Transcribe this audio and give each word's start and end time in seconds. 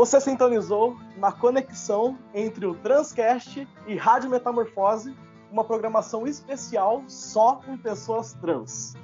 Você 0.00 0.18
sintonizou 0.18 0.96
na 1.18 1.30
conexão 1.30 2.18
entre 2.32 2.64
o 2.64 2.74
Transcast 2.74 3.68
e 3.86 3.96
Rádio 3.96 4.30
Metamorfose, 4.30 5.14
uma 5.52 5.62
programação 5.62 6.26
especial 6.26 7.04
só 7.06 7.56
com 7.56 7.76
pessoas 7.76 8.32
trans. 8.32 8.94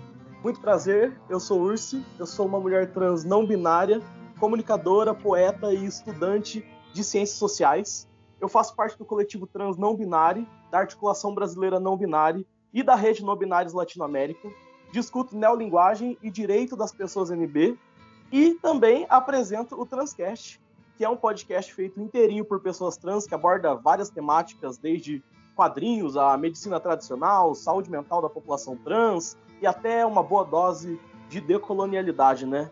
Muito 0.42 0.58
prazer, 0.58 1.20
eu 1.28 1.38
sou 1.38 1.60
Ursi, 1.60 2.02
eu 2.18 2.24
sou 2.24 2.46
uma 2.46 2.58
mulher 2.58 2.94
trans 2.94 3.24
não 3.24 3.46
binária, 3.46 4.00
comunicadora, 4.40 5.12
poeta 5.12 5.70
e 5.70 5.84
estudante 5.84 6.64
de 6.94 7.04
ciências 7.04 7.38
sociais. 7.38 8.08
Eu 8.40 8.48
faço 8.48 8.74
parte 8.74 8.96
do 8.96 9.04
coletivo 9.04 9.46
Trans 9.46 9.76
Não 9.76 9.94
Binário, 9.94 10.48
da 10.70 10.78
Articulação 10.78 11.34
Brasileira 11.34 11.78
Não 11.78 11.94
Binária 11.94 12.42
e 12.72 12.82
da 12.82 12.94
Rede 12.94 13.22
Não 13.22 13.36
Binários 13.36 13.74
Latinoamérica. 13.74 14.48
Discuto 14.92 15.36
neolinguagem 15.36 16.16
e 16.22 16.30
direito 16.30 16.74
das 16.74 16.90
pessoas 16.90 17.30
NB 17.30 17.78
e 18.32 18.54
também 18.54 19.04
apresento 19.10 19.78
o 19.78 19.84
Transcast, 19.84 20.58
que 20.96 21.04
é 21.04 21.08
um 21.08 21.16
podcast 21.16 21.72
feito 21.74 22.00
inteirinho 22.00 22.44
por 22.44 22.60
pessoas 22.60 22.96
trans 22.96 23.26
que 23.26 23.34
aborda 23.34 23.74
várias 23.74 24.08
temáticas, 24.08 24.78
desde 24.78 25.22
quadrinhos, 25.54 26.16
a 26.16 26.36
medicina 26.36 26.80
tradicional, 26.80 27.54
saúde 27.54 27.90
mental 27.90 28.22
da 28.22 28.28
população 28.28 28.76
trans, 28.76 29.36
e 29.60 29.66
até 29.66 30.04
uma 30.04 30.22
boa 30.22 30.44
dose 30.44 31.00
de 31.28 31.40
decolonialidade, 31.40 32.46
né? 32.46 32.70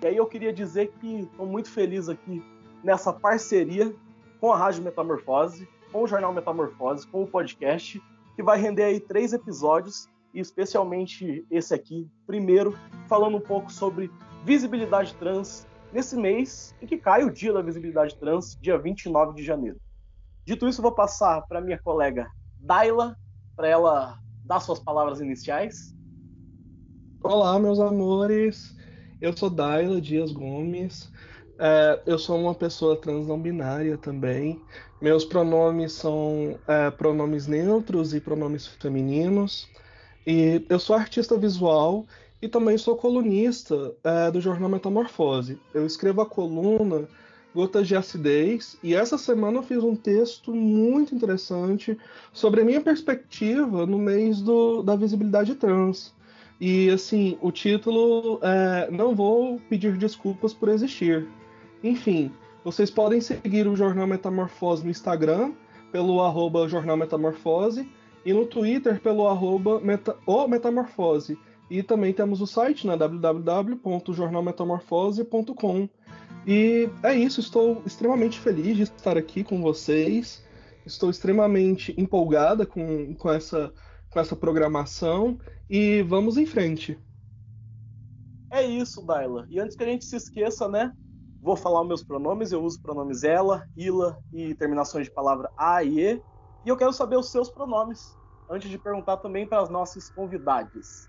E 0.00 0.06
aí 0.06 0.16
eu 0.16 0.26
queria 0.26 0.52
dizer 0.52 0.92
que 1.00 1.20
estou 1.20 1.46
muito 1.46 1.70
feliz 1.70 2.08
aqui 2.08 2.42
nessa 2.82 3.12
parceria 3.12 3.94
com 4.40 4.52
a 4.52 4.56
Rádio 4.56 4.82
Metamorfose, 4.82 5.68
com 5.92 6.02
o 6.02 6.06
Jornal 6.06 6.32
Metamorfose, 6.32 7.06
com 7.06 7.22
o 7.22 7.26
podcast, 7.26 8.00
que 8.36 8.42
vai 8.42 8.58
render 8.58 8.84
aí 8.84 9.00
três 9.00 9.32
episódios, 9.32 10.08
e 10.32 10.40
especialmente 10.40 11.44
esse 11.50 11.74
aqui, 11.74 12.08
primeiro, 12.26 12.78
falando 13.08 13.36
um 13.36 13.40
pouco 13.40 13.72
sobre 13.72 14.10
visibilidade 14.44 15.14
trans 15.16 15.66
nesse 15.92 16.16
mês 16.16 16.74
em 16.80 16.86
que 16.86 16.96
cai 16.96 17.24
o 17.24 17.30
Dia 17.30 17.52
da 17.52 17.62
Visibilidade 17.62 18.16
Trans, 18.16 18.56
dia 18.60 18.78
29 18.78 19.34
de 19.34 19.44
janeiro. 19.44 19.80
Dito 20.44 20.68
isso, 20.68 20.82
vou 20.82 20.92
passar 20.92 21.42
para 21.42 21.60
minha 21.60 21.78
colega 21.78 22.26
Daila, 22.60 23.16
para 23.54 23.68
ela 23.68 24.18
dar 24.44 24.60
suas 24.60 24.78
palavras 24.78 25.20
iniciais. 25.20 25.94
Olá, 27.22 27.58
meus 27.58 27.80
amores. 27.80 28.74
Eu 29.20 29.36
sou 29.36 29.50
Daila 29.50 30.00
Dias 30.00 30.32
Gomes. 30.32 31.10
É, 31.58 32.00
eu 32.06 32.18
sou 32.18 32.40
uma 32.40 32.54
pessoa 32.54 32.96
trans 32.96 33.26
não 33.26 33.40
binária 33.40 33.98
também. 33.98 34.62
Meus 35.00 35.24
pronomes 35.24 35.92
são 35.92 36.58
é, 36.66 36.90
pronomes 36.90 37.46
neutros 37.46 38.14
e 38.14 38.20
pronomes 38.20 38.66
femininos. 38.66 39.68
E 40.26 40.64
eu 40.68 40.78
sou 40.78 40.94
artista 40.94 41.36
visual 41.36 42.06
e 42.40 42.48
também 42.48 42.78
sou 42.78 42.96
colunista 42.96 43.94
é, 44.04 44.30
do 44.30 44.40
jornal 44.40 44.68
Metamorfose. 44.68 45.60
Eu 45.74 45.84
escrevo 45.86 46.20
a 46.20 46.26
coluna 46.26 47.08
Gotas 47.54 47.88
de 47.88 47.96
Acidez 47.96 48.78
e 48.82 48.94
essa 48.94 49.18
semana 49.18 49.58
eu 49.58 49.62
fiz 49.62 49.82
um 49.82 49.96
texto 49.96 50.54
muito 50.54 51.14
interessante 51.14 51.98
sobre 52.32 52.60
a 52.60 52.64
minha 52.64 52.80
perspectiva 52.80 53.86
no 53.86 53.98
mês 53.98 54.40
do, 54.40 54.82
da 54.82 54.94
visibilidade 54.94 55.54
trans. 55.54 56.14
E 56.60 56.90
assim, 56.90 57.38
o 57.40 57.50
título 57.50 58.40
é 58.42 58.90
Não 58.90 59.14
Vou 59.14 59.60
Pedir 59.68 59.96
Desculpas 59.96 60.52
por 60.52 60.68
Existir. 60.68 61.26
Enfim, 61.82 62.32
vocês 62.64 62.90
podem 62.90 63.20
seguir 63.20 63.66
o 63.66 63.76
Jornal 63.76 64.06
Metamorfose 64.06 64.84
no 64.84 64.90
Instagram, 64.90 65.52
pelo 65.92 66.20
arroba 66.22 66.68
Jornal 66.68 66.96
Metamorfose, 66.96 67.88
e 68.24 68.32
no 68.32 68.44
Twitter 68.44 69.00
pelo 69.00 69.26
arroba 69.26 69.80
meta, 69.80 70.16
Metamorfose. 70.48 71.38
E 71.70 71.82
também 71.82 72.12
temos 72.12 72.40
o 72.40 72.46
site 72.46 72.86
né, 72.86 72.96
www.jornalmetamorfose.com. 72.96 75.88
E 76.46 76.88
é 77.02 77.14
isso, 77.14 77.40
estou 77.40 77.82
extremamente 77.84 78.38
feliz 78.38 78.76
de 78.76 78.84
estar 78.84 79.18
aqui 79.18 79.42
com 79.44 79.60
vocês. 79.60 80.42
Estou 80.86 81.10
extremamente 81.10 81.92
empolgada 81.98 82.64
com, 82.64 83.12
com 83.14 83.30
essa 83.30 83.70
com 84.10 84.20
essa 84.20 84.34
programação 84.34 85.38
e 85.68 86.02
vamos 86.02 86.36
em 86.36 86.46
frente. 86.46 86.98
É 88.50 88.64
isso, 88.64 89.04
Daila. 89.04 89.46
E 89.50 89.60
antes 89.60 89.76
que 89.76 89.84
a 89.84 89.86
gente 89.86 90.04
se 90.04 90.16
esqueça, 90.16 90.68
né? 90.68 90.92
Vou 91.40 91.56
falar 91.56 91.82
os 91.82 91.88
meus 91.88 92.02
pronomes. 92.02 92.50
Eu 92.50 92.62
uso 92.62 92.80
pronomes 92.80 93.22
ela, 93.22 93.66
ila 93.76 94.18
e 94.32 94.54
terminações 94.54 95.06
de 95.06 95.12
palavra 95.12 95.50
a 95.56 95.84
e 95.84 96.00
e. 96.00 96.22
E 96.64 96.68
eu 96.68 96.76
quero 96.76 96.92
saber 96.92 97.16
os 97.16 97.30
seus 97.30 97.50
pronomes, 97.50 98.16
antes 98.50 98.70
de 98.70 98.78
perguntar 98.78 99.18
também 99.18 99.46
para 99.46 99.62
as 99.62 99.68
nossas 99.68 100.10
convidadas. 100.10 101.07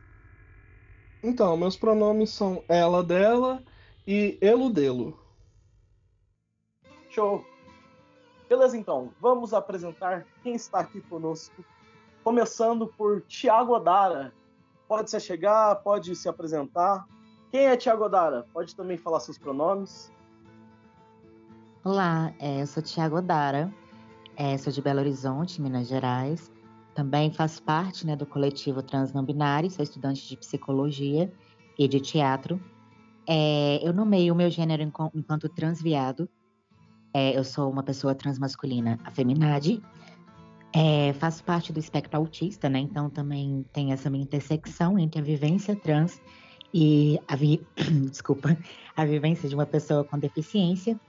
Então, 1.22 1.58
meus 1.58 1.76
pronomes 1.76 2.30
são 2.30 2.64
ela, 2.68 3.04
dela 3.04 3.62
e 4.08 4.38
elo, 4.42 4.70
delo. 4.70 5.20
Show! 7.10 7.44
Beleza, 8.48 8.78
então, 8.78 9.12
vamos 9.20 9.54
apresentar 9.54 10.26
quem 10.42 10.56
está 10.56 10.80
aqui 10.80 11.02
conosco 11.02 11.64
começando 12.24 12.88
por 12.88 13.22
Tiago 13.22 13.74
Odara. 13.74 14.34
Pode 14.88 15.10
se 15.10 15.20
chegar, 15.20 15.76
pode 15.78 16.16
se 16.16 16.28
apresentar. 16.28 17.06
Quem 17.52 17.66
é 17.66 17.78
Tiago 17.78 18.06
Odara? 18.06 18.46
Pode 18.54 18.76
também 18.76 18.98
falar 18.98 19.20
seus 19.20 19.38
pronomes. 19.38 20.12
Olá, 21.84 22.34
é, 22.40 22.62
eu 22.62 22.68
sou 22.68 22.84
Tiago 22.84 23.18
Odara, 23.18 23.74
é, 24.36 24.58
sou 24.58 24.72
de 24.72 24.82
Belo 24.82 25.00
Horizonte, 25.00 25.62
Minas 25.62 25.88
Gerais. 25.88 26.52
Também 27.00 27.32
faço 27.32 27.64
parte 27.64 28.06
né, 28.06 28.14
do 28.14 28.26
coletivo 28.26 28.84
Trans 28.84 29.14
Não 29.14 29.24
Binário, 29.24 29.72
sou 29.72 29.82
estudante 29.82 30.28
de 30.28 30.36
psicologia 30.36 31.32
e 31.78 31.88
de 31.88 32.02
teatro. 32.02 32.62
É, 33.26 33.80
eu 33.82 33.94
nomeio 33.94 34.34
o 34.34 34.36
meu 34.36 34.50
gênero 34.50 34.84
enquanto 34.84 35.48
transviado. 35.48 36.28
É, 37.14 37.38
eu 37.38 37.46
sou 37.46 37.72
uma 37.72 37.84
pessoa 37.84 38.14
transmasculina 38.14 39.00
afeminade 39.06 39.82
é, 40.74 41.14
faço 41.14 41.44
parte 41.44 41.74
do 41.74 41.80
espectro 41.80 42.18
autista, 42.18 42.70
né? 42.70 42.80
Então 42.80 43.10
também 43.10 43.66
tem 43.74 43.92
essa 43.92 44.10
minha 44.10 44.24
intersecção 44.24 45.00
entre 45.00 45.20
a 45.20 45.24
vivência 45.24 45.76
trans 45.76 46.22
e 46.74 47.20
a 47.28 47.36
vi... 47.36 47.66
desculpa, 48.12 48.58
a 48.96 49.06
vivência 49.06 49.48
de 49.50 49.56
uma 49.56 49.66
pessoa 49.66 50.04
com 50.04 50.20
deficiência. 50.20 51.00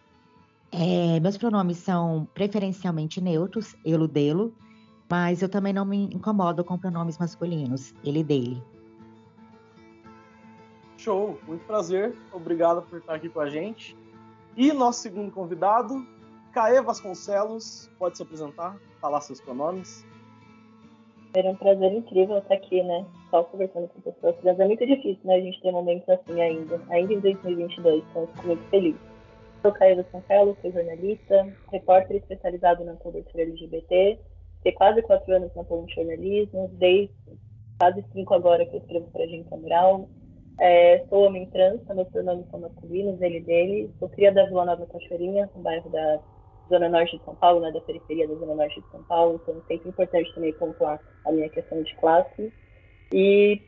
É, 0.73 1.19
meus 1.21 1.37
pronomes 1.37 1.79
são 1.79 2.29
preferencialmente 2.33 3.21
neutros, 3.21 3.75
ele, 3.85 4.07
dele, 4.07 4.53
mas 5.11 5.43
eu 5.43 5.49
também 5.49 5.73
não 5.73 5.85
me 5.85 6.05
incomodo 6.15 6.63
com 6.65 6.79
pronomes 6.79 7.19
masculinos, 7.19 7.95
ele, 8.05 8.23
dele. 8.23 8.63
Show, 10.97 11.39
muito 11.47 11.65
prazer, 11.65 12.15
obrigado 12.33 12.83
por 12.83 12.99
estar 12.99 13.15
aqui 13.15 13.29
com 13.29 13.41
a 13.41 13.49
gente. 13.49 13.97
E 14.57 14.73
nosso 14.73 15.01
segundo 15.01 15.31
convidado, 15.31 16.07
Caê 16.53 16.81
Vasconcelos, 16.83 17.91
pode 17.99 18.17
se 18.17 18.23
apresentar? 18.23 18.77
falar 19.01 19.21
seus 19.23 19.41
pronomes? 19.41 20.07
Era 21.35 21.49
um 21.49 21.57
prazer 21.57 21.93
incrível 21.93 22.39
estar 22.39 22.55
aqui, 22.55 22.83
né? 22.83 23.07
Só 23.31 23.45
conversando 23.45 23.89
com 23.89 24.01
pessoas 24.01 24.37
trans. 24.39 24.59
É 24.59 24.67
muito 24.67 24.85
difícil, 24.85 25.21
né? 25.25 25.37
A 25.37 25.41
gente 25.41 25.61
ter 25.63 25.73
momentos 25.73 26.09
assim 26.09 26.41
ainda, 26.41 26.81
ainda 26.91 27.15
em 27.15 27.21
2022. 27.21 28.05
Então, 28.11 28.27
fico 28.35 28.47
muito 28.49 28.69
feliz. 28.69 28.97
Sou 29.63 29.73
Caíla 29.73 30.05
Sancello, 30.11 30.57
sou 30.61 30.73
jornalista, 30.73 31.57
repórter 31.71 32.17
especializado 32.17 32.85
na 32.85 32.95
cobertura 32.95 33.45
LGBT. 33.45 34.19
Tenho 34.63 34.77
quase 34.77 35.03
quatro 35.03 35.35
anos 35.35 35.55
na 35.55 35.65
Ponte 35.65 35.89
de 35.89 35.95
Jornalismo, 35.95 36.69
desde 36.75 37.15
quase 37.79 38.05
cinco 38.13 38.35
agora 38.35 38.67
que 38.67 38.77
eu 38.77 38.81
escrevo 38.81 39.11
para 39.11 39.23
a 39.23 39.25
Agência 39.25 39.57
Mural. 39.57 40.09
É, 40.59 41.07
sou 41.09 41.25
homem 41.25 41.47
trans, 41.47 41.81
meus 41.87 42.09
pronomes 42.09 42.47
são 42.51 42.61
masculinos, 42.61 43.21
ele 43.23 43.41
dele. 43.41 43.91
Sou 43.99 44.09
cria 44.11 44.31
da 44.31 44.45
Vila 44.45 44.67
Nova 44.67 44.87
Cachoeirinha, 44.87 45.49
um 45.57 45.63
bairro 45.63 45.89
da 45.89 46.21
Zona 46.69 46.89
Norte 46.89 47.19
de 47.19 47.25
São 47.25 47.35
Paulo, 47.35 47.61
né, 47.61 47.73
da 47.73 47.81
periferia 47.81 48.29
da 48.29 48.35
Zona 48.35 48.55
Norte 48.55 48.81
de 48.81 48.91
São 48.91 49.03
Paulo, 49.05 49.41
então 49.43 49.57
é 49.57 49.67
sempre 49.67 49.89
importante 49.89 50.35
também 50.35 50.53
pontuar 50.53 51.01
a 51.25 51.33
minha 51.33 51.49
questão 51.49 51.83
de 51.83 51.95
classe. 51.97 52.53
E 53.13 53.61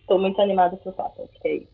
estou 0.00 0.18
muito 0.18 0.40
animada 0.40 0.76
por 0.76 0.94
fato, 0.94 1.22
acho 1.22 1.40
que 1.40 1.48
é 1.48 1.54
isso. 1.56 1.68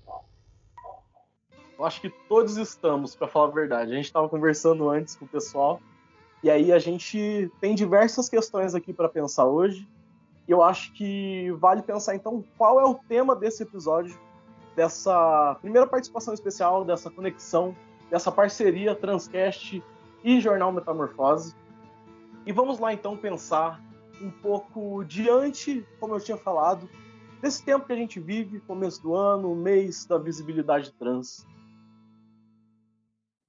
Eu 1.78 1.84
acho 1.84 2.00
que 2.00 2.10
todos 2.28 2.56
estamos, 2.56 3.14
para 3.14 3.28
falar 3.28 3.46
a 3.46 3.50
verdade. 3.50 3.92
A 3.92 3.94
gente 3.94 4.06
estava 4.06 4.28
conversando 4.28 4.90
antes 4.90 5.16
com 5.16 5.24
o 5.24 5.28
pessoal, 5.28 5.80
e 6.42 6.50
aí 6.50 6.72
a 6.72 6.78
gente 6.78 7.50
tem 7.60 7.74
diversas 7.74 8.28
questões 8.28 8.74
aqui 8.74 8.92
para 8.92 9.08
pensar 9.08 9.44
hoje. 9.44 9.88
E 10.48 10.52
eu 10.52 10.62
acho 10.62 10.92
que 10.94 11.50
vale 11.58 11.82
pensar 11.82 12.14
então 12.14 12.42
qual 12.56 12.80
é 12.80 12.84
o 12.84 12.94
tema 12.94 13.36
desse 13.36 13.62
episódio, 13.62 14.18
dessa 14.74 15.56
primeira 15.60 15.86
participação 15.86 16.32
especial, 16.32 16.84
dessa 16.84 17.10
conexão, 17.10 17.76
dessa 18.10 18.32
parceria 18.32 18.94
Transcast 18.94 19.82
e 20.24 20.40
Jornal 20.40 20.72
Metamorfose. 20.72 21.54
E 22.46 22.52
vamos 22.52 22.78
lá 22.78 22.92
então 22.92 23.16
pensar 23.16 23.80
um 24.20 24.30
pouco 24.30 25.04
diante, 25.04 25.86
como 25.98 26.14
eu 26.14 26.20
tinha 26.20 26.36
falado, 26.36 26.88
desse 27.40 27.62
tempo 27.62 27.86
que 27.86 27.92
a 27.92 27.96
gente 27.96 28.18
vive, 28.18 28.60
começo 28.60 29.02
do 29.02 29.14
ano, 29.14 29.54
mês 29.54 30.06
da 30.06 30.18
visibilidade 30.18 30.92
trans. 30.92 31.46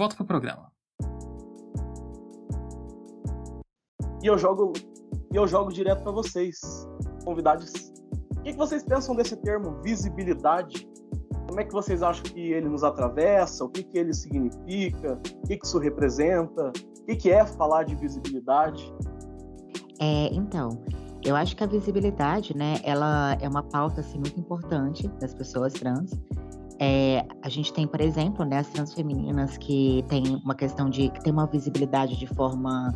volta 0.00 0.16
pro 0.16 0.24
programa. 0.24 0.72
E 4.22 4.26
eu 4.26 4.38
jogo, 4.38 4.72
e 5.32 5.36
eu 5.36 5.46
jogo 5.46 5.70
direto 5.70 6.02
para 6.02 6.12
vocês, 6.12 6.58
convidados. 7.24 7.70
O 8.36 8.42
que, 8.42 8.52
que 8.52 8.58
vocês 8.58 8.82
pensam 8.82 9.14
desse 9.14 9.36
termo 9.36 9.80
visibilidade? 9.82 10.88
Como 11.46 11.60
é 11.60 11.64
que 11.64 11.72
vocês 11.72 12.02
acham 12.02 12.22
que 12.22 12.40
ele 12.52 12.68
nos 12.68 12.82
atravessa? 12.82 13.64
O 13.64 13.68
que, 13.68 13.82
que 13.82 13.98
ele 13.98 14.14
significa? 14.14 15.20
O 15.42 15.46
que, 15.46 15.58
que 15.58 15.66
isso 15.66 15.78
representa? 15.78 16.68
O 16.68 17.04
que, 17.04 17.16
que 17.16 17.30
é 17.30 17.44
falar 17.44 17.84
de 17.84 17.94
visibilidade? 17.96 18.82
É, 20.00 20.32
então, 20.32 20.82
eu 21.22 21.36
acho 21.36 21.54
que 21.54 21.62
a 21.62 21.66
visibilidade, 21.66 22.56
né, 22.56 22.76
ela 22.84 23.36
é 23.40 23.48
uma 23.48 23.62
pauta 23.62 24.00
assim, 24.00 24.16
muito 24.16 24.40
importante 24.40 25.08
das 25.20 25.34
pessoas 25.34 25.74
trans. 25.74 26.12
É, 26.82 27.26
a 27.42 27.48
gente 27.50 27.74
tem, 27.74 27.86
por 27.86 28.00
exemplo, 28.00 28.42
né, 28.42 28.58
as 28.58 28.68
transfemininas 28.68 29.58
que 29.58 30.02
tem 30.08 30.22
uma 30.42 30.54
questão 30.54 30.88
de 30.88 31.10
que 31.10 31.22
tem 31.22 31.30
uma 31.30 31.46
visibilidade 31.46 32.18
de 32.18 32.26
forma 32.26 32.94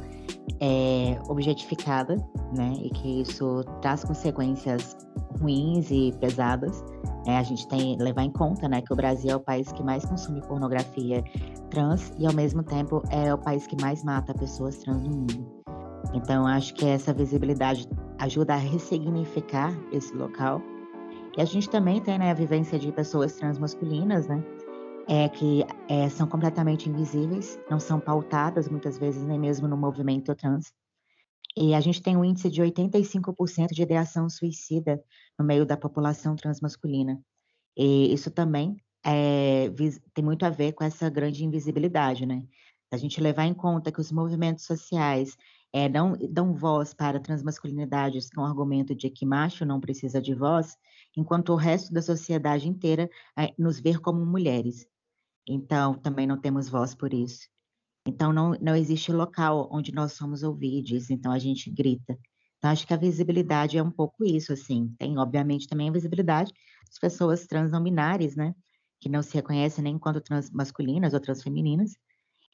é, 0.59 1.19
objetificada, 1.29 2.17
né, 2.57 2.73
e 2.83 2.89
que 2.89 3.21
isso 3.21 3.63
traz 3.83 4.03
consequências 4.03 4.97
ruins 5.39 5.91
e 5.91 6.15
pesadas. 6.19 6.83
É, 7.27 7.37
a 7.37 7.43
gente 7.43 7.69
tem 7.69 7.99
levar 7.99 8.23
em 8.23 8.31
conta, 8.31 8.67
né, 8.67 8.81
que 8.81 8.91
o 8.91 8.97
Brasil 8.97 9.31
é 9.31 9.37
o 9.37 9.41
país 9.41 9.71
que 9.71 9.83
mais 9.83 10.03
consome 10.07 10.41
pornografia 10.41 11.23
trans 11.69 12.11
e 12.19 12.27
ao 12.27 12.33
mesmo 12.33 12.63
tempo 12.63 13.03
é 13.11 13.35
o 13.35 13.39
país 13.39 13.67
que 13.67 13.77
mais 13.83 14.03
mata 14.03 14.33
pessoas 14.33 14.79
trans 14.79 15.03
no 15.03 15.11
mundo. 15.11 15.47
Então, 16.15 16.47
acho 16.47 16.73
que 16.75 16.87
essa 16.87 17.13
visibilidade 17.13 17.87
ajuda 18.19 18.55
a 18.55 18.57
ressignificar 18.57 19.77
esse 19.93 20.15
local 20.15 20.63
e 21.37 21.41
a 21.41 21.45
gente 21.45 21.69
também 21.69 22.01
tem 22.01 22.19
né, 22.19 22.31
a 22.31 22.35
vivência 22.35 22.79
de 22.79 22.93
pessoas 22.93 23.35
transmasculinas, 23.35 24.27
né? 24.27 24.43
É, 25.07 25.29
que 25.29 25.63
é, 25.87 26.09
são 26.09 26.27
completamente 26.27 26.89
invisíveis, 26.89 27.59
não 27.69 27.79
são 27.79 28.01
pautadas 28.01 28.69
muitas 28.69 28.97
vezes 28.97 29.23
nem 29.23 29.39
mesmo 29.39 29.69
no 29.69 29.77
movimento 29.77 30.35
trans. 30.35 30.73
E 31.57 31.75
a 31.75 31.81
gente 31.81 32.03
tem 32.03 32.17
um 32.17 32.25
índice 32.25 32.51
de 32.51 32.63
85% 32.63 33.69
de 33.73 33.83
ideação 33.83 34.31
suicida 34.31 35.03
no 35.39 35.45
meio 35.45 35.67
da 35.67 35.77
população 35.77 36.35
transmasculina. 36.35 37.21
E 37.77 38.13
isso 38.15 38.31
também 38.31 38.77
é, 39.05 39.71
tem 40.15 40.25
muito 40.25 40.47
a 40.47 40.51
ver 40.51 40.73
com 40.73 40.83
essa 40.83 41.11
grande 41.11 41.45
invisibilidade, 41.45 42.25
né? 42.25 42.43
A 42.91 42.97
gente 42.97 43.21
levar 43.21 43.45
em 43.45 43.55
conta 43.55 43.93
que 43.93 44.01
os 44.01 44.11
movimentos 44.11 44.65
sociais 44.65 45.37
é, 45.73 45.89
dão, 45.89 46.17
dão 46.31 46.55
voz 46.55 46.95
para 46.95 47.21
transmasculinidades 47.21 48.31
com 48.31 48.41
o 48.41 48.45
argumento 48.45 48.95
de 48.95 49.11
que 49.11 49.27
macho 49.27 49.67
não 49.67 49.81
precisa 49.81 50.23
de 50.23 50.35
voz, 50.35 50.77
enquanto 51.16 51.50
o 51.50 51.56
resto 51.56 51.93
da 51.93 52.02
sociedade 52.02 52.69
inteira 52.69 53.08
é, 53.38 53.52
nos 53.58 53.81
vê 53.81 53.99
como 53.99 54.25
mulheres. 54.25 54.87
Então, 55.46 55.94
também 55.94 56.26
não 56.26 56.40
temos 56.40 56.69
voz 56.69 56.94
por 56.94 57.12
isso. 57.12 57.49
Então, 58.06 58.32
não, 58.32 58.52
não 58.61 58.76
existe 58.76 59.12
local 59.12 59.69
onde 59.72 59.93
nós 59.93 60.12
somos 60.12 60.43
ouvidos, 60.43 61.11
então 61.11 61.32
a 61.32 61.38
gente 61.38 61.70
grita. 61.70 62.19
Então, 62.58 62.70
acho 62.70 62.87
que 62.87 62.94
a 62.94 62.99
visibilidade 62.99 63.78
é 63.78 63.82
um 63.82 63.90
pouco 63.90 64.25
isso, 64.25 64.52
assim. 64.52 64.94
Tem, 64.99 65.19
obviamente, 65.19 65.69
também 65.69 65.88
a 65.88 65.93
visibilidade 65.93 66.52
das 66.87 66.99
pessoas 66.99 67.46
trans 67.46 67.70
não 67.70 67.82
binárias, 67.82 68.37
né? 68.37 68.55
Que 69.00 69.08
não 69.08 69.22
se 69.22 69.34
reconhecem 69.34 69.84
nem 69.84 69.94
enquanto 69.94 70.20
transmasculinas 70.20 71.14
ou 71.14 71.20
transfemininas, 71.20 71.93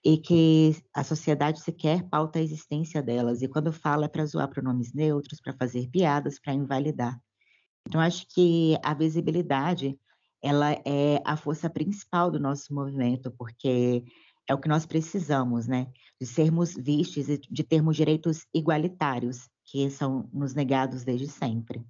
e 0.05 0.19
que 0.19 0.77
a 0.95 1.05
sociedade 1.05 1.61
sequer 1.61 2.09
pauta 2.09 2.39
a 2.39 2.43
existência 2.43 3.03
delas. 3.03 3.43
E 3.43 3.49
quando 3.49 3.73
fala 3.73 4.07
é 4.07 4.09
para 4.09 4.27
zoar 4.27 4.49
pronomes 4.49 4.93
neutros, 4.93 5.41
para 5.41 5.53
fazer 5.55 5.89
piadas, 5.89 6.41
para 6.41 6.55
invalidar. 6.55 7.21
Então, 7.87 8.01
acho 8.01 8.27
que 8.29 8.77
a 8.85 8.95
visibilidade 8.95 9.99
ela 10.43 10.73
é 10.87 11.21
a 11.25 11.37
força 11.37 11.69
principal 11.69 12.31
do 12.31 12.41
nosso 12.41 12.73
movimento, 12.75 13.31
porque 13.37 14.05
é 14.49 14.55
o 14.55 14.59
que 14.59 14.69
nós 14.69 14.87
precisamos, 14.87 15.67
né? 15.67 15.87
De 16.21 16.27
sermos 16.27 16.75
vistos 16.75 17.29
e 17.29 17.39
de 17.39 17.65
termos 17.65 17.97
direitos 17.97 18.47
igualitários, 18.55 19.49
que 19.67 19.91
são 19.91 20.29
nos 20.33 20.55
negados 20.55 21.05
desde 21.05 21.27
sempre. 21.29 21.85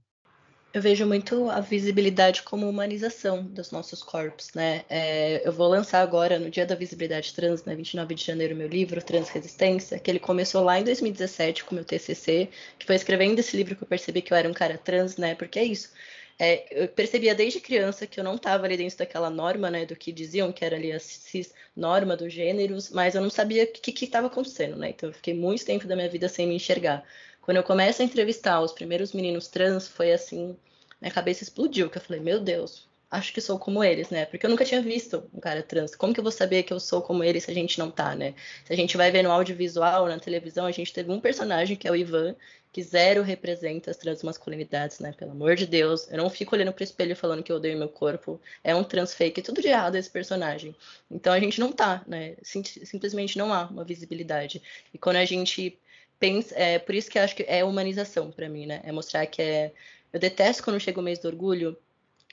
Eu 0.72 0.80
vejo 0.80 1.04
muito 1.04 1.50
a 1.50 1.60
visibilidade 1.60 2.42
como 2.42 2.68
humanização 2.68 3.44
dos 3.44 3.72
nossos 3.72 4.04
corpos, 4.04 4.52
né? 4.54 4.84
É, 4.88 5.46
eu 5.46 5.52
vou 5.52 5.66
lançar 5.66 6.00
agora, 6.00 6.38
no 6.38 6.48
Dia 6.48 6.64
da 6.64 6.76
Visibilidade 6.76 7.34
Trans, 7.34 7.64
né, 7.64 7.74
29 7.74 8.14
de 8.14 8.24
janeiro, 8.24 8.54
meu 8.54 8.68
livro, 8.68 9.02
Trans 9.02 9.28
Resistência, 9.30 9.98
que 9.98 10.08
ele 10.08 10.20
começou 10.20 10.62
lá 10.62 10.78
em 10.78 10.84
2017 10.84 11.64
com 11.64 11.74
meu 11.74 11.84
TCC, 11.84 12.48
que 12.78 12.86
foi 12.86 12.94
escrevendo 12.94 13.40
esse 13.40 13.56
livro 13.56 13.74
que 13.74 13.82
eu 13.82 13.88
percebi 13.88 14.22
que 14.22 14.32
eu 14.32 14.36
era 14.36 14.48
um 14.48 14.52
cara 14.52 14.78
trans, 14.78 15.16
né? 15.16 15.34
Porque 15.34 15.58
é 15.58 15.64
isso. 15.64 15.90
É, 16.38 16.84
eu 16.84 16.88
percebia 16.88 17.34
desde 17.34 17.60
criança 17.60 18.06
que 18.06 18.20
eu 18.20 18.24
não 18.24 18.36
estava 18.36 18.64
ali 18.64 18.76
dentro 18.76 18.96
daquela 18.96 19.28
norma, 19.28 19.70
né, 19.70 19.84
do 19.84 19.96
que 19.96 20.12
diziam 20.12 20.52
que 20.52 20.64
era 20.64 20.76
ali 20.76 20.92
a 20.92 21.00
cis 21.00 21.52
norma 21.76 22.16
dos 22.16 22.32
gêneros, 22.32 22.90
mas 22.90 23.14
eu 23.14 23.20
não 23.20 23.28
sabia 23.28 23.64
o 23.64 23.66
que 23.66 24.04
estava 24.04 24.28
acontecendo, 24.28 24.76
né? 24.76 24.90
Então 24.90 25.08
eu 25.08 25.12
fiquei 25.12 25.34
muito 25.34 25.64
tempo 25.66 25.86
da 25.86 25.96
minha 25.96 26.08
vida 26.08 26.28
sem 26.28 26.46
me 26.46 26.54
enxergar. 26.54 27.04
Quando 27.50 27.56
eu 27.56 27.64
começo 27.64 28.00
a 28.00 28.04
entrevistar 28.04 28.60
os 28.60 28.70
primeiros 28.70 29.12
meninos 29.12 29.48
trans, 29.48 29.88
foi 29.88 30.12
assim, 30.12 30.56
minha 31.00 31.12
cabeça 31.12 31.42
explodiu, 31.42 31.90
que 31.90 31.98
eu 31.98 32.00
falei, 32.00 32.20
meu 32.20 32.38
Deus, 32.38 32.86
acho 33.10 33.32
que 33.32 33.40
sou 33.40 33.58
como 33.58 33.82
eles, 33.82 34.08
né? 34.08 34.24
Porque 34.24 34.46
eu 34.46 34.50
nunca 34.50 34.64
tinha 34.64 34.80
visto 34.80 35.28
um 35.34 35.40
cara 35.40 35.60
trans. 35.60 35.96
Como 35.96 36.14
que 36.14 36.20
eu 36.20 36.22
vou 36.22 36.30
saber 36.30 36.62
que 36.62 36.72
eu 36.72 36.78
sou 36.78 37.02
como 37.02 37.24
eles 37.24 37.42
se 37.42 37.50
a 37.50 37.54
gente 37.54 37.76
não 37.76 37.90
tá, 37.90 38.14
né? 38.14 38.34
Se 38.64 38.72
a 38.72 38.76
gente 38.76 38.96
vai 38.96 39.10
ver 39.10 39.24
no 39.24 39.32
audiovisual, 39.32 40.06
na 40.06 40.20
televisão, 40.20 40.64
a 40.64 40.70
gente 40.70 40.92
teve 40.92 41.10
um 41.10 41.18
personagem 41.18 41.76
que 41.76 41.88
é 41.88 41.90
o 41.90 41.96
Ivan, 41.96 42.36
que 42.72 42.84
zero 42.84 43.22
representa 43.22 43.90
as 43.90 43.96
transmasculinidades, 43.96 45.00
né? 45.00 45.12
Pelo 45.18 45.32
amor 45.32 45.56
de 45.56 45.66
Deus. 45.66 46.08
Eu 46.08 46.18
não 46.18 46.30
fico 46.30 46.54
olhando 46.54 46.72
pro 46.72 46.84
espelho 46.84 47.16
falando 47.16 47.42
que 47.42 47.50
eu 47.50 47.56
odeio 47.56 47.76
meu 47.76 47.88
corpo. 47.88 48.40
É 48.62 48.76
um 48.76 48.84
trans 48.84 49.12
fake, 49.12 49.42
tudo 49.42 49.60
de 49.60 49.66
errado 49.66 49.96
esse 49.96 50.08
personagem. 50.08 50.72
Então 51.10 51.32
a 51.32 51.40
gente 51.40 51.58
não 51.58 51.72
tá, 51.72 52.04
né? 52.06 52.36
Sim, 52.44 52.62
simplesmente 52.62 53.36
não 53.36 53.52
há 53.52 53.64
uma 53.64 53.82
visibilidade. 53.82 54.62
E 54.94 54.98
quando 54.98 55.16
a 55.16 55.24
gente 55.24 55.76
pensa, 56.20 56.54
é 56.56 56.78
por 56.78 56.94
isso 56.94 57.10
que 57.10 57.18
eu 57.18 57.22
acho 57.22 57.34
que 57.34 57.44
é 57.48 57.64
humanização 57.64 58.30
para 58.30 58.48
mim, 58.48 58.66
né? 58.66 58.80
É 58.84 58.92
mostrar 58.92 59.26
que 59.26 59.42
é 59.42 59.72
eu 60.12 60.20
detesto 60.20 60.62
quando 60.62 60.78
chega 60.78 61.00
o 61.00 61.02
mês 61.02 61.18
do 61.18 61.28
orgulho, 61.28 61.76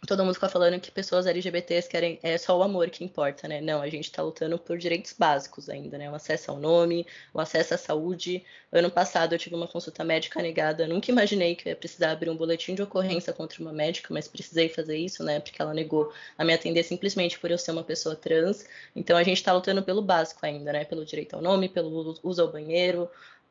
todo 0.06 0.24
mundo 0.24 0.34
fica 0.36 0.50
falando 0.50 0.80
que 0.80 0.92
pessoas 0.92 1.26
LGBTs 1.26 1.90
querem 1.90 2.20
é 2.22 2.38
só 2.38 2.58
o 2.58 2.62
amor 2.62 2.90
que 2.90 3.04
importa, 3.04 3.48
né? 3.48 3.62
Não, 3.62 3.82
a 3.82 3.90
gente 3.90 4.06
está 4.06 4.22
lutando 4.22 4.58
por 4.60 4.78
direitos 4.78 5.14
básicos 5.14 5.70
ainda, 5.70 5.98
né? 5.98 6.10
O 6.12 6.14
acesso 6.14 6.52
ao 6.52 6.58
nome, 6.58 7.06
o 7.34 7.40
acesso 7.40 7.74
à 7.74 7.78
saúde. 7.78 8.44
Ano 8.72 8.92
passado 8.92 9.34
eu 9.34 9.40
tive 9.40 9.56
uma 9.56 9.68
consulta 9.68 10.04
médica 10.04 10.42
negada, 10.42 10.88
nunca 10.88 11.10
imaginei 11.10 11.56
que 11.56 11.68
eu 11.68 11.72
ia 11.72 11.76
precisar 11.76 12.12
abrir 12.12 12.30
um 12.30 12.38
boletim 12.38 12.76
de 12.76 12.82
ocorrência 12.84 13.34
contra 13.34 13.60
uma 13.62 13.74
médica, 13.74 14.14
mas 14.14 14.28
precisei 14.28 14.70
fazer 14.70 14.98
isso, 14.98 15.24
né? 15.24 15.40
Porque 15.40 15.60
ela 15.62 15.74
negou 15.74 16.14
a 16.38 16.46
me 16.46 16.54
atender 16.54 16.84
simplesmente 16.84 17.40
por 17.40 17.50
eu 17.50 17.58
ser 17.58 17.72
uma 17.72 17.84
pessoa 17.84 18.16
trans. 18.16 18.66
Então 18.96 19.18
a 19.18 19.24
gente 19.24 19.38
está 19.38 19.52
lutando 19.54 19.82
pelo 19.82 20.02
básico 20.02 20.46
ainda, 20.46 20.74
né? 20.74 20.86
Pelo 20.86 21.06
direito 21.06 21.36
ao 21.36 21.42
nome, 21.42 21.70
pelo 21.70 22.20
uso 22.22 22.42
ao 22.42 22.52
banheiro, 22.52 23.10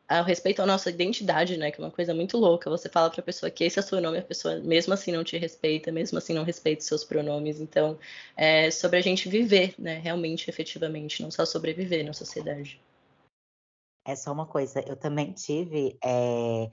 ao 0.08 0.24
respeito 0.24 0.62
à 0.62 0.66
nossa 0.66 0.90
identidade, 0.90 1.56
né? 1.56 1.70
Que 1.70 1.80
é 1.80 1.84
uma 1.84 1.90
coisa 1.90 2.14
muito 2.14 2.38
louca. 2.38 2.70
Você 2.70 2.88
fala 2.88 3.10
para 3.10 3.20
a 3.20 3.24
pessoa 3.24 3.50
que 3.50 3.64
esse 3.64 3.78
é 3.78 3.82
seu 3.82 4.00
nome, 4.00 4.18
a 4.18 4.22
pessoa 4.22 4.58
mesmo 4.60 4.94
assim 4.94 5.12
não 5.12 5.24
te 5.24 5.36
respeita, 5.36 5.90
mesmo 5.90 6.18
assim 6.18 6.32
não 6.32 6.44
respeita 6.44 6.80
os 6.80 6.86
seus 6.86 7.04
pronomes. 7.04 7.60
Então, 7.60 7.98
é 8.36 8.70
sobre 8.70 8.98
a 8.98 9.02
gente 9.02 9.28
viver, 9.28 9.74
né? 9.78 9.98
Realmente, 9.98 10.48
efetivamente, 10.48 11.22
não 11.22 11.30
só 11.30 11.44
sobreviver 11.44 12.04
na 12.04 12.12
sociedade. 12.12 12.80
É 14.06 14.14
só 14.14 14.32
uma 14.32 14.46
coisa, 14.46 14.80
eu 14.86 14.96
também 14.96 15.32
tive 15.32 15.98
é, 16.04 16.70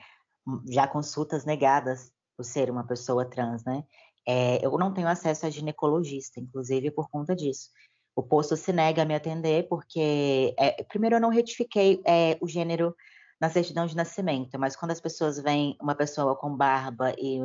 já 0.70 0.88
consultas 0.88 1.46
negadas 1.46 2.12
por 2.38 2.44
ser 2.44 2.70
uma 2.70 2.86
pessoa 2.86 3.26
trans, 3.26 3.64
né? 3.64 3.84
É, 4.28 4.64
eu 4.66 4.78
não 4.78 4.94
tenho 4.94 5.08
acesso 5.08 5.46
a 5.46 5.50
ginecologista, 5.50 6.40
inclusive 6.40 6.92
por 6.92 7.10
conta 7.10 7.36
disso. 7.36 7.72
O 8.16 8.22
posto 8.22 8.56
se 8.56 8.72
nega 8.72 9.02
a 9.02 9.06
me 9.06 9.16
atender 9.16 9.68
porque, 9.68 10.54
é, 10.58 10.84
primeiro, 10.84 11.16
eu 11.16 11.20
não 11.20 11.30
retifiquei 11.30 12.00
é, 12.06 12.38
o 12.40 12.48
gênero 12.48 12.96
na 13.44 13.50
certidão 13.50 13.86
de 13.86 13.94
nascimento, 13.94 14.58
mas 14.58 14.74
quando 14.74 14.92
as 14.92 15.02
pessoas 15.02 15.38
veem 15.38 15.76
uma 15.82 15.94
pessoa 15.94 16.34
com 16.34 16.56
barba 16.56 17.14
e 17.18 17.42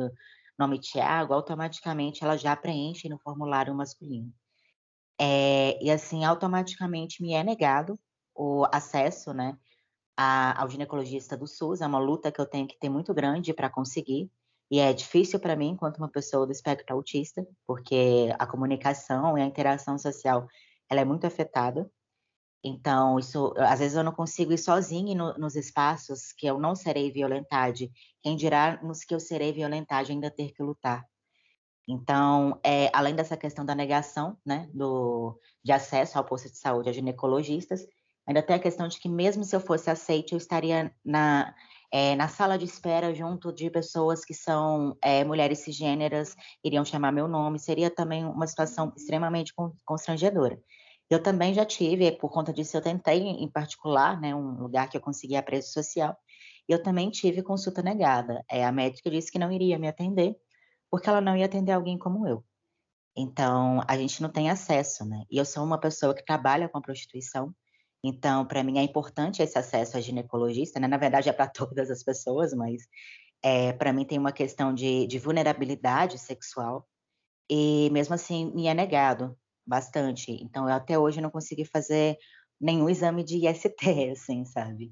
nome 0.57 0.79
Tiago, 0.79 1.33
automaticamente 1.33 2.23
ela 2.23 2.37
já 2.37 2.55
preenche 2.55 3.09
no 3.09 3.19
formulário 3.19 3.75
masculino. 3.75 4.31
É, 5.19 5.77
e 5.83 5.91
assim, 5.91 6.23
automaticamente 6.23 7.21
me 7.21 7.33
é 7.33 7.43
negado 7.43 7.99
o 8.33 8.65
acesso, 8.71 9.33
né, 9.33 9.57
a, 10.15 10.61
ao 10.61 10.69
ginecologista 10.69 11.35
do 11.35 11.45
SUS. 11.45 11.81
É 11.81 11.87
uma 11.87 11.99
luta 11.99 12.31
que 12.31 12.39
eu 12.39 12.45
tenho 12.45 12.65
que 12.65 12.79
ter 12.79 12.87
muito 12.87 13.13
grande 13.13 13.53
para 13.53 13.69
conseguir. 13.69 14.31
E 14.71 14.79
é 14.79 14.93
difícil 14.93 15.37
para 15.37 15.57
mim, 15.57 15.71
enquanto 15.71 15.97
uma 15.97 16.09
pessoa 16.09 16.45
do 16.45 16.53
espectro 16.53 16.95
autista, 16.95 17.45
porque 17.67 18.33
a 18.39 18.47
comunicação 18.47 19.37
e 19.37 19.41
a 19.41 19.45
interação 19.45 19.97
social 19.97 20.47
ela 20.89 21.01
é 21.01 21.05
muito 21.05 21.27
afetada. 21.27 21.91
Então, 22.63 23.17
isso, 23.17 23.53
às 23.57 23.79
vezes 23.79 23.95
eu 23.95 24.03
não 24.03 24.11
consigo 24.11 24.51
ir 24.51 24.57
sozinha 24.57 25.15
no, 25.15 25.33
nos 25.37 25.55
espaços 25.55 26.33
que 26.37 26.45
eu 26.45 26.59
não 26.59 26.75
serei 26.75 27.11
violentada. 27.11 27.73
Quem 28.21 28.35
dirá 28.35 28.79
nos 28.83 29.03
que 29.03 29.15
eu 29.15 29.19
serei 29.19 29.53
violentada 29.53 30.11
ainda 30.11 30.29
ter 30.29 30.51
que 30.51 30.61
lutar. 30.61 31.05
Então, 31.87 32.59
é, 32.63 32.91
além 32.93 33.15
dessa 33.15 33.35
questão 33.35 33.65
da 33.65 33.73
negação 33.73 34.37
né, 34.45 34.69
do, 34.73 35.39
de 35.63 35.71
acesso 35.71 36.17
ao 36.17 36.23
posto 36.23 36.49
de 36.49 36.57
saúde 36.57 36.89
a 36.89 36.91
ginecologistas, 36.93 37.87
ainda 38.27 38.43
tem 38.43 38.55
a 38.55 38.59
questão 38.59 38.87
de 38.87 38.99
que 38.99 39.09
mesmo 39.09 39.43
se 39.43 39.55
eu 39.55 39.59
fosse 39.59 39.89
aceite, 39.89 40.33
eu 40.33 40.37
estaria 40.37 40.93
na, 41.03 41.55
é, 41.91 42.15
na 42.15 42.27
sala 42.27 42.59
de 42.59 42.65
espera 42.65 43.15
junto 43.15 43.51
de 43.51 43.71
pessoas 43.71 44.23
que 44.23 44.35
são 44.35 44.95
é, 45.01 45.23
mulheres 45.23 45.59
cisgêneras, 45.59 46.35
iriam 46.63 46.85
chamar 46.85 47.11
meu 47.11 47.27
nome, 47.27 47.57
seria 47.57 47.89
também 47.89 48.23
uma 48.23 48.45
situação 48.45 48.93
extremamente 48.95 49.51
constrangedora. 49.83 50.59
Eu 51.09 51.21
também 51.21 51.53
já 51.53 51.65
tive, 51.65 52.11
por 52.11 52.29
conta 52.29 52.53
disso, 52.53 52.77
eu 52.77 52.81
tentei, 52.81 53.19
em 53.19 53.49
particular, 53.49 54.19
né, 54.21 54.35
um 54.35 54.61
lugar 54.61 54.89
que 54.89 54.95
eu 54.95 55.01
consegui 55.01 55.35
a 55.35 55.43
preço 55.43 55.73
social, 55.73 56.15
eu 56.67 56.81
também 56.81 57.09
tive 57.09 57.41
consulta 57.41 57.81
negada. 57.81 58.43
É, 58.49 58.63
a 58.63 58.71
médica 58.71 59.09
disse 59.09 59.31
que 59.31 59.39
não 59.39 59.51
iria 59.51 59.79
me 59.79 59.87
atender, 59.87 60.35
porque 60.91 61.09
ela 61.09 61.21
não 61.21 61.35
ia 61.35 61.45
atender 61.45 61.71
alguém 61.71 61.97
como 61.97 62.27
eu. 62.27 62.43
Então, 63.17 63.81
a 63.87 63.97
gente 63.97 64.21
não 64.21 64.29
tem 64.29 64.49
acesso, 64.49 65.03
né? 65.05 65.23
E 65.31 65.37
eu 65.37 65.45
sou 65.45 65.63
uma 65.63 65.79
pessoa 65.79 66.13
que 66.13 66.23
trabalha 66.23 66.69
com 66.69 66.81
prostituição, 66.81 67.53
então, 68.03 68.45
para 68.45 68.63
mim 68.63 68.77
é 68.79 68.83
importante 68.83 69.41
esse 69.41 69.57
acesso 69.57 69.97
a 69.97 70.01
ginecologista, 70.01 70.79
né? 70.79 70.87
Na 70.87 70.97
verdade, 70.97 71.29
é 71.29 71.33
para 71.33 71.47
todas 71.49 71.89
as 71.91 72.03
pessoas, 72.03 72.53
mas 72.53 72.83
é, 73.43 73.73
para 73.73 73.93
mim 73.93 74.05
tem 74.05 74.19
uma 74.19 74.31
questão 74.31 74.73
de, 74.73 75.07
de 75.07 75.19
vulnerabilidade 75.19 76.17
sexual, 76.17 76.87
e 77.49 77.89
mesmo 77.91 78.13
assim 78.15 78.53
me 78.53 78.67
é 78.67 78.73
negado 78.73 79.37
bastante. 79.69 80.31
Então, 80.43 80.67
eu 80.67 80.73
até 80.73 80.97
hoje 80.97 81.21
não 81.21 81.29
consegui 81.29 81.63
fazer 81.63 82.17
nenhum 82.59 82.89
exame 82.89 83.23
de 83.23 83.47
IST, 83.47 83.77
assim, 84.11 84.43
sabe? 84.43 84.91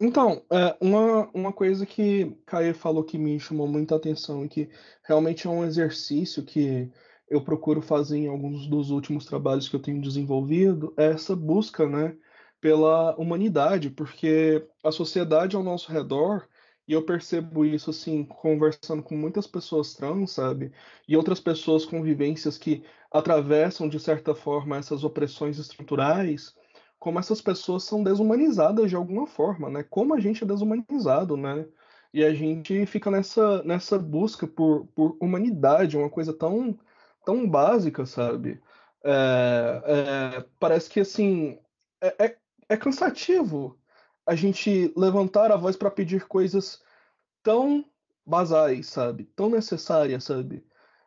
Então, 0.00 0.42
é, 0.50 0.76
uma, 0.80 1.28
uma 1.34 1.52
coisa 1.52 1.84
que 1.84 2.34
Caio 2.46 2.74
falou 2.74 3.04
que 3.04 3.18
me 3.18 3.38
chamou 3.38 3.68
muita 3.68 3.96
atenção 3.96 4.44
e 4.44 4.48
que 4.48 4.70
realmente 5.04 5.46
é 5.46 5.50
um 5.50 5.64
exercício 5.64 6.42
que 6.42 6.90
eu 7.28 7.44
procuro 7.44 7.82
fazer 7.82 8.16
em 8.16 8.28
alguns 8.28 8.66
dos 8.66 8.90
últimos 8.90 9.26
trabalhos 9.26 9.68
que 9.68 9.76
eu 9.76 9.82
tenho 9.82 10.00
desenvolvido 10.00 10.94
é 10.96 11.10
essa 11.10 11.36
busca, 11.36 11.86
né, 11.86 12.16
pela 12.60 13.14
humanidade, 13.16 13.90
porque 13.90 14.66
a 14.82 14.90
sociedade 14.90 15.54
ao 15.54 15.62
nosso 15.62 15.92
redor 15.92 16.48
e 16.90 16.92
eu 16.92 17.04
percebo 17.04 17.64
isso, 17.64 17.90
assim, 17.90 18.24
conversando 18.24 19.00
com 19.00 19.16
muitas 19.16 19.46
pessoas 19.46 19.94
trans, 19.94 20.32
sabe? 20.32 20.72
E 21.06 21.16
outras 21.16 21.38
pessoas 21.38 21.86
com 21.86 22.02
vivências 22.02 22.58
que 22.58 22.82
atravessam, 23.12 23.88
de 23.88 24.00
certa 24.00 24.34
forma, 24.34 24.76
essas 24.76 25.04
opressões 25.04 25.56
estruturais, 25.56 26.52
como 26.98 27.20
essas 27.20 27.40
pessoas 27.40 27.84
são 27.84 28.02
desumanizadas 28.02 28.90
de 28.90 28.96
alguma 28.96 29.24
forma, 29.24 29.70
né? 29.70 29.84
Como 29.84 30.14
a 30.14 30.18
gente 30.18 30.42
é 30.42 30.46
desumanizado, 30.48 31.36
né? 31.36 31.64
E 32.12 32.24
a 32.24 32.34
gente 32.34 32.84
fica 32.86 33.08
nessa, 33.08 33.62
nessa 33.62 33.96
busca 33.96 34.48
por, 34.48 34.88
por 34.88 35.16
humanidade, 35.20 35.96
uma 35.96 36.10
coisa 36.10 36.32
tão, 36.36 36.76
tão 37.24 37.48
básica, 37.48 38.04
sabe? 38.04 38.60
É, 39.04 39.82
é, 40.40 40.44
parece 40.58 40.90
que, 40.90 40.98
assim, 40.98 41.56
é, 42.00 42.26
é, 42.26 42.38
é 42.70 42.76
cansativo 42.76 43.79
a 44.26 44.34
gente 44.34 44.92
levantar 44.96 45.50
a 45.50 45.56
voz 45.56 45.76
para 45.76 45.90
pedir 45.90 46.26
coisas 46.26 46.82
tão 47.42 47.84
basais, 48.24 48.86
sabe? 48.86 49.24
Tão 49.36 49.50
necessárias, 49.50 50.24
sabe? 50.24 50.64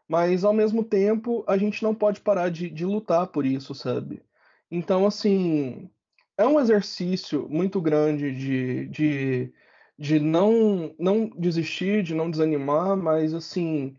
Mas 0.08 0.44
ao 0.44 0.54
mesmo 0.54 0.84
tempo 0.84 1.44
a 1.48 1.58
gente 1.58 1.82
não 1.84 1.96
pode 1.96 2.22
parar 2.22 2.50
de, 2.50 2.70
de 2.70 2.86
lutar 2.86 3.28
por 3.28 3.46
isso, 3.46 3.74
sabe? 3.74 4.22
Então, 4.70 5.06
assim, 5.06 5.90
é 6.38 6.46
um 6.46 6.60
exercício 6.60 7.48
muito 7.50 7.80
grande 7.82 8.32
de, 8.36 8.88
de, 8.88 9.54
de 9.98 10.20
não, 10.20 10.94
não 11.00 11.28
desistir, 11.30 12.04
de 12.04 12.14
não 12.16 12.30
desanimar, 12.30 12.98
mas 12.98 13.34
assim, 13.34 13.96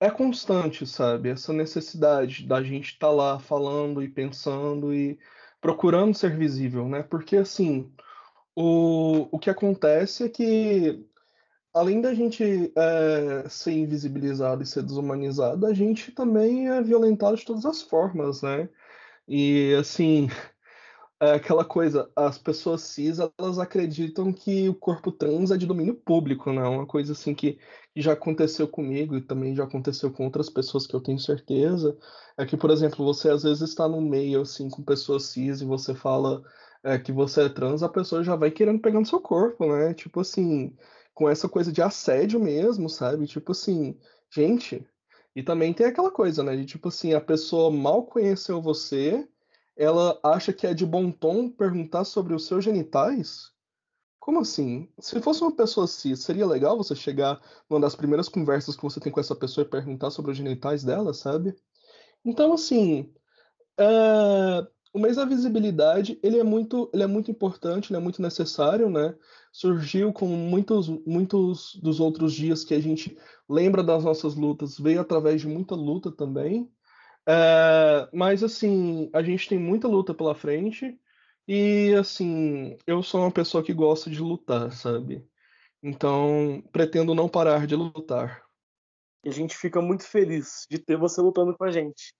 é 0.00 0.10
constante, 0.10 0.86
sabe? 0.86 1.30
Essa 1.30 1.52
necessidade 1.52 2.46
da 2.46 2.62
gente 2.62 2.92
estar 2.92 3.08
tá 3.08 3.12
lá 3.12 3.38
falando 3.38 4.02
e 4.02 4.08
pensando 4.08 4.94
e 4.94 5.18
procurando 5.60 6.14
ser 6.14 6.36
visível, 6.36 6.88
né? 6.88 7.02
Porque 7.02 7.36
assim, 7.36 7.92
o, 8.56 9.28
o 9.32 9.38
que 9.38 9.50
acontece 9.50 10.24
é 10.24 10.28
que, 10.28 11.04
além 11.72 12.00
da 12.00 12.14
gente 12.14 12.72
é, 12.76 13.48
ser 13.48 13.72
invisibilizado 13.72 14.62
e 14.62 14.66
ser 14.66 14.82
desumanizado, 14.82 15.66
a 15.66 15.74
gente 15.74 16.12
também 16.12 16.68
é 16.68 16.82
violentado 16.82 17.36
de 17.36 17.44
todas 17.44 17.64
as 17.64 17.82
formas, 17.82 18.42
né? 18.42 18.68
E, 19.28 19.74
assim, 19.78 20.28
é 21.20 21.32
aquela 21.32 21.64
coisa, 21.64 22.10
as 22.16 22.38
pessoas 22.38 22.82
cis, 22.82 23.18
elas 23.18 23.58
acreditam 23.58 24.32
que 24.32 24.68
o 24.68 24.74
corpo 24.74 25.10
trans 25.12 25.50
é 25.50 25.56
de 25.56 25.66
domínio 25.66 25.94
público, 25.94 26.52
né? 26.52 26.62
Uma 26.62 26.86
coisa, 26.86 27.12
assim, 27.12 27.34
que, 27.34 27.58
já 27.96 28.12
aconteceu 28.12 28.66
comigo 28.68 29.16
e 29.16 29.22
também 29.22 29.54
já 29.54 29.64
aconteceu 29.64 30.10
com 30.12 30.24
outras 30.24 30.50
pessoas 30.50 30.86
que 30.86 30.94
eu 30.94 31.00
tenho 31.00 31.18
certeza, 31.18 31.96
é 32.36 32.44
que, 32.44 32.56
por 32.56 32.70
exemplo, 32.70 33.04
você 33.04 33.30
às 33.30 33.44
vezes 33.44 33.62
está 33.62 33.88
no 33.88 34.00
meio, 34.00 34.40
assim, 34.42 34.68
com 34.68 34.82
pessoas 34.82 35.24
cis 35.26 35.60
e 35.60 35.64
você 35.64 35.94
fala 35.94 36.42
é, 36.84 36.98
que 36.98 37.10
você 37.10 37.44
é 37.44 37.48
trans, 37.48 37.82
a 37.82 37.88
pessoa 37.88 38.22
já 38.22 38.36
vai 38.36 38.50
querendo 38.50 38.80
pegar 38.80 39.00
no 39.00 39.06
seu 39.06 39.18
corpo, 39.18 39.66
né? 39.66 39.94
Tipo 39.94 40.20
assim, 40.20 40.76
com 41.14 41.28
essa 41.28 41.48
coisa 41.48 41.72
de 41.72 41.80
assédio 41.80 42.38
mesmo, 42.38 42.90
sabe? 42.90 43.26
Tipo 43.26 43.52
assim, 43.52 43.98
gente. 44.30 44.86
E 45.34 45.42
também 45.42 45.72
tem 45.72 45.86
aquela 45.86 46.10
coisa, 46.10 46.42
né? 46.42 46.54
De 46.54 46.66
tipo 46.66 46.88
assim, 46.88 47.14
a 47.14 47.20
pessoa 47.20 47.70
mal 47.70 48.04
conheceu 48.04 48.60
você, 48.60 49.26
ela 49.76 50.20
acha 50.22 50.52
que 50.52 50.66
é 50.66 50.74
de 50.74 50.84
bom 50.84 51.10
tom 51.10 51.48
perguntar 51.48 52.04
sobre 52.04 52.34
os 52.34 52.46
seus 52.46 52.62
genitais. 52.62 53.50
Como 54.20 54.40
assim? 54.40 54.88
Se 55.00 55.20
fosse 55.20 55.42
uma 55.42 55.56
pessoa 55.56 55.86
cis, 55.86 56.20
seria 56.22 56.46
legal 56.46 56.76
você 56.76 56.94
chegar 56.94 57.40
numa 57.68 57.80
das 57.80 57.96
primeiras 57.96 58.28
conversas 58.28 58.76
que 58.76 58.82
você 58.82 59.00
tem 59.00 59.12
com 59.12 59.20
essa 59.20 59.34
pessoa 59.34 59.66
e 59.66 59.68
perguntar 59.68 60.10
sobre 60.10 60.32
os 60.32 60.36
genitais 60.36 60.84
dela, 60.84 61.14
sabe? 61.14 61.54
Então, 62.24 62.52
assim, 62.52 63.12
é 63.78 64.66
o 64.94 64.98
mês 65.00 65.16
da 65.16 65.24
visibilidade 65.24 66.20
ele 66.22 66.38
é 66.38 66.44
muito 66.44 66.88
ele 66.94 67.02
é 67.02 67.06
muito 67.06 67.28
importante 67.28 67.90
ele 67.90 67.98
é 67.98 68.00
muito 68.00 68.22
necessário 68.22 68.88
né? 68.88 69.14
Surgiu 69.52 70.12
com 70.12 70.26
muitos 70.26 70.88
muitos 71.04 71.74
dos 71.82 71.98
outros 71.98 72.32
dias 72.32 72.64
que 72.64 72.72
a 72.72 72.80
gente 72.80 73.18
lembra 73.48 73.82
das 73.82 74.04
nossas 74.04 74.36
lutas 74.36 74.78
veio 74.78 75.00
através 75.00 75.40
de 75.40 75.48
muita 75.48 75.74
luta 75.74 76.12
também. 76.12 76.70
É, 77.26 78.08
mas 78.12 78.44
assim 78.44 79.10
a 79.12 79.22
gente 79.22 79.48
tem 79.48 79.58
muita 79.58 79.88
luta 79.88 80.14
pela 80.14 80.34
frente 80.34 80.96
e 81.48 81.92
assim 81.98 82.76
eu 82.86 83.02
sou 83.02 83.22
uma 83.22 83.32
pessoa 83.32 83.64
que 83.64 83.72
gosta 83.74 84.08
de 84.08 84.20
lutar 84.20 84.72
sabe? 84.72 85.26
Então 85.82 86.62
pretendo 86.72 87.14
não 87.16 87.28
parar 87.28 87.66
de 87.66 87.74
lutar. 87.74 88.44
E 89.24 89.28
a 89.28 89.32
gente 89.32 89.56
fica 89.56 89.80
muito 89.82 90.06
feliz 90.06 90.66
de 90.70 90.78
ter 90.78 90.96
você 90.96 91.20
lutando 91.20 91.56
com 91.56 91.64
a 91.64 91.72
gente. 91.72 92.14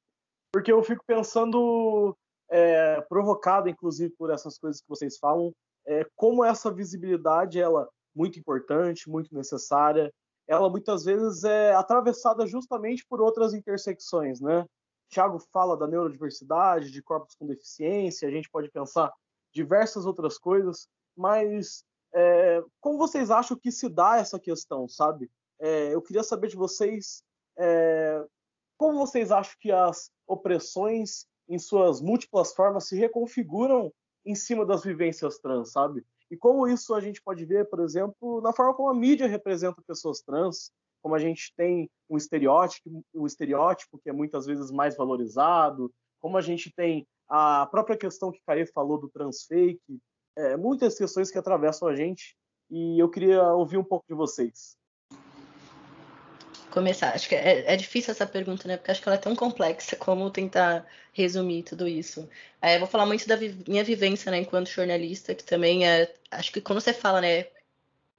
Porque 0.52 0.72
eu 0.72 0.82
fico 0.82 1.04
pensando 1.06 2.16
é, 2.50 3.00
provocado, 3.02 3.68
inclusive, 3.68 4.14
por 4.16 4.30
essas 4.30 4.58
coisas 4.58 4.80
que 4.80 4.88
vocês 4.88 5.18
falam, 5.18 5.52
é, 5.86 6.06
como 6.16 6.44
essa 6.44 6.72
visibilidade 6.72 7.60
ela 7.60 7.88
muito 8.14 8.38
importante, 8.38 9.08
muito 9.08 9.34
necessária, 9.34 10.12
ela 10.46 10.68
muitas 10.68 11.04
vezes 11.04 11.44
é 11.44 11.74
atravessada 11.74 12.46
justamente 12.46 13.04
por 13.08 13.20
outras 13.20 13.54
intersecções, 13.54 14.40
né? 14.40 14.64
Tiago 15.08 15.38
fala 15.52 15.76
da 15.76 15.86
neurodiversidade, 15.86 16.90
de 16.90 17.02
corpos 17.02 17.34
com 17.34 17.46
deficiência, 17.46 18.28
a 18.28 18.30
gente 18.30 18.50
pode 18.50 18.70
pensar 18.70 19.12
diversas 19.52 20.06
outras 20.06 20.38
coisas, 20.38 20.88
mas 21.16 21.84
é, 22.14 22.62
como 22.80 22.98
vocês 22.98 23.30
acham 23.30 23.56
que 23.56 23.70
se 23.70 23.88
dá 23.88 24.18
essa 24.18 24.38
questão, 24.38 24.88
sabe? 24.88 25.30
É, 25.60 25.94
eu 25.94 26.02
queria 26.02 26.22
saber 26.22 26.48
de 26.48 26.56
vocês 26.56 27.22
é, 27.56 28.24
como 28.76 28.98
vocês 28.98 29.30
acham 29.30 29.54
que 29.60 29.70
as 29.70 30.10
opressões 30.26 31.26
em 31.48 31.58
suas 31.58 32.00
múltiplas 32.00 32.54
formas, 32.54 32.88
se 32.88 32.96
reconfiguram 32.96 33.92
em 34.24 34.34
cima 34.34 34.64
das 34.64 34.82
vivências 34.82 35.38
trans, 35.38 35.72
sabe? 35.72 36.04
E 36.30 36.36
como 36.36 36.66
isso 36.66 36.94
a 36.94 37.00
gente 37.00 37.22
pode 37.22 37.44
ver, 37.44 37.68
por 37.68 37.80
exemplo, 37.80 38.40
na 38.40 38.52
forma 38.52 38.74
como 38.74 38.88
a 38.88 38.94
mídia 38.94 39.26
representa 39.26 39.82
pessoas 39.86 40.20
trans, 40.20 40.72
como 41.02 41.14
a 41.14 41.18
gente 41.18 41.52
tem 41.56 41.90
um 42.08 42.16
estereótipo, 42.16 43.04
um 43.14 43.26
estereótipo 43.26 43.98
que 43.98 44.08
é 44.08 44.12
muitas 44.12 44.46
vezes 44.46 44.70
mais 44.70 44.96
valorizado, 44.96 45.92
como 46.20 46.38
a 46.38 46.40
gente 46.40 46.72
tem 46.74 47.06
a 47.28 47.66
própria 47.66 47.96
questão 47.96 48.32
que 48.32 48.40
Caê 48.46 48.64
falou 48.66 48.98
do 48.98 49.10
transfake, 49.10 50.00
é, 50.36 50.56
muitas 50.56 50.96
questões 50.96 51.30
que 51.30 51.38
atravessam 51.38 51.88
a 51.88 51.94
gente, 51.94 52.36
e 52.70 52.98
eu 52.98 53.10
queria 53.10 53.52
ouvir 53.52 53.76
um 53.76 53.84
pouco 53.84 54.06
de 54.08 54.14
vocês. 54.14 54.76
Começar? 56.74 57.14
Acho 57.14 57.28
que 57.28 57.34
é, 57.34 57.72
é, 57.72 57.76
difícil 57.76 58.12
essa 58.12 58.26
pergunta, 58.26 58.68
né? 58.68 58.76
Porque 58.76 58.90
acho 58.90 59.00
que 59.00 59.08
ela 59.08 59.16
é 59.16 59.20
tão 59.20 59.34
complexa 59.36 59.96
como 59.96 60.30
tentar 60.30 60.86
resumir 61.12 61.62
tudo 61.62 61.86
isso. 61.88 62.28
É, 62.60 62.78
vou 62.78 62.88
falar 62.88 63.06
muito 63.06 63.26
da 63.28 63.36
vi 63.36 63.56
minha 63.68 63.84
vivência, 63.84 64.30
né, 64.30 64.38
enquanto 64.38 64.68
jornalista, 64.68 65.34
que 65.34 65.44
também 65.44 65.86
é. 65.88 66.12
Acho 66.30 66.52
que 66.52 66.60
quando 66.60 66.80
você 66.80 66.92
fala, 66.92 67.20
né? 67.20 67.46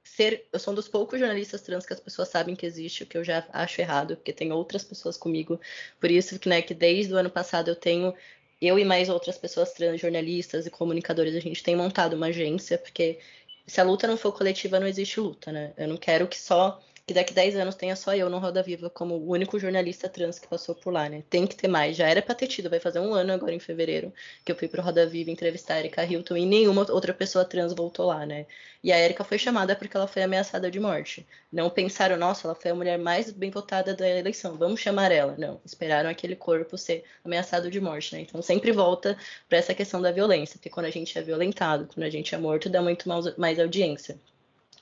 Ser, 0.04 0.46
eu 0.52 0.58
sou 0.58 0.72
um 0.72 0.76
dos 0.76 0.88
poucos 0.88 1.18
jornalistas 1.18 1.60
trans 1.62 1.84
que 1.84 1.92
as 1.92 2.00
pessoas 2.00 2.28
sabem 2.28 2.56
que 2.56 2.64
existe, 2.64 3.02
o 3.02 3.06
que 3.06 3.18
eu 3.18 3.24
já 3.24 3.46
acho 3.52 3.80
errado, 3.80 4.16
porque 4.16 4.32
tem 4.32 4.52
outras 4.52 4.84
pessoas 4.84 5.16
comigo. 5.16 5.60
Por 6.00 6.10
isso 6.10 6.38
que, 6.38 6.48
né, 6.48 6.62
que 6.62 6.74
desde 6.74 7.12
o 7.12 7.16
ano 7.16 7.30
passado 7.30 7.68
eu 7.68 7.76
tenho 7.76 8.14
eu 8.60 8.78
e 8.78 8.84
mais 8.84 9.08
outras 9.08 9.36
pessoas 9.38 9.72
trans, 9.72 10.00
jornalistas 10.00 10.66
e 10.66 10.70
comunicadores, 10.70 11.34
a 11.34 11.40
gente 11.40 11.62
tem 11.62 11.76
montado 11.76 12.14
uma 12.14 12.26
agência, 12.26 12.78
porque 12.78 13.18
se 13.66 13.80
a 13.80 13.84
luta 13.84 14.06
não 14.06 14.16
for 14.16 14.32
coletiva, 14.32 14.80
não 14.80 14.86
existe 14.86 15.20
luta, 15.20 15.52
né? 15.52 15.72
Eu 15.76 15.88
não 15.88 15.96
quero 15.96 16.26
que 16.28 16.38
só 16.38 16.80
que 17.06 17.14
daqui 17.14 17.32
10 17.32 17.54
anos 17.54 17.76
tenha 17.76 17.94
só 17.94 18.16
eu 18.16 18.28
no 18.28 18.38
Roda 18.38 18.62
Viva 18.64 18.90
como 18.90 19.14
o 19.14 19.30
único 19.30 19.60
jornalista 19.60 20.08
trans 20.08 20.40
que 20.40 20.48
passou 20.48 20.74
por 20.74 20.92
lá, 20.92 21.08
né? 21.08 21.22
Tem 21.30 21.46
que 21.46 21.54
ter 21.54 21.68
mais. 21.68 21.96
Já 21.96 22.08
era 22.08 22.20
pra 22.20 22.34
ter 22.34 22.48
tido, 22.48 22.68
vai 22.68 22.80
fazer 22.80 22.98
um 22.98 23.14
ano 23.14 23.32
agora 23.32 23.54
em 23.54 23.60
fevereiro 23.60 24.12
que 24.44 24.50
eu 24.50 24.56
fui 24.56 24.66
pro 24.66 24.82
Roda 24.82 25.06
Viva 25.06 25.30
entrevistar 25.30 25.74
a 25.74 25.78
Erika 25.78 26.04
Hilton 26.04 26.36
e 26.36 26.44
nenhuma 26.44 26.84
outra 26.90 27.14
pessoa 27.14 27.44
trans 27.44 27.72
voltou 27.72 28.06
lá, 28.06 28.26
né? 28.26 28.46
E 28.82 28.90
a 28.92 28.98
Erika 28.98 29.22
foi 29.22 29.38
chamada 29.38 29.76
porque 29.76 29.96
ela 29.96 30.08
foi 30.08 30.22
ameaçada 30.24 30.68
de 30.68 30.80
morte. 30.80 31.24
Não 31.52 31.70
pensaram, 31.70 32.16
nossa, 32.16 32.48
ela 32.48 32.56
foi 32.56 32.72
a 32.72 32.74
mulher 32.74 32.98
mais 32.98 33.30
bem 33.30 33.50
votada 33.50 33.94
da 33.94 34.08
eleição, 34.08 34.56
vamos 34.56 34.80
chamar 34.80 35.12
ela. 35.12 35.36
Não, 35.38 35.60
esperaram 35.64 36.10
aquele 36.10 36.34
corpo 36.34 36.76
ser 36.76 37.04
ameaçado 37.24 37.70
de 37.70 37.80
morte, 37.80 38.16
né? 38.16 38.22
Então 38.22 38.42
sempre 38.42 38.72
volta 38.72 39.16
para 39.48 39.58
essa 39.58 39.74
questão 39.74 40.02
da 40.02 40.10
violência, 40.10 40.56
porque 40.58 40.70
quando 40.70 40.86
a 40.86 40.90
gente 40.90 41.16
é 41.16 41.22
violentado, 41.22 41.86
quando 41.86 42.04
a 42.04 42.10
gente 42.10 42.34
é 42.34 42.38
morto, 42.38 42.68
dá 42.68 42.82
muito 42.82 43.08
mais 43.38 43.60
audiência. 43.60 44.18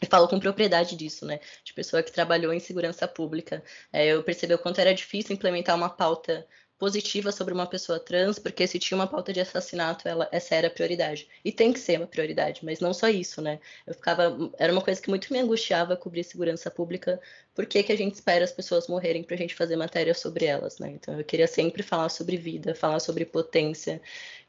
Eu 0.00 0.08
falo 0.08 0.28
com 0.28 0.38
propriedade 0.40 0.96
disso, 0.96 1.24
né? 1.26 1.40
De 1.64 1.72
pessoa 1.72 2.02
que 2.02 2.12
trabalhou 2.12 2.52
em 2.52 2.60
segurança 2.60 3.06
pública. 3.08 3.62
É, 3.92 4.06
eu 4.06 4.22
percebi 4.22 4.54
o 4.54 4.58
quanto 4.58 4.80
era 4.80 4.94
difícil 4.94 5.34
implementar 5.34 5.76
uma 5.76 5.88
pauta 5.88 6.46
positiva 6.78 7.32
sobre 7.32 7.54
uma 7.54 7.66
pessoa 7.66 7.98
trans, 8.00 8.38
porque 8.38 8.66
se 8.66 8.78
tinha 8.78 8.98
uma 8.98 9.06
pauta 9.06 9.32
de 9.32 9.40
assassinato, 9.40 10.06
ela, 10.08 10.28
essa 10.32 10.54
era 10.54 10.66
a 10.68 10.70
prioridade. 10.70 11.28
E 11.44 11.52
tem 11.52 11.72
que 11.72 11.78
ser 11.78 11.98
uma 11.98 12.06
prioridade, 12.06 12.64
mas 12.64 12.80
não 12.80 12.92
só 12.92 13.08
isso, 13.08 13.40
né? 13.40 13.60
Eu 13.86 13.94
ficava. 13.94 14.36
Era 14.58 14.72
uma 14.72 14.82
coisa 14.82 15.00
que 15.00 15.08
muito 15.08 15.32
me 15.32 15.38
angustiava 15.38 15.96
cobrir 15.96 16.24
segurança 16.24 16.70
pública. 16.70 17.20
Por 17.54 17.66
que, 17.66 17.82
que 17.82 17.92
a 17.92 17.96
gente 17.96 18.14
espera 18.14 18.44
as 18.44 18.52
pessoas 18.52 18.88
morrerem 18.88 19.22
para 19.22 19.34
a 19.34 19.38
gente 19.38 19.54
fazer 19.54 19.76
matéria 19.76 20.12
sobre 20.14 20.44
elas, 20.44 20.78
né? 20.78 20.90
Então 20.90 21.18
eu 21.18 21.24
queria 21.24 21.46
sempre 21.46 21.82
falar 21.82 22.08
sobre 22.08 22.36
vida, 22.36 22.74
falar 22.74 23.00
sobre 23.00 23.24
potência 23.24 24.00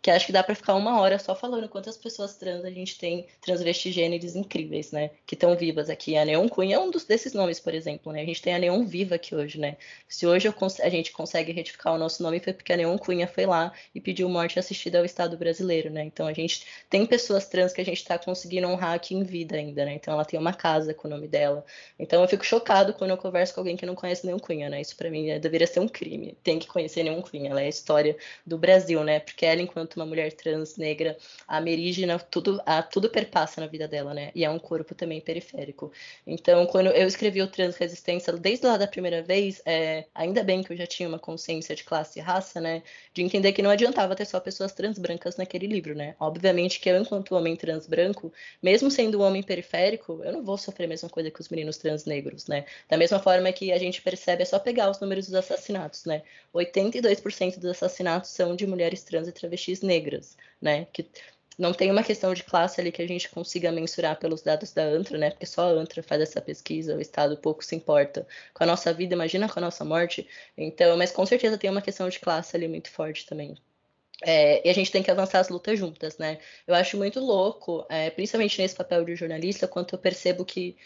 que 0.05 0.12
acho 0.12 0.27
que 0.27 0.31
dá 0.31 0.43
para 0.43 0.53
ficar 0.53 0.75
uma 0.75 1.01
hora 1.01 1.17
só 1.17 1.33
falando 1.33 1.67
quantas 1.67 1.97
pessoas 1.97 2.35
trans 2.35 2.63
a 2.63 2.69
gente 2.69 2.95
tem, 2.95 3.25
transvestigêneres 3.41 4.35
incríveis, 4.35 4.91
né? 4.91 5.09
Que 5.25 5.33
estão 5.33 5.57
vivas 5.57 5.89
aqui. 5.89 6.15
A 6.15 6.24
Neon 6.24 6.47
Cunha 6.47 6.75
é 6.75 6.79
um 6.79 6.91
dos, 6.91 7.05
desses 7.05 7.33
nomes, 7.33 7.59
por 7.59 7.74
exemplo, 7.74 8.13
né? 8.13 8.21
A 8.21 8.25
gente 8.25 8.39
tem 8.39 8.53
a 8.53 8.59
Neon 8.59 8.85
Viva 8.85 9.15
aqui 9.15 9.33
hoje, 9.33 9.59
né? 9.59 9.77
Se 10.07 10.27
hoje 10.27 10.47
a 10.83 10.89
gente 10.89 11.12
consegue 11.12 11.51
retificar 11.51 11.95
o 11.95 11.97
nosso 11.97 12.21
nome 12.21 12.39
foi 12.39 12.53
porque 12.53 12.71
a 12.71 12.77
Neon 12.77 13.00
Cunha 13.00 13.27
foi 13.27 13.47
lá 13.47 13.74
e 13.95 14.00
pediu 14.00 14.29
morte 14.29 14.59
assistida 14.59 15.00
ao 15.00 15.05
Estado 15.05 15.35
brasileiro, 15.38 15.89
né? 15.89 16.03
Então 16.03 16.27
a 16.27 16.33
gente 16.33 16.67
tem 16.88 17.03
pessoas 17.07 17.47
trans 17.47 17.74
que 17.74 17.81
a 17.81 17.85
gente 17.85 17.97
está 17.97 18.19
conseguindo 18.19 18.67
honrar 18.67 18.93
aqui 18.93 19.15
em 19.15 19.24
vida 19.24 19.55
ainda, 19.55 19.85
né? 19.85 19.95
Então 19.95 20.13
ela 20.13 20.24
tem 20.24 20.39
uma 20.39 20.53
casa 20.53 20.93
com 20.93 21.07
o 21.07 21.12
nome 21.12 21.27
dela. 21.27 21.65
Então 21.97 22.21
eu 22.21 22.27
fico 22.27 22.45
chocado 22.45 22.93
quando 22.96 23.12
eu 23.12 23.18
converso 23.18 23.54
com 23.54 23.62
alguém 23.62 23.78
que 23.78 23.86
não 23.86 23.96
conhece 23.96 24.25
Neon 24.25 24.40
Cunha, 24.40 24.70
né? 24.70 24.82
Isso 24.82 24.96
para 24.96 25.10
mim 25.10 25.30
é, 25.30 25.40
deveria 25.40 25.68
ser 25.68 25.80
um 25.80 25.88
crime. 25.88 26.38
Tem 26.44 26.58
que 26.58 26.68
conhecer 26.68 27.04
Neon 27.04 27.22
Cunha. 27.22 27.52
Ela 27.52 27.62
é 27.62 27.66
a 27.66 27.70
história 27.70 28.18
do 28.46 28.58
Brasil, 28.58 29.04
né? 29.04 29.20
Porque 29.20 29.46
ela, 29.46 29.62
enquanto 29.62 29.96
uma 29.98 30.06
mulher 30.06 30.34
trans, 30.34 30.78
negra, 30.78 31.18
amerigena, 31.48 32.18
tudo, 32.20 32.62
a, 32.66 32.82
tudo 32.82 33.10
perpassa 33.10 33.62
na 33.62 33.68
vida 33.68 33.88
dela, 33.88 34.14
né? 34.14 34.32
E 34.34 34.44
é 34.44 34.50
um 34.50 34.60
corpo 34.60 34.96
também 34.96 35.22
periférico. 35.22 35.92
Então, 36.25 36.66
quando 36.66 36.88
eu 36.88 37.08
escrevi 37.08 37.42
o 37.42 37.48
Trans 37.48 37.75
Resistência, 37.75 38.34
desde 38.34 38.66
lá 38.66 38.78
da 38.78 38.88
primeira 38.88 39.22
vez, 39.22 39.62
é, 39.66 40.06
ainda 40.14 40.44
bem 40.44 40.64
que 40.64 40.74
eu 40.74 40.78
já 40.78 40.88
tinha 40.88 41.08
uma 41.08 41.20
consciência 41.20 41.75
de 41.75 41.84
classe 41.84 42.20
e 42.20 42.22
raça, 42.22 42.60
né? 42.62 42.82
De 43.14 43.22
entender 43.22 43.52
que 43.54 43.62
não 43.62 43.70
adiantava 43.70 44.16
ter 44.16 44.25
só 44.25 44.40
pessoas 44.40 44.74
trans 44.74 44.98
brancas 44.98 45.38
naquele 45.38 45.68
livro, 45.68 45.96
né? 45.96 46.16
Obviamente 46.20 46.80
que 46.80 46.90
eu, 46.90 46.98
enquanto 46.98 47.36
homem 47.36 47.56
trans 47.56 47.88
branco, 47.88 48.32
mesmo 48.62 48.90
sendo 48.90 49.20
um 49.20 49.24
homem 49.24 49.44
periférico, 49.44 50.22
eu 50.24 50.32
não 50.32 50.44
vou 50.44 50.58
sofrer 50.58 50.86
a 50.86 50.88
mesma 50.88 51.10
coisa 51.10 51.32
que 51.32 51.42
os 51.42 51.50
meninos 51.50 51.78
trans 51.78 52.06
negros, 52.06 52.48
né? 52.48 52.66
Da 52.89 52.98
mesma 52.98 53.20
forma 53.20 53.51
que 53.51 53.72
a 53.72 53.77
gente 53.79 54.01
percebe, 54.01 54.44
é 54.44 54.46
só 54.46 54.59
pegar 54.59 54.90
os 54.92 55.00
números 55.00 55.25
dos 55.25 55.36
assassinatos, 55.36 56.05
né? 56.05 56.24
82% 56.53 57.57
dos 57.57 57.72
assassinatos 57.72 58.29
são 58.29 58.55
de 58.55 58.68
mulheres 58.68 59.03
trans 59.03 59.27
e 59.27 59.31
travestis 59.31 59.81
negras, 59.81 60.38
né? 60.62 60.86
Que 60.94 61.09
não 61.57 61.74
tem 61.74 61.90
uma 61.90 62.03
questão 62.03 62.33
de 62.33 62.44
classe 62.44 62.81
ali 62.81 62.92
que 62.92 63.01
a 63.01 63.07
gente 63.07 63.29
consiga 63.29 63.72
mensurar 63.72 64.20
pelos 64.20 64.42
dados 64.42 64.72
da 64.74 64.83
ANTRA, 64.83 65.18
né? 65.18 65.29
Porque 65.31 65.46
só 65.46 65.70
a 65.70 65.72
ANTRA 65.72 66.03
faz 66.03 66.22
essa 66.22 66.42
pesquisa, 66.42 66.96
o 66.96 67.01
Estado 67.01 67.38
pouco 67.38 67.64
se 67.64 67.75
importa 67.75 68.27
com 68.53 68.64
a 68.64 68.68
nossa 68.68 68.94
vida, 68.94 69.14
imagina 69.16 69.48
com 69.50 69.59
a 69.59 69.62
nossa 69.62 69.86
morte. 69.86 70.27
Então, 70.57 70.98
mas 70.98 71.12
com 71.12 71.25
certeza 71.25 71.57
tem 71.57 71.70
uma 71.70 71.81
questão 71.81 72.09
de 72.09 72.20
classe 72.20 72.55
ali 72.55 72.68
muito 72.68 72.92
forte 72.92 73.25
também. 73.25 73.55
É, 74.24 74.66
e 74.66 74.70
a 74.70 74.74
gente 74.74 74.92
tem 74.92 75.03
que 75.03 75.12
avançar 75.12 75.40
as 75.40 75.50
lutas 75.50 75.77
juntas, 75.77 76.18
né? 76.18 76.40
Eu 76.68 76.75
acho 76.75 76.98
muito 76.98 77.20
louco, 77.20 77.86
é, 77.90 78.09
principalmente 78.09 78.62
nesse 78.62 78.75
papel 78.75 79.03
de 79.03 79.16
jornalista, 79.16 79.68
quanto 79.68 79.96
eu 79.96 80.00
percebo 80.00 80.46
que 80.46 80.77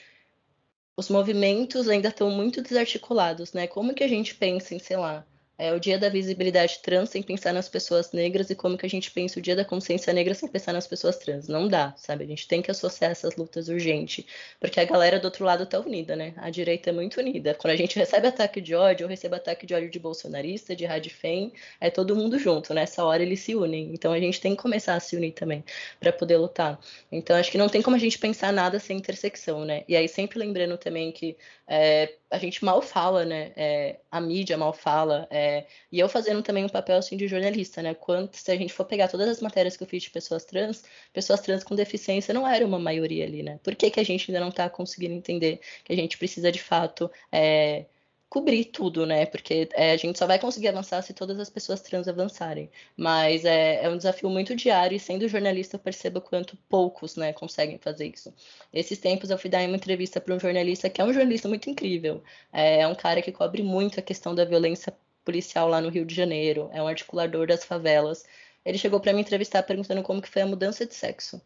os 0.99 1.07
movimentos 1.09 1.88
ainda 1.88 2.09
estão 2.09 2.29
muito 2.29 2.62
desarticulados, 2.62 3.53
né? 3.53 3.67
Como 3.67 3.93
que 3.93 4.03
a 4.03 4.07
gente 4.07 4.35
pensa 4.35 4.75
em, 4.75 4.79
sei 4.79 4.97
lá, 4.97 5.25
é 5.60 5.74
o 5.74 5.80
dia 5.80 6.00
da 6.00 6.08
visibilidade 6.08 6.80
trans 6.82 7.10
sem 7.10 7.22
pensar 7.22 7.54
nas 7.54 7.67
pessoas 7.67 8.13
negras 8.13 8.50
e 8.50 8.56
como 8.56 8.78
que 8.78 8.86
a 8.86 8.89
gente 8.89 9.12
pensa 9.12 9.39
o 9.39 9.41
dia 9.41 9.58
da 9.58 9.65
consciência 9.65 10.13
negra 10.13 10.34
sem 10.34 10.48
pensar 10.48 10.72
nas 10.72 10.88
pessoas 10.88 11.17
trans. 11.17 11.50
Não 11.50 11.67
dá, 11.67 11.93
sabe? 11.98 12.24
A 12.24 12.28
gente 12.28 12.48
tem 12.48 12.62
que 12.62 12.72
associar 12.72 13.12
essas 13.12 13.36
lutas 13.36 13.67
urgente, 13.67 14.26
porque 14.58 14.80
a 14.80 14.86
galera 14.86 15.19
do 15.19 15.26
outro 15.26 15.43
lado 15.43 15.65
tá 15.65 15.78
unida, 15.78 16.15
né? 16.15 16.34
A 16.38 16.50
direita 16.50 16.91
é 16.91 16.93
muito 16.93 17.19
unida. 17.19 17.54
Quando 17.54 17.74
a 17.74 17.76
gente 17.76 18.00
recebe 18.00 18.28
ataque 18.28 18.62
de 18.62 18.74
ódio, 18.74 19.04
eu 19.04 19.10
recebo 19.10 19.36
ataque 19.36 19.65
de 19.65 19.74
ódio 19.74 19.89
de 19.89 20.00
bolsonarista, 20.00 20.74
de 20.74 20.86
radifem, 20.86 21.52
é 21.82 21.89
todo 21.89 22.15
mundo 22.15 22.39
junto, 22.39 22.74
nessa 22.74 23.04
hora 23.04 23.22
eles 23.22 23.41
se 23.41 23.54
unem. 23.54 23.91
Então 23.93 24.13
a 24.13 24.19
gente 24.19 24.39
tem 24.39 24.56
que 24.56 24.62
começar 24.62 24.95
a 24.95 25.00
se 25.02 25.17
unir 25.17 25.34
também 25.34 25.62
para 26.00 26.13
poder 26.13 26.38
lutar. 26.38 26.80
Então 27.12 27.36
acho 27.36 27.52
que 27.52 27.58
não 27.58 27.67
tem 27.67 27.82
como 27.82 27.98
a 27.98 28.00
gente 28.00 28.17
pensar 28.17 28.54
nada 28.54 28.80
sem 28.80 28.98
intersecção, 28.98 29.65
né? 29.65 29.84
E 29.89 29.95
aí 29.98 30.08
sempre 30.08 30.39
lembrando 30.39 30.78
também 30.78 31.12
que 31.12 31.36
é, 31.67 32.13
a 32.30 32.38
gente 32.38 32.63
mal 32.63 32.82
fala, 32.82 33.26
né? 33.26 33.52
É, 33.56 34.00
a 34.12 34.22
mídia 34.22 34.58
mal 34.58 34.72
fala. 34.72 35.28
É, 35.32 35.65
e 35.92 36.00
eu 36.00 36.08
fazendo 36.08 36.44
também 36.44 36.63
um 36.63 36.70
papel 36.70 36.98
assim 36.98 37.18
de 37.18 37.28
jornalista, 37.28 37.82
né? 37.82 37.94
Quanto 37.96 38.38
se 38.38 38.52
a 38.52 38.56
gente 38.56 38.72
for 38.74 38.86
pegar 38.86 39.08
todas 39.08 39.28
as 39.28 39.42
matérias 39.42 39.76
que 39.76 39.84
eu 39.84 39.88
fiz 39.88 40.04
de 40.04 40.12
pessoas 40.12 40.46
trans, 40.46 40.84
pessoas 41.12 41.42
trans 41.42 41.63
com 41.63 41.76
deficiência 41.76 42.34
não 42.34 42.48
era 42.48 42.65
uma 42.65 42.80
maioria 42.80 43.26
ali, 43.26 43.42
né? 43.42 43.60
Por 43.63 43.76
que, 43.76 43.89
que 43.89 44.00
a 44.00 44.04
gente 44.04 44.30
ainda 44.30 44.42
não 44.42 44.50
está 44.50 44.70
conseguindo 44.70 45.15
entender 45.15 45.60
que 45.84 45.92
a 45.94 45.96
gente 45.96 46.18
precisa 46.18 46.52
de 46.52 46.62
fato 46.62 47.10
é, 47.32 47.86
cobrir 48.30 48.65
tudo, 48.65 49.06
né? 49.06 49.26
Porque 49.26 49.68
é, 49.74 49.92
a 49.92 49.98
gente 49.98 50.20
só 50.20 50.28
vai 50.28 50.39
conseguir 50.39 50.68
avançar 50.68 51.02
se 51.02 51.13
todas 51.13 51.39
as 51.39 51.50
pessoas 51.50 51.82
trans 51.82 52.08
avançarem. 52.08 52.70
Mas 52.96 53.44
é, 53.44 53.84
é, 53.84 53.89
um 53.89 53.98
desafio 53.98 54.30
muito 54.30 54.56
diário 54.56 54.96
e 54.96 55.00
sendo 55.00 55.28
jornalista 55.28 55.76
eu 55.76 55.80
percebo 55.80 56.22
quanto 56.22 56.56
poucos, 56.70 57.15
né, 57.15 57.34
conseguem 57.34 57.80
fazer 57.80 58.08
isso. 58.08 58.34
Esses 58.72 59.00
tempos 59.00 59.32
eu 59.32 59.38
fui 59.38 59.50
dar 59.50 59.68
uma 59.68 59.76
entrevista 59.76 60.22
para 60.22 60.36
um 60.36 60.39
jornalista 60.39 60.89
que 60.89 61.02
é 61.02 61.04
um 61.04 61.12
jornalista 61.12 61.48
muito 61.50 61.70
incrível. 61.70 62.24
É, 62.54 62.82
é 62.82 62.88
um 62.88 62.96
cara 62.96 63.22
que 63.22 63.32
cobre 63.32 63.63
muito 63.63 64.00
a 64.00 64.04
questão 64.04 64.36
da 64.36 64.46
violência 64.46 64.96
policial 65.26 65.68
lá 65.68 65.82
no 65.82 65.89
Rio 65.89 66.06
de 66.06 66.13
Janeiro. 66.15 66.70
É 66.72 66.82
um 66.82 66.88
articulador 66.88 67.48
das 67.48 67.63
favelas. 67.63 68.26
Ele 68.63 68.78
chegou 68.78 69.00
para 69.00 69.13
me 69.13 69.22
entrevistar 69.22 69.63
perguntando 69.63 70.04
como 70.04 70.22
que 70.22 70.30
foi 70.30 70.44
a 70.44 70.46
mudança 70.46 70.86
de 70.86 70.94
sexo. 70.94 71.42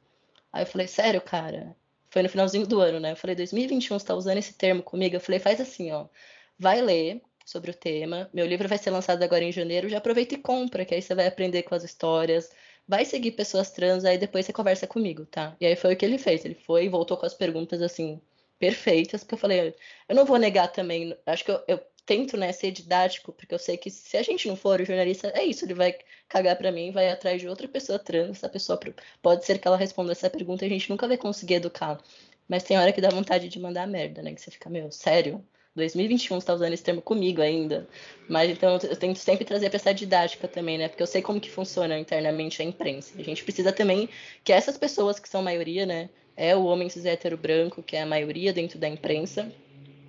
Aí 0.51 0.63
eu 0.63 0.67
falei, 0.67 0.87
sério, 0.87 1.21
cara? 1.21 1.75
Foi 2.09 2.21
no 2.21 2.29
finalzinho 2.29 2.67
do 2.67 2.79
ano, 2.79 2.99
né? 2.99 3.13
Eu 3.13 3.15
falei, 3.15 3.35
2021, 3.35 3.97
você 3.97 4.05
tá 4.05 4.13
usando 4.13 4.37
esse 4.37 4.53
termo 4.53 4.83
comigo? 4.83 5.15
Eu 5.15 5.21
falei, 5.21 5.39
faz 5.39 5.59
assim, 5.61 5.91
ó 5.91 6.07
vai 6.57 6.81
ler 6.81 7.21
sobre 7.45 7.71
o 7.71 7.73
tema. 7.73 8.29
Meu 8.33 8.45
livro 8.45 8.67
vai 8.67 8.77
ser 8.77 8.89
lançado 8.89 9.21
agora 9.23 9.43
em 9.43 9.51
janeiro. 9.51 9.89
Já 9.89 9.97
aproveita 9.97 10.35
e 10.35 10.37
compra, 10.37 10.85
que 10.85 10.93
aí 10.93 11.01
você 11.01 11.13
vai 11.15 11.27
aprender 11.27 11.63
com 11.63 11.75
as 11.75 11.83
histórias. 11.83 12.49
Vai 12.87 13.05
seguir 13.05 13.31
pessoas 13.31 13.71
trans, 13.71 14.05
aí 14.05 14.17
depois 14.17 14.45
você 14.45 14.53
conversa 14.53 14.87
comigo, 14.87 15.25
tá? 15.25 15.55
E 15.59 15.65
aí 15.65 15.75
foi 15.75 15.93
o 15.93 15.97
que 15.97 16.05
ele 16.05 16.17
fez. 16.17 16.43
Ele 16.45 16.55
foi 16.55 16.85
e 16.85 16.89
voltou 16.89 17.17
com 17.17 17.25
as 17.25 17.33
perguntas 17.33 17.81
assim, 17.81 18.21
perfeitas, 18.59 19.23
porque 19.23 19.35
eu 19.35 19.39
falei, 19.39 19.75
eu 20.07 20.15
não 20.15 20.25
vou 20.25 20.37
negar 20.37 20.69
também. 20.71 21.17
Acho 21.25 21.45
que 21.45 21.51
eu, 21.51 21.63
eu 21.67 21.79
tento 22.05 22.37
né, 22.37 22.51
ser 22.51 22.71
didático, 22.71 23.31
porque 23.33 23.53
eu 23.53 23.59
sei 23.59 23.77
que 23.77 23.89
se 23.89 24.17
a 24.17 24.23
gente 24.23 24.47
não 24.47 24.55
for 24.55 24.81
o 24.81 24.85
jornalista, 24.85 25.29
é 25.35 25.43
isso, 25.43 25.65
ele 25.65 25.73
vai 25.73 25.97
cagar 26.27 26.57
para 26.57 26.71
mim, 26.71 26.91
vai 26.91 27.09
atrás 27.09 27.41
de 27.41 27.47
outra 27.47 27.67
pessoa 27.67 27.97
trans, 27.99 28.37
essa 28.37 28.49
pessoa 28.49 28.79
pode 29.21 29.45
ser 29.45 29.59
que 29.59 29.67
ela 29.67 29.77
responda 29.77 30.11
essa 30.11 30.29
pergunta 30.29 30.65
e 30.65 30.67
a 30.67 30.69
gente 30.69 30.89
nunca 30.89 31.07
vai 31.07 31.17
conseguir 31.17 31.55
educar. 31.55 32.01
Mas 32.47 32.63
tem 32.63 32.77
hora 32.77 32.91
que 32.91 33.01
dá 33.01 33.09
vontade 33.09 33.47
de 33.47 33.59
mandar 33.59 33.87
merda, 33.87 34.21
né? 34.21 34.33
Que 34.33 34.41
você 34.41 34.51
fica, 34.51 34.69
meu, 34.69 34.91
sério? 34.91 35.43
2021 35.75 36.37
está 36.37 36.53
usando 36.53 36.73
esse 36.73 36.83
termo 36.83 37.01
comigo 37.01 37.41
ainda. 37.41 37.87
Mas 38.29 38.49
então 38.51 38.77
eu 38.83 38.95
tento 38.95 39.17
sempre 39.17 39.43
trazer 39.43 39.69
para 39.69 39.77
essa 39.77 39.93
didática 39.93 40.47
também, 40.47 40.77
né? 40.77 40.87
Porque 40.87 41.01
eu 41.01 41.07
sei 41.07 41.21
como 41.21 41.39
que 41.39 41.49
funciona 41.49 41.97
internamente 41.97 42.61
a 42.61 42.65
imprensa. 42.65 43.13
A 43.19 43.23
gente 43.23 43.43
precisa 43.43 43.71
também 43.71 44.07
que 44.43 44.53
essas 44.53 44.77
pessoas 44.77 45.19
que 45.19 45.27
são 45.27 45.41
maioria, 45.41 45.85
né? 45.85 46.09
É 46.35 46.55
o 46.55 46.65
homem 46.65 46.89
cis 46.89 47.05
hétero 47.05 47.37
branco, 47.37 47.83
que 47.83 47.95
é 47.95 48.01
a 48.01 48.05
maioria 48.05 48.53
dentro 48.53 48.79
da 48.79 48.87
imprensa. 48.87 49.51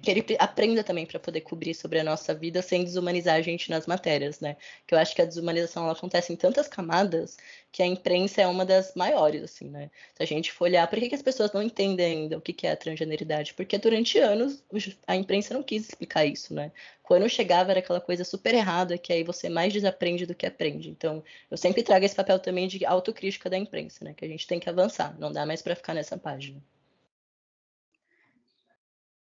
Que 0.05 0.11
ele 0.11 0.25
aprenda 0.39 0.85
também 0.85 1.07
para 1.07 1.19
poder 1.19 1.41
cobrir 1.41 1.75
sobre 1.75 1.99
a 1.99 2.05
nossa 2.05 2.35
vida 2.35 2.63
sem 2.63 2.85
desumanizar 2.85 3.37
a 3.37 3.41
gente 3.43 3.71
nas 3.71 3.87
matérias, 3.87 4.41
né? 4.41 4.57
Que 4.87 4.95
eu 4.95 4.99
acho 4.99 5.15
que 5.15 5.23
a 5.23 5.25
desumanização 5.25 5.85
ela 5.85 5.93
acontece 5.93 6.33
em 6.33 6.37
tantas 6.37 6.69
camadas 6.69 7.37
que 7.73 7.83
a 7.83 7.87
imprensa 7.87 8.43
é 8.43 8.47
uma 8.47 8.65
das 8.65 8.95
maiores, 8.95 9.43
assim, 9.43 9.69
né? 9.69 9.91
Se 10.15 10.23
a 10.23 10.27
gente 10.27 10.53
for 10.53 10.65
olhar, 10.65 10.87
por 10.89 10.99
que, 10.99 11.09
que 11.09 11.15
as 11.15 11.23
pessoas 11.23 11.53
não 11.53 11.63
entendem 11.63 12.07
ainda 12.07 12.39
o 12.39 12.41
que, 12.41 12.53
que 12.53 12.67
é 12.67 12.73
a 12.73 12.77
transgeneridade? 12.77 13.55
Porque 13.55 13.79
durante 13.79 14.19
anos 14.19 14.63
a 15.07 15.17
imprensa 15.17 15.55
não 15.55 15.63
quis 15.63 15.89
explicar 15.89 16.25
isso, 16.25 16.55
né? 16.55 16.71
Quando 17.03 17.29
chegava 17.29 17.71
era 17.71 17.81
aquela 17.81 18.01
coisa 18.01 18.25
super 18.25 18.55
errada 18.55 18.97
que 18.99 19.13
aí 19.13 19.25
você 19.25 19.49
mais 19.49 19.73
desaprende 19.73 20.27
do 20.27 20.35
que 20.35 20.47
aprende. 20.47 20.91
Então, 20.91 21.25
eu 21.51 21.57
sempre 21.57 21.83
trago 21.83 22.05
esse 22.05 22.15
papel 22.15 22.39
também 22.39 22.69
de 22.69 22.85
autocrítica 22.85 23.51
da 23.51 23.59
imprensa, 23.59 24.05
né? 24.05 24.15
Que 24.15 24.25
a 24.25 24.29
gente 24.29 24.47
tem 24.47 24.61
que 24.61 24.69
avançar, 24.69 25.19
não 25.19 25.33
dá 25.33 25.45
mais 25.45 25.63
para 25.63 25.75
ficar 25.75 25.95
nessa 25.95 26.17
página. 26.19 26.63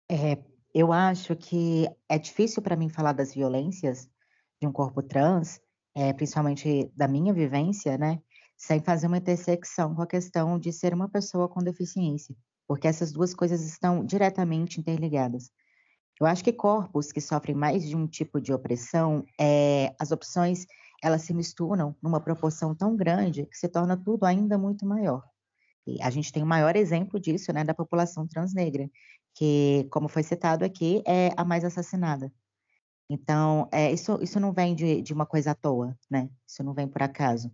É, 0.09 0.37
eu 0.75 0.91
acho 0.91 1.37
que 1.37 1.87
é 2.09 2.19
difícil 2.19 2.61
para 2.61 2.75
mim 2.75 2.89
falar 2.89 3.13
das 3.13 3.33
violências 3.33 4.09
de 4.61 4.67
um 4.67 4.73
corpo 4.73 5.01
trans, 5.01 5.61
é, 5.95 6.11
principalmente 6.11 6.91
da 6.93 7.07
minha 7.07 7.33
vivência, 7.33 7.97
né, 7.97 8.21
sem 8.57 8.81
fazer 8.81 9.07
uma 9.07 9.17
intersecção 9.17 9.95
com 9.95 10.01
a 10.01 10.07
questão 10.07 10.59
de 10.59 10.73
ser 10.73 10.93
uma 10.93 11.07
pessoa 11.07 11.47
com 11.47 11.63
deficiência, 11.63 12.35
porque 12.67 12.89
essas 12.89 13.13
duas 13.13 13.33
coisas 13.33 13.61
estão 13.61 14.05
diretamente 14.05 14.77
interligadas. 14.77 15.49
Eu 16.19 16.27
acho 16.27 16.43
que 16.43 16.51
corpos 16.51 17.09
que 17.09 17.21
sofrem 17.21 17.55
mais 17.55 17.87
de 17.87 17.95
um 17.95 18.05
tipo 18.05 18.41
de 18.41 18.51
opressão, 18.51 19.25
é, 19.39 19.95
as 19.97 20.11
opções 20.11 20.65
elas 21.01 21.21
se 21.21 21.33
misturam 21.33 21.95
numa 22.01 22.19
proporção 22.19 22.75
tão 22.75 22.97
grande 22.97 23.45
que 23.45 23.57
se 23.57 23.69
torna 23.69 23.95
tudo 23.95 24.25
ainda 24.25 24.57
muito 24.57 24.85
maior. 24.85 25.23
E 25.87 26.01
a 26.01 26.09
gente 26.09 26.33
tem 26.33 26.43
o 26.43 26.47
maior 26.47 26.75
exemplo 26.75 27.17
disso, 27.19 27.53
né, 27.53 27.63
da 27.63 27.73
população 27.73 28.27
transnegra, 28.27 28.89
que, 29.35 29.87
como 29.91 30.07
foi 30.07 30.23
citado 30.23 30.65
aqui, 30.65 31.03
é 31.05 31.31
a 31.37 31.45
mais 31.45 31.63
assassinada. 31.63 32.31
Então, 33.09 33.69
é, 33.71 33.91
isso, 33.91 34.17
isso 34.21 34.39
não 34.39 34.51
vem 34.51 34.73
de, 34.73 35.01
de 35.01 35.13
uma 35.13 35.25
coisa 35.25 35.51
à 35.51 35.55
toa, 35.55 35.95
né? 36.09 36.29
Isso 36.47 36.63
não 36.63 36.73
vem 36.73 36.87
por 36.87 37.03
acaso. 37.03 37.51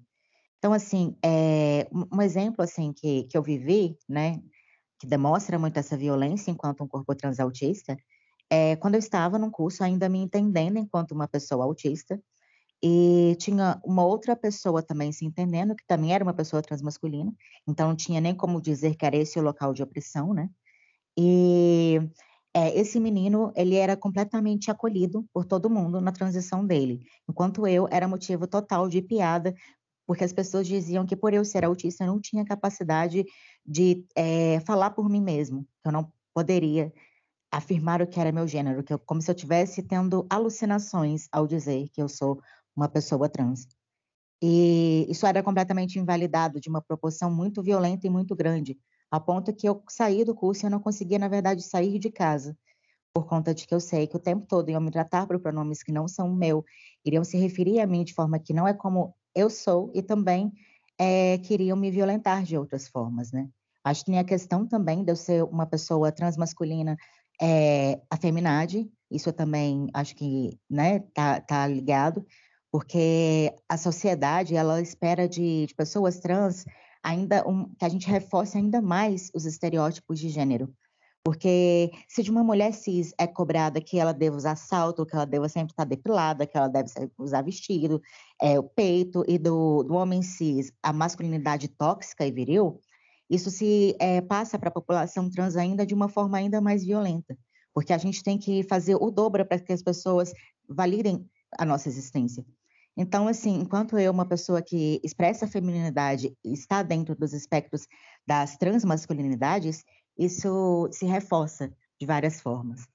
Então, 0.59 0.73
assim, 0.73 1.17
é, 1.25 1.89
um 1.91 2.21
exemplo 2.21 2.63
assim 2.63 2.93
que, 2.93 3.23
que 3.23 3.35
eu 3.35 3.41
vivi, 3.41 3.97
né, 4.07 4.39
que 4.99 5.07
demonstra 5.07 5.57
muito 5.57 5.77
essa 5.77 5.97
violência 5.97 6.51
enquanto 6.51 6.83
um 6.83 6.87
corpo 6.87 7.15
trans 7.15 7.39
autista, 7.39 7.97
é 8.47 8.75
quando 8.75 8.93
eu 8.93 8.99
estava 8.99 9.39
num 9.39 9.49
curso 9.49 9.83
ainda 9.83 10.07
me 10.07 10.19
entendendo 10.19 10.77
enquanto 10.77 11.13
uma 11.13 11.27
pessoa 11.27 11.65
autista, 11.65 12.21
e 12.83 13.35
tinha 13.39 13.79
uma 13.83 14.05
outra 14.05 14.35
pessoa 14.35 14.83
também 14.83 15.11
se 15.11 15.25
entendendo, 15.25 15.75
que 15.75 15.85
também 15.87 16.13
era 16.13 16.23
uma 16.23 16.33
pessoa 16.33 16.61
transmasculina, 16.61 17.33
então 17.67 17.89
não 17.89 17.95
tinha 17.95 18.21
nem 18.21 18.35
como 18.35 18.61
dizer 18.61 18.95
que 18.95 19.05
era 19.05 19.17
esse 19.17 19.39
o 19.39 19.41
local 19.41 19.73
de 19.73 19.81
opressão, 19.81 20.33
né? 20.33 20.49
E 21.17 21.99
é, 22.53 22.77
esse 22.77 22.99
menino, 22.99 23.51
ele 23.55 23.75
era 23.75 23.95
completamente 23.95 24.69
acolhido 24.69 25.25
por 25.33 25.45
todo 25.45 25.69
mundo 25.69 26.01
na 26.01 26.11
transição 26.11 26.65
dele, 26.65 27.05
enquanto 27.29 27.65
eu 27.67 27.87
era 27.89 28.07
motivo 28.07 28.47
total 28.47 28.89
de 28.89 29.01
piada, 29.01 29.53
porque 30.05 30.23
as 30.23 30.33
pessoas 30.33 30.67
diziam 30.67 31.05
que 31.05 31.15
por 31.15 31.33
eu 31.33 31.45
ser 31.45 31.63
autista 31.63 32.03
eu 32.03 32.07
não 32.07 32.19
tinha 32.19 32.43
capacidade 32.43 33.23
de 33.65 34.05
é, 34.15 34.59
falar 34.61 34.91
por 34.91 35.09
mim 35.09 35.21
mesmo, 35.21 35.65
eu 35.85 35.91
não 35.91 36.11
poderia 36.33 36.91
afirmar 37.51 38.01
o 38.01 38.07
que 38.07 38.19
era 38.19 38.31
meu 38.31 38.47
gênero, 38.47 38.83
que 38.83 38.93
eu, 38.93 38.99
como 38.99 39.21
se 39.21 39.29
eu 39.29 39.35
estivesse 39.35 39.83
tendo 39.83 40.25
alucinações 40.29 41.27
ao 41.31 41.45
dizer 41.45 41.89
que 41.89 42.01
eu 42.01 42.07
sou 42.07 42.41
uma 42.75 42.87
pessoa 42.87 43.29
trans. 43.29 43.67
E 44.41 45.05
isso 45.09 45.25
era 45.25 45.43
completamente 45.43 45.99
invalidado 45.99 46.59
de 46.59 46.69
uma 46.69 46.81
proporção 46.81 47.29
muito 47.31 47.61
violenta 47.61 48.07
e 48.07 48.09
muito 48.09 48.35
grande, 48.35 48.77
a 49.11 49.19
ponto 49.19 49.53
que 49.53 49.67
eu 49.67 49.83
saí 49.89 50.23
do 50.23 50.33
curso 50.33 50.63
e 50.63 50.67
eu 50.67 50.71
não 50.71 50.79
conseguia, 50.79 51.19
na 51.19 51.27
verdade, 51.27 51.61
sair 51.61 51.99
de 51.99 52.09
casa, 52.09 52.57
por 53.13 53.27
conta 53.27 53.53
de 53.53 53.67
que 53.67 53.75
eu 53.75 53.79
sei 53.81 54.07
que 54.07 54.15
o 54.15 54.19
tempo 54.19 54.47
todo 54.47 54.69
iam 54.69 54.79
me 54.79 54.89
tratar 54.89 55.27
por 55.27 55.37
pronomes 55.39 55.83
que 55.83 55.91
não 55.91 56.07
são 56.07 56.33
meu, 56.33 56.63
iriam 57.05 57.23
se 57.23 57.37
referir 57.37 57.81
a 57.81 57.85
mim 57.85 58.05
de 58.05 58.13
forma 58.13 58.39
que 58.39 58.53
não 58.53 58.65
é 58.65 58.73
como 58.73 59.13
eu 59.35 59.49
sou, 59.49 59.91
e 59.93 60.01
também 60.01 60.51
é, 60.97 61.37
queriam 61.39 61.75
me 61.75 61.91
violentar 61.91 62.43
de 62.43 62.57
outras 62.57 62.87
formas, 62.87 63.31
né? 63.31 63.49
Acho 63.83 64.05
que 64.05 64.11
tem 64.11 64.19
a 64.19 64.23
questão 64.23 64.65
também 64.65 65.03
de 65.03 65.11
eu 65.11 65.15
ser 65.15 65.43
uma 65.43 65.65
pessoa 65.65 66.11
transmasculina, 66.11 66.95
é, 67.41 67.99
a 68.09 68.15
feminidade, 68.15 68.89
isso 69.09 69.33
também 69.33 69.87
acho 69.93 70.15
que, 70.15 70.57
né, 70.69 70.99
tá, 71.13 71.41
tá 71.41 71.67
ligado, 71.67 72.25
porque 72.71 73.53
a 73.67 73.77
sociedade, 73.77 74.55
ela 74.55 74.79
espera 74.79 75.27
de, 75.27 75.65
de 75.65 75.75
pessoas 75.75 76.19
trans 76.19 76.63
ainda 77.03 77.47
um, 77.47 77.73
que 77.75 77.85
a 77.85 77.89
gente 77.89 78.07
reforce 78.07 78.57
ainda 78.57 78.81
mais 78.81 79.31
os 79.33 79.45
estereótipos 79.45 80.19
de 80.19 80.29
gênero. 80.29 80.73
Porque 81.23 81.91
se 82.07 82.23
de 82.23 82.31
uma 82.31 82.43
mulher 82.43 82.73
cis 82.73 83.13
é 83.17 83.27
cobrada 83.27 83.79
que 83.79 83.99
ela 83.99 84.11
deva 84.11 84.35
usar 84.35 84.55
salto, 84.55 85.05
que 85.05 85.15
ela 85.15 85.25
deva 85.25 85.47
sempre 85.47 85.71
estar 85.71 85.83
depilada, 85.83 86.47
que 86.47 86.57
ela 86.57 86.67
deve 86.67 86.89
usar 87.17 87.43
vestido, 87.43 88.01
é, 88.41 88.57
o 88.57 88.63
peito, 88.63 89.23
e 89.27 89.37
do, 89.37 89.83
do 89.83 89.93
homem 89.93 90.23
cis 90.23 90.71
a 90.81 90.91
masculinidade 90.91 91.67
tóxica 91.67 92.25
e 92.25 92.31
viril, 92.31 92.79
isso 93.29 93.51
se 93.51 93.95
é, 93.99 94.19
passa 94.19 94.57
para 94.57 94.69
a 94.69 94.73
população 94.73 95.29
trans 95.29 95.55
ainda 95.55 95.85
de 95.85 95.93
uma 95.93 96.09
forma 96.09 96.37
ainda 96.37 96.59
mais 96.59 96.83
violenta. 96.83 97.37
Porque 97.73 97.93
a 97.93 97.97
gente 97.97 98.23
tem 98.23 98.37
que 98.37 98.63
fazer 98.63 98.95
o 98.95 99.11
dobro 99.11 99.45
para 99.45 99.59
que 99.59 99.71
as 99.71 99.83
pessoas 99.83 100.33
validem 100.67 101.25
a 101.57 101.65
nossa 101.65 101.87
existência. 101.87 102.43
Então, 102.97 103.27
assim, 103.27 103.61
enquanto 103.61 103.97
eu, 103.97 104.11
uma 104.11 104.25
pessoa 104.25 104.61
que 104.61 104.99
expressa 105.03 105.45
a 105.45 105.47
feminilidade, 105.47 106.35
está 106.43 106.83
dentro 106.83 107.15
dos 107.15 107.33
espectros 107.33 107.87
das 108.27 108.57
transmasculinidades, 108.57 109.83
isso 110.17 110.89
se 110.91 111.05
reforça 111.05 111.71
de 111.99 112.05
várias 112.05 112.41
formas. 112.41 112.87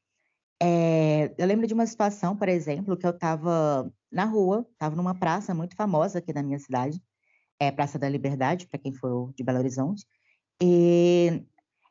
É, 0.63 1.35
eu 1.37 1.47
lembro 1.47 1.67
de 1.67 1.75
uma 1.75 1.87
situação, 1.87 2.37
por 2.37 2.49
exemplo, 2.49 2.97
que 2.97 3.07
eu 3.07 3.11
estava 3.11 3.91
na 4.11 4.25
rua, 4.25 4.67
estava 4.73 4.97
numa 4.97 5.15
praça 5.15 5.55
muito 5.55 5.77
famosa 5.77 6.19
aqui 6.19 6.33
da 6.33 6.43
minha 6.43 6.59
cidade, 6.59 7.03
é 7.59 7.71
Praça 7.71 7.99
da 7.99 8.09
Liberdade, 8.09 8.67
para 8.67 8.79
quem 8.79 8.93
for 8.93 9.33
de 9.35 9.43
Belo 9.43 9.59
Horizonte, 9.59 10.07
e 10.63 11.43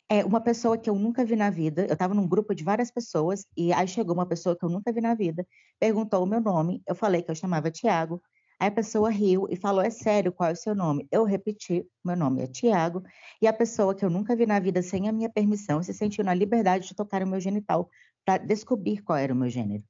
é 0.09 0.23
uma 0.23 0.39
pessoa 0.39 0.77
que 0.77 0.89
eu 0.89 0.95
nunca 0.95 1.25
vi 1.25 1.35
na 1.35 1.49
vida. 1.49 1.85
Eu 1.85 1.93
estava 1.93 2.13
num 2.13 2.27
grupo 2.27 2.53
de 2.53 2.63
várias 2.63 2.91
pessoas 2.91 3.45
e 3.57 3.73
aí 3.73 3.87
chegou 3.87 4.13
uma 4.13 4.25
pessoa 4.25 4.55
que 4.55 4.63
eu 4.63 4.69
nunca 4.69 4.91
vi 4.91 5.01
na 5.01 5.15
vida, 5.15 5.45
perguntou 5.79 6.23
o 6.23 6.27
meu 6.27 6.39
nome. 6.39 6.81
Eu 6.87 6.95
falei 6.95 7.21
que 7.21 7.31
eu 7.31 7.35
chamava 7.35 7.71
Tiago. 7.71 8.21
Aí 8.59 8.69
a 8.69 8.71
pessoa 8.71 9.09
riu 9.09 9.47
e 9.49 9.55
falou: 9.55 9.81
É 9.83 9.89
sério, 9.89 10.31
qual 10.31 10.49
é 10.49 10.53
o 10.53 10.55
seu 10.55 10.75
nome? 10.75 11.07
Eu 11.11 11.23
repeti: 11.23 11.85
Meu 12.03 12.15
nome 12.15 12.43
é 12.43 12.47
Tiago. 12.47 13.03
E 13.41 13.47
a 13.47 13.53
pessoa 13.53 13.95
que 13.95 14.05
eu 14.05 14.09
nunca 14.09 14.35
vi 14.35 14.45
na 14.45 14.59
vida 14.59 14.81
sem 14.81 15.09
a 15.09 15.11
minha 15.11 15.29
permissão 15.29 15.81
se 15.83 15.93
sentiu 15.93 16.23
na 16.23 16.33
liberdade 16.33 16.87
de 16.87 16.95
tocar 16.95 17.23
o 17.23 17.27
meu 17.27 17.39
genital 17.39 17.89
para 18.23 18.37
descobrir 18.37 19.01
qual 19.01 19.17
era 19.17 19.33
o 19.33 19.35
meu 19.35 19.49
gênero. 19.49 19.83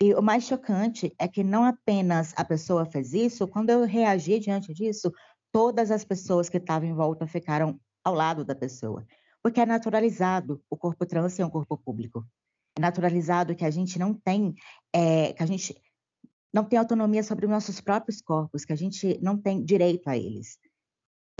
E 0.00 0.14
o 0.14 0.22
mais 0.22 0.44
chocante 0.44 1.14
é 1.18 1.28
que 1.28 1.44
não 1.44 1.64
apenas 1.64 2.32
a 2.36 2.44
pessoa 2.44 2.84
fez 2.86 3.12
isso, 3.12 3.46
quando 3.46 3.70
eu 3.70 3.84
reagi 3.84 4.38
diante 4.40 4.72
disso, 4.74 5.12
todas 5.52 5.90
as 5.92 6.04
pessoas 6.04 6.48
que 6.48 6.56
estavam 6.56 6.88
em 6.88 6.94
volta 6.94 7.26
ficaram 7.26 7.78
ao 8.04 8.14
lado 8.14 8.44
da 8.44 8.54
pessoa 8.54 9.06
porque 9.42 9.60
é 9.60 9.66
naturalizado 9.66 10.62
o 10.70 10.76
corpo 10.76 11.04
trans 11.04 11.32
ser 11.32 11.44
um 11.44 11.50
corpo 11.50 11.76
público. 11.76 12.26
É 12.76 12.80
naturalizado 12.80 13.54
que 13.54 13.64
a 13.64 13.70
gente 13.70 13.98
não 13.98 14.14
tem, 14.14 14.54
é, 14.92 15.32
que 15.32 15.42
a 15.42 15.46
gente 15.46 15.76
não 16.52 16.64
tem 16.64 16.78
autonomia 16.78 17.22
sobre 17.22 17.46
os 17.46 17.50
nossos 17.50 17.80
próprios 17.80 18.20
corpos, 18.20 18.64
que 18.64 18.72
a 18.72 18.76
gente 18.76 19.18
não 19.22 19.36
tem 19.36 19.64
direito 19.64 20.08
a 20.08 20.16
eles. 20.16 20.58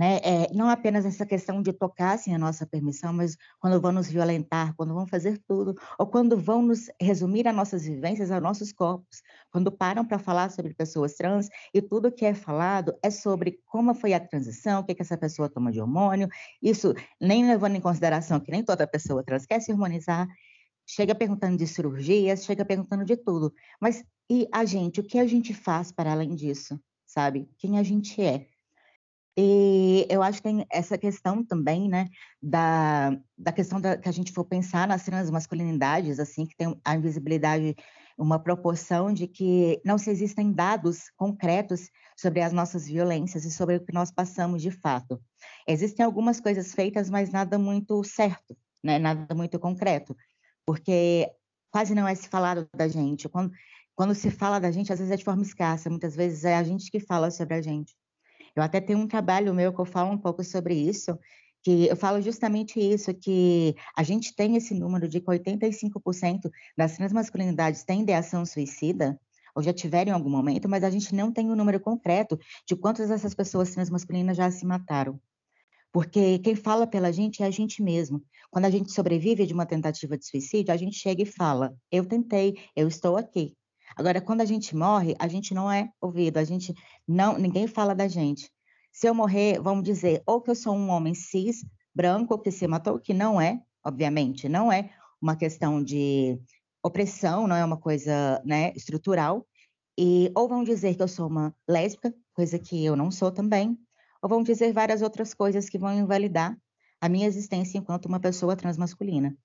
Né? 0.00 0.16
É, 0.24 0.52
não 0.54 0.68
apenas 0.68 1.04
essa 1.04 1.26
questão 1.26 1.62
de 1.62 1.72
tocar 1.72 2.18
sem 2.18 2.34
a 2.34 2.38
nossa 2.38 2.66
permissão, 2.66 3.12
mas 3.12 3.36
quando 3.60 3.80
vão 3.80 3.92
nos 3.92 4.08
violentar, 4.10 4.74
quando 4.74 4.94
vão 4.94 5.06
fazer 5.06 5.38
tudo, 5.46 5.74
ou 5.98 6.06
quando 6.06 6.36
vão 6.36 6.62
nos 6.62 6.90
resumir 7.00 7.46
as 7.46 7.54
nossas 7.54 7.84
vivências 7.84 8.30
aos 8.30 8.42
nossos 8.42 8.72
corpos, 8.72 9.22
quando 9.50 9.70
param 9.70 10.04
para 10.04 10.18
falar 10.18 10.50
sobre 10.50 10.74
pessoas 10.74 11.14
trans 11.14 11.48
e 11.74 11.82
tudo 11.82 12.10
que 12.10 12.24
é 12.24 12.34
falado 12.34 12.94
é 13.02 13.10
sobre 13.10 13.60
como 13.66 13.94
foi 13.94 14.14
a 14.14 14.20
transição, 14.20 14.80
o 14.80 14.84
que, 14.84 14.94
que 14.94 15.02
essa 15.02 15.16
pessoa 15.16 15.48
toma 15.48 15.70
de 15.70 15.80
hormônio, 15.80 16.28
isso 16.62 16.94
nem 17.20 17.46
levando 17.46 17.76
em 17.76 17.80
consideração 17.80 18.40
que 18.40 18.50
nem 18.50 18.64
toda 18.64 18.86
pessoa 18.86 19.22
trans 19.22 19.44
quer 19.44 19.60
se 19.60 19.72
hormonizar, 19.72 20.26
chega 20.86 21.14
perguntando 21.14 21.56
de 21.56 21.66
cirurgias, 21.66 22.44
chega 22.44 22.64
perguntando 22.64 23.04
de 23.04 23.16
tudo. 23.16 23.52
Mas 23.80 24.02
e 24.30 24.48
a 24.52 24.64
gente, 24.64 25.00
o 25.00 25.04
que 25.04 25.18
a 25.18 25.26
gente 25.26 25.52
faz 25.52 25.92
para 25.92 26.12
além 26.12 26.34
disso, 26.34 26.80
sabe? 27.06 27.48
Quem 27.58 27.78
a 27.78 27.82
gente 27.82 28.22
é? 28.22 28.46
E 29.36 30.06
eu 30.10 30.22
acho 30.22 30.38
que 30.38 30.42
tem 30.42 30.66
essa 30.70 30.98
questão 30.98 31.42
também, 31.42 31.88
né, 31.88 32.06
da, 32.40 33.16
da 33.36 33.50
questão 33.50 33.80
da, 33.80 33.96
que 33.96 34.08
a 34.08 34.12
gente 34.12 34.30
for 34.32 34.44
pensar 34.44 34.86
nas 34.86 35.04
transmasculinidades, 35.04 36.18
assim, 36.18 36.44
que 36.44 36.54
tem 36.54 36.78
a 36.84 36.94
invisibilidade, 36.94 37.74
uma 38.18 38.38
proporção 38.38 39.12
de 39.12 39.26
que 39.26 39.80
não 39.84 39.96
se 39.96 40.10
existem 40.10 40.52
dados 40.52 41.10
concretos 41.16 41.88
sobre 42.14 42.42
as 42.42 42.52
nossas 42.52 42.86
violências 42.86 43.46
e 43.46 43.50
sobre 43.50 43.76
o 43.76 43.84
que 43.84 43.92
nós 43.92 44.10
passamos 44.10 44.60
de 44.60 44.70
fato. 44.70 45.18
Existem 45.66 46.04
algumas 46.04 46.38
coisas 46.38 46.74
feitas, 46.74 47.08
mas 47.08 47.30
nada 47.30 47.58
muito 47.58 48.04
certo, 48.04 48.54
né, 48.84 48.98
nada 48.98 49.34
muito 49.34 49.58
concreto, 49.58 50.14
porque 50.66 51.26
quase 51.70 51.94
não 51.94 52.06
é 52.06 52.14
se 52.14 52.28
falado 52.28 52.68
da 52.76 52.86
gente. 52.86 53.30
Quando, 53.30 53.50
quando 53.94 54.14
se 54.14 54.30
fala 54.30 54.58
da 54.58 54.70
gente, 54.70 54.92
às 54.92 54.98
vezes 54.98 55.12
é 55.12 55.16
de 55.16 55.24
forma 55.24 55.42
escassa, 55.42 55.88
muitas 55.88 56.14
vezes 56.14 56.44
é 56.44 56.54
a 56.54 56.62
gente 56.62 56.90
que 56.90 57.00
fala 57.00 57.30
sobre 57.30 57.54
a 57.54 57.62
gente. 57.62 57.94
Eu 58.54 58.62
até 58.62 58.80
tenho 58.80 58.98
um 58.98 59.06
trabalho 59.06 59.54
meu 59.54 59.72
que 59.72 59.80
eu 59.80 59.84
falo 59.84 60.10
um 60.12 60.18
pouco 60.18 60.44
sobre 60.44 60.74
isso, 60.74 61.18
que 61.62 61.86
eu 61.86 61.96
falo 61.96 62.20
justamente 62.20 62.80
isso, 62.80 63.14
que 63.14 63.74
a 63.96 64.02
gente 64.02 64.34
tem 64.34 64.56
esse 64.56 64.74
número 64.74 65.08
de 65.08 65.20
que 65.20 65.26
85% 65.26 66.50
das 66.76 66.96
transmasculinidades 66.96 67.84
têm 67.84 68.02
ideação 68.02 68.44
suicida, 68.44 69.18
ou 69.54 69.62
já 69.62 69.72
tiveram 69.72 70.10
em 70.10 70.14
algum 70.14 70.30
momento, 70.30 70.68
mas 70.68 70.82
a 70.82 70.90
gente 70.90 71.14
não 71.14 71.30
tem 71.30 71.48
o 71.48 71.52
um 71.52 71.56
número 71.56 71.78
concreto 71.78 72.38
de 72.66 72.74
quantas 72.74 73.08
dessas 73.08 73.34
pessoas 73.34 73.70
transmasculinas 73.70 74.36
já 74.36 74.50
se 74.50 74.66
mataram. 74.66 75.20
Porque 75.92 76.38
quem 76.38 76.56
fala 76.56 76.86
pela 76.86 77.12
gente 77.12 77.42
é 77.42 77.46
a 77.46 77.50
gente 77.50 77.82
mesmo. 77.82 78.24
Quando 78.50 78.64
a 78.64 78.70
gente 78.70 78.90
sobrevive 78.90 79.46
de 79.46 79.52
uma 79.52 79.66
tentativa 79.66 80.16
de 80.16 80.26
suicídio, 80.26 80.72
a 80.72 80.76
gente 80.76 80.96
chega 80.96 81.22
e 81.22 81.26
fala: 81.26 81.76
eu 81.90 82.04
tentei, 82.06 82.56
eu 82.74 82.88
estou 82.88 83.16
aqui. 83.16 83.54
Agora, 83.96 84.20
quando 84.20 84.40
a 84.40 84.44
gente 84.44 84.74
morre, 84.74 85.14
a 85.18 85.28
gente 85.28 85.54
não 85.54 85.70
é 85.70 85.90
ouvido, 86.00 86.38
a 86.38 86.44
gente 86.44 86.74
não, 87.06 87.38
ninguém 87.38 87.66
fala 87.66 87.94
da 87.94 88.08
gente. 88.08 88.50
Se 88.92 89.06
eu 89.06 89.14
morrer, 89.14 89.60
vamos 89.60 89.84
dizer, 89.84 90.22
ou 90.26 90.40
que 90.40 90.50
eu 90.50 90.54
sou 90.54 90.74
um 90.74 90.90
homem 90.90 91.14
cis, 91.14 91.64
branco, 91.94 92.38
que 92.38 92.50
se 92.50 92.66
matou, 92.66 92.98
que 92.98 93.14
não 93.14 93.40
é, 93.40 93.60
obviamente, 93.84 94.48
não 94.48 94.72
é 94.72 94.90
uma 95.20 95.36
questão 95.36 95.82
de 95.82 96.40
opressão, 96.82 97.46
não 97.46 97.56
é 97.56 97.64
uma 97.64 97.76
coisa 97.76 98.42
né, 98.44 98.72
estrutural. 98.74 99.46
E, 99.98 100.32
ou 100.34 100.48
vão 100.48 100.64
dizer 100.64 100.94
que 100.94 101.02
eu 101.02 101.08
sou 101.08 101.28
uma 101.28 101.54
lésbica, 101.68 102.14
coisa 102.34 102.58
que 102.58 102.84
eu 102.84 102.96
não 102.96 103.10
sou 103.10 103.30
também, 103.30 103.78
ou 104.22 104.28
vão 104.28 104.42
dizer 104.42 104.72
várias 104.72 105.02
outras 105.02 105.34
coisas 105.34 105.68
que 105.68 105.78
vão 105.78 105.92
invalidar 105.92 106.56
a 107.00 107.08
minha 107.08 107.26
existência 107.26 107.78
enquanto 107.78 108.06
uma 108.06 108.20
pessoa 108.20 108.56
transmasculina. 108.56 109.36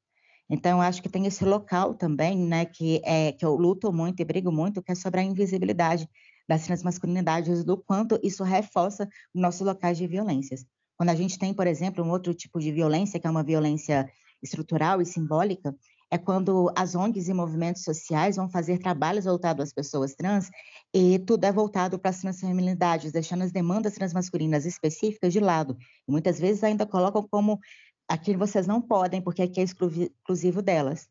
Então, 0.49 0.81
acho 0.81 1.01
que 1.01 1.09
tem 1.09 1.25
esse 1.25 1.43
local 1.43 1.93
também, 1.93 2.37
né, 2.37 2.65
que, 2.65 3.01
é, 3.03 3.33
que 3.33 3.45
eu 3.45 3.55
luto 3.55 3.91
muito 3.91 4.21
e 4.21 4.25
brigo 4.25 4.51
muito, 4.51 4.81
que 4.81 4.91
é 4.91 4.95
sobre 4.95 5.19
a 5.19 5.23
invisibilidade 5.23 6.09
das 6.47 6.65
transmasculinidades, 6.65 7.63
do 7.65 7.77
quanto 7.77 8.17
isso 8.23 8.43
reforça 8.43 9.07
nossos 9.35 9.61
locais 9.61 9.97
de 9.97 10.07
violências. 10.07 10.65
Quando 10.95 11.09
a 11.09 11.15
gente 11.15 11.37
tem, 11.37 11.53
por 11.53 11.67
exemplo, 11.67 12.03
um 12.03 12.09
outro 12.09 12.33
tipo 12.33 12.59
de 12.59 12.71
violência, 12.71 13.19
que 13.19 13.27
é 13.27 13.29
uma 13.29 13.43
violência 13.43 14.09
estrutural 14.41 15.01
e 15.01 15.05
simbólica, 15.05 15.75
é 16.09 16.17
quando 16.17 16.71
as 16.75 16.95
ONGs 16.95 17.27
e 17.27 17.33
movimentos 17.33 17.83
sociais 17.83 18.37
vão 18.37 18.49
fazer 18.49 18.79
trabalhos 18.79 19.25
voltados 19.25 19.63
às 19.63 19.73
pessoas 19.73 20.15
trans 20.15 20.49
e 20.93 21.19
tudo 21.19 21.43
é 21.43 21.51
voltado 21.51 21.99
para 21.99 22.09
as 22.09 22.21
transfeminilidades, 22.21 23.11
deixando 23.11 23.43
as 23.43 23.51
demandas 23.51 23.93
transmasculinas 23.93 24.65
específicas 24.65 25.33
de 25.33 25.39
lado. 25.39 25.77
E 26.07 26.11
muitas 26.11 26.39
vezes 26.39 26.63
ainda 26.63 26.85
colocam 26.85 27.27
como 27.29 27.59
aquilo 28.07 28.39
vocês 28.39 28.65
não 28.65 28.81
podem, 28.81 29.21
porque 29.21 29.41
aqui 29.41 29.59
é 29.59 29.63
exclusivo 29.63 30.61
delas. 30.61 31.07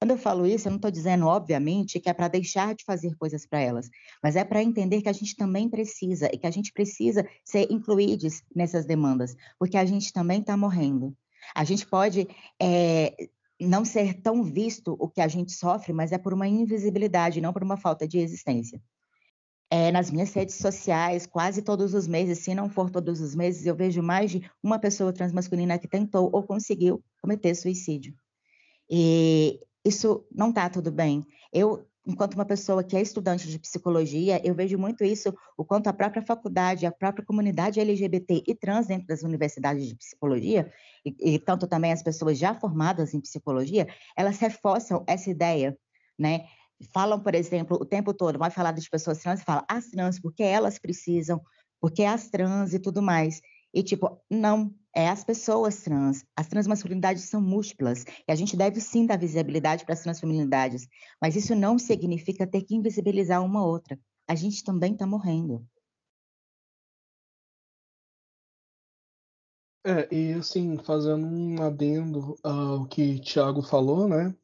Quando 0.00 0.12
eu 0.12 0.18
falo 0.18 0.46
isso, 0.46 0.68
eu 0.68 0.70
não 0.70 0.76
estou 0.76 0.92
dizendo, 0.92 1.26
obviamente, 1.26 1.98
que 1.98 2.08
é 2.08 2.12
para 2.14 2.28
deixar 2.28 2.72
de 2.74 2.84
fazer 2.84 3.16
coisas 3.16 3.44
para 3.44 3.60
elas, 3.60 3.90
mas 4.22 4.36
é 4.36 4.44
para 4.44 4.62
entender 4.62 5.02
que 5.02 5.08
a 5.08 5.12
gente 5.12 5.34
também 5.34 5.68
precisa 5.68 6.30
e 6.32 6.38
que 6.38 6.46
a 6.46 6.50
gente 6.52 6.72
precisa 6.72 7.26
ser 7.44 7.66
incluídos 7.70 8.42
nessas 8.54 8.86
demandas, 8.86 9.34
porque 9.58 9.76
a 9.76 9.84
gente 9.84 10.12
também 10.12 10.40
está 10.40 10.56
morrendo. 10.56 11.16
A 11.52 11.64
gente 11.64 11.84
pode 11.84 12.28
é, 12.60 13.28
não 13.60 13.84
ser 13.84 14.14
tão 14.22 14.44
visto 14.44 14.96
o 15.00 15.08
que 15.08 15.20
a 15.20 15.26
gente 15.26 15.50
sofre, 15.52 15.92
mas 15.92 16.12
é 16.12 16.18
por 16.18 16.32
uma 16.32 16.46
invisibilidade, 16.46 17.40
não 17.40 17.52
por 17.52 17.64
uma 17.64 17.76
falta 17.76 18.06
de 18.06 18.18
existência. 18.18 18.80
É, 19.70 19.92
nas 19.92 20.10
minhas 20.10 20.32
redes 20.32 20.54
sociais, 20.54 21.26
quase 21.26 21.60
todos 21.60 21.92
os 21.92 22.08
meses, 22.08 22.38
se 22.38 22.54
não 22.54 22.70
for 22.70 22.90
todos 22.90 23.20
os 23.20 23.34
meses, 23.34 23.66
eu 23.66 23.74
vejo 23.74 24.02
mais 24.02 24.30
de 24.30 24.50
uma 24.62 24.78
pessoa 24.78 25.12
transmasculina 25.12 25.78
que 25.78 25.86
tentou 25.86 26.30
ou 26.32 26.42
conseguiu 26.42 27.04
cometer 27.20 27.54
suicídio. 27.54 28.14
E 28.88 29.60
isso 29.84 30.24
não 30.34 30.48
está 30.48 30.70
tudo 30.70 30.90
bem. 30.90 31.26
Eu 31.52 31.86
enquanto 32.08 32.34
uma 32.34 32.46
pessoa 32.46 32.82
que 32.82 32.96
é 32.96 33.02
estudante 33.02 33.46
de 33.46 33.58
psicologia, 33.58 34.40
eu 34.42 34.54
vejo 34.54 34.78
muito 34.78 35.04
isso, 35.04 35.32
o 35.58 35.64
quanto 35.64 35.88
a 35.88 35.92
própria 35.92 36.22
faculdade, 36.22 36.86
a 36.86 36.90
própria 36.90 37.24
comunidade 37.24 37.78
LGBT 37.78 38.42
e 38.46 38.54
trans 38.54 38.86
dentro 38.86 39.06
das 39.06 39.22
universidades 39.22 39.86
de 39.86 39.94
psicologia, 39.94 40.72
e, 41.04 41.34
e 41.34 41.38
tanto 41.38 41.66
também 41.66 41.92
as 41.92 42.02
pessoas 42.02 42.38
já 42.38 42.54
formadas 42.54 43.12
em 43.12 43.20
psicologia, 43.20 43.86
elas 44.16 44.38
reforçam 44.38 45.04
essa 45.06 45.28
ideia, 45.28 45.76
né? 46.18 46.46
Falam, 46.92 47.20
por 47.20 47.34
exemplo, 47.34 47.76
o 47.80 47.84
tempo 47.84 48.14
todo, 48.14 48.38
vai 48.38 48.50
falar 48.50 48.72
das 48.72 48.88
pessoas 48.88 49.18
trans, 49.18 49.42
fala 49.42 49.64
as 49.68 49.86
trans, 49.88 50.20
porque 50.20 50.42
elas 50.42 50.78
precisam, 50.78 51.40
porque 51.80 52.04
as 52.04 52.28
trans 52.28 52.72
e 52.72 52.78
tudo 52.78 53.02
mais. 53.02 53.40
E 53.74 53.82
tipo, 53.82 54.20
não, 54.30 54.74
é 54.94 55.08
as 55.08 55.24
pessoas 55.24 55.82
trans. 55.82 56.24
As 56.36 56.48
transmasculinidades 56.48 57.24
são 57.24 57.40
múltiplas 57.40 58.04
e 58.26 58.32
a 58.32 58.34
gente 58.34 58.56
deve 58.56 58.80
sim 58.80 59.06
dar 59.06 59.18
visibilidade 59.18 59.84
para 59.84 59.94
as 59.94 60.02
transfeminilidades, 60.02 60.88
mas 61.20 61.36
isso 61.36 61.54
não 61.54 61.78
significa 61.78 62.46
ter 62.46 62.62
que 62.62 62.74
invisibilizar 62.74 63.44
uma 63.44 63.64
outra. 63.64 63.98
A 64.26 64.34
gente 64.34 64.64
também 64.64 64.92
está 64.92 65.06
morrendo. 65.06 65.66
É, 69.84 70.14
e 70.14 70.32
assim, 70.34 70.76
fazendo 70.78 71.26
um 71.26 71.62
adendo 71.62 72.36
ao 72.42 72.86
que 72.86 73.18
Tiago 73.20 73.62
falou, 73.62 74.08
né? 74.08 74.34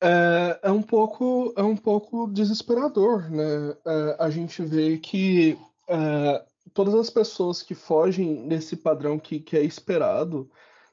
É, 0.00 0.60
é, 0.62 0.70
um 0.70 0.82
pouco 0.82 1.52
é 1.56 1.62
um 1.62 1.76
pouco 1.76 2.28
desesperador, 2.28 3.28
né? 3.30 3.76
É, 3.86 4.16
a 4.20 4.30
gente 4.30 4.62
vê 4.62 4.96
que 4.98 5.58
é, 5.88 6.44
todas 6.72 6.94
as 6.94 7.10
pessoas 7.10 7.62
que 7.62 7.74
fogem 7.74 8.46
desse 8.48 8.76
padrão 8.76 9.18
que, 9.18 9.40
que 9.40 9.56
é 9.56 9.62
esperado, 9.62 10.48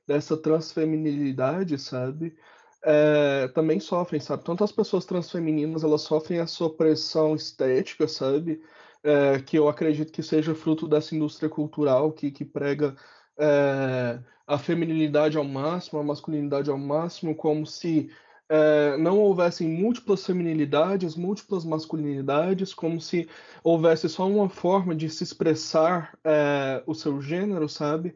dessa 0.07 0.35
transfeminilidade, 0.37 1.77
sabe? 1.77 2.35
É, 2.83 3.47
também 3.49 3.79
sofrem, 3.79 4.19
sabe? 4.21 4.43
Tanto 4.43 4.63
as 4.63 4.71
pessoas 4.71 5.05
transfemininas, 5.05 5.83
elas 5.83 6.01
sofrem 6.01 6.39
essa 6.39 6.65
opressão 6.65 7.35
estética, 7.35 8.07
sabe? 8.07 8.61
É, 9.03 9.39
que 9.39 9.57
eu 9.57 9.67
acredito 9.69 10.11
que 10.11 10.23
seja 10.23 10.55
fruto 10.55 10.87
dessa 10.87 11.15
indústria 11.15 11.49
cultural 11.49 12.11
que, 12.11 12.31
que 12.31 12.43
prega 12.43 12.95
é, 13.37 14.19
a 14.47 14.57
feminilidade 14.57 15.37
ao 15.37 15.43
máximo, 15.43 15.99
a 15.99 16.03
masculinidade 16.03 16.69
ao 16.71 16.77
máximo, 16.77 17.35
como 17.35 17.65
se 17.67 18.09
é, 18.49 18.97
não 18.97 19.19
houvessem 19.19 19.67
múltiplas 19.67 20.25
feminilidades, 20.25 21.15
múltiplas 21.15 21.65
masculinidades, 21.65 22.73
como 22.73 23.01
se 23.01 23.27
houvesse 23.63 24.07
só 24.09 24.27
uma 24.27 24.49
forma 24.49 24.95
de 24.95 25.09
se 25.09 25.23
expressar 25.23 26.17
é, 26.23 26.83
o 26.85 26.93
seu 26.93 27.21
gênero, 27.21 27.67
sabe? 27.67 28.15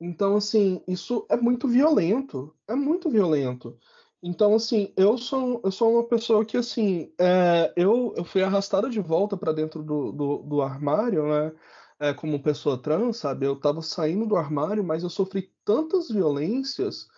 Então, 0.00 0.36
assim, 0.36 0.82
isso 0.88 1.26
é 1.30 1.36
muito 1.36 1.68
violento, 1.68 2.54
é 2.66 2.74
muito 2.74 3.10
violento. 3.10 3.78
Então, 4.22 4.54
assim, 4.54 4.92
eu 4.96 5.16
sou, 5.16 5.60
eu 5.64 5.70
sou 5.70 5.94
uma 5.94 6.04
pessoa 6.04 6.44
que, 6.44 6.56
assim, 6.56 7.12
é, 7.18 7.72
eu, 7.76 8.12
eu 8.16 8.24
fui 8.24 8.42
arrastada 8.42 8.88
de 8.90 9.00
volta 9.00 9.36
para 9.36 9.52
dentro 9.52 9.82
do, 9.82 10.12
do, 10.12 10.38
do, 10.38 10.62
armário, 10.62 11.26
né? 11.26 11.52
É, 11.98 12.14
como 12.14 12.42
pessoa 12.42 12.78
trans, 12.80 13.18
sabe? 13.18 13.46
Eu 13.46 13.56
tava 13.56 13.82
saindo 13.82 14.26
do 14.26 14.36
armário, 14.36 14.82
mas 14.84 15.02
eu 15.02 15.10
sofri 15.10 15.52
tantas 15.64 16.08
violências 16.10 17.08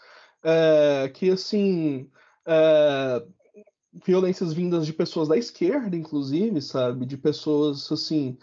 é, 0.45 1.09
que, 1.15 1.31
assim, 1.31 2.11
violências 4.05 4.53
vindas 4.53 4.87
de 4.87 4.93
pessoas 4.93 5.29
da 5.29 5.37
esquerda, 5.37 5.97
inclusive, 5.97 6.61
sabe? 6.63 7.07
De 7.07 7.17
pessoas 7.17 7.91
assim. 7.91 8.39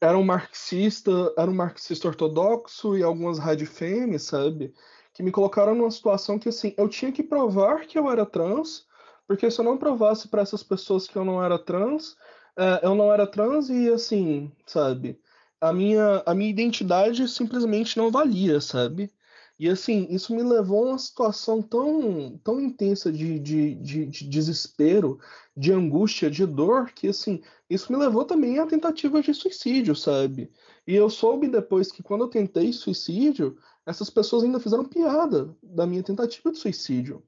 Era 0.00 0.18
um 0.18 0.24
marxista, 0.24 1.32
era 1.38 1.50
um 1.50 1.54
marxista 1.54 2.08
ortodoxo 2.08 2.96
e 2.96 3.02
algumas 3.02 3.38
radifêmeas, 3.38 4.22
sabe? 4.22 4.74
Que 5.12 5.22
me 5.22 5.30
colocaram 5.30 5.74
numa 5.74 5.90
situação 5.90 6.38
que 6.38 6.48
assim, 6.48 6.74
eu 6.76 6.88
tinha 6.88 7.12
que 7.12 7.22
provar 7.22 7.86
que 7.86 7.98
eu 7.98 8.10
era 8.10 8.26
trans, 8.26 8.86
porque 9.26 9.50
se 9.50 9.60
eu 9.60 9.64
não 9.64 9.78
provasse 9.78 10.28
para 10.28 10.42
essas 10.42 10.62
pessoas 10.62 11.06
que 11.06 11.16
eu 11.16 11.24
não 11.24 11.42
era 11.42 11.58
trans, 11.58 12.16
é, 12.56 12.86
eu 12.86 12.94
não 12.94 13.12
era 13.12 13.26
trans 13.26 13.68
e 13.68 13.88
assim, 13.90 14.50
sabe? 14.66 15.20
A 15.60 15.72
minha, 15.72 16.22
a 16.26 16.34
minha 16.34 16.50
identidade 16.50 17.26
simplesmente 17.28 17.96
não 17.96 18.10
valia, 18.10 18.60
sabe? 18.60 19.10
E 19.58 19.68
assim, 19.70 20.06
isso 20.10 20.34
me 20.34 20.42
levou 20.42 20.84
a 20.84 20.90
uma 20.90 20.98
situação 20.98 21.62
tão, 21.62 22.38
tão 22.44 22.60
intensa 22.60 23.10
de, 23.10 23.38
de, 23.38 23.74
de, 23.76 24.06
de, 24.06 24.28
desespero, 24.28 25.18
de 25.56 25.72
angústia, 25.72 26.30
de 26.30 26.44
dor, 26.44 26.92
que 26.92 27.08
assim, 27.08 27.40
isso 27.68 27.90
me 27.90 27.98
levou 27.98 28.24
também 28.24 28.58
a 28.58 28.66
tentativa 28.66 29.22
de 29.22 29.32
suicídio, 29.32 29.96
sabe? 29.96 30.50
E 30.86 30.94
eu 30.94 31.08
soube 31.08 31.48
depois 31.48 31.90
que 31.90 32.02
quando 32.02 32.24
eu 32.24 32.28
tentei 32.28 32.70
suicídio, 32.72 33.56
essas 33.86 34.10
pessoas 34.10 34.44
ainda 34.44 34.60
fizeram 34.60 34.84
piada 34.84 35.56
da 35.62 35.86
minha 35.86 36.02
tentativa 36.02 36.52
de 36.52 36.58
suicídio. 36.58 37.22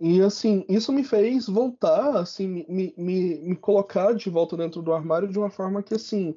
E 0.00 0.20
assim, 0.22 0.64
isso 0.68 0.92
me 0.92 1.04
fez 1.04 1.46
voltar, 1.46 2.16
assim, 2.16 2.64
me, 2.68 2.94
me, 2.96 3.38
me 3.40 3.56
colocar 3.56 4.14
de 4.14 4.30
volta 4.30 4.56
dentro 4.56 4.82
do 4.82 4.92
armário 4.92 5.28
de 5.28 5.38
uma 5.38 5.50
forma 5.50 5.82
que, 5.82 5.94
assim, 5.94 6.34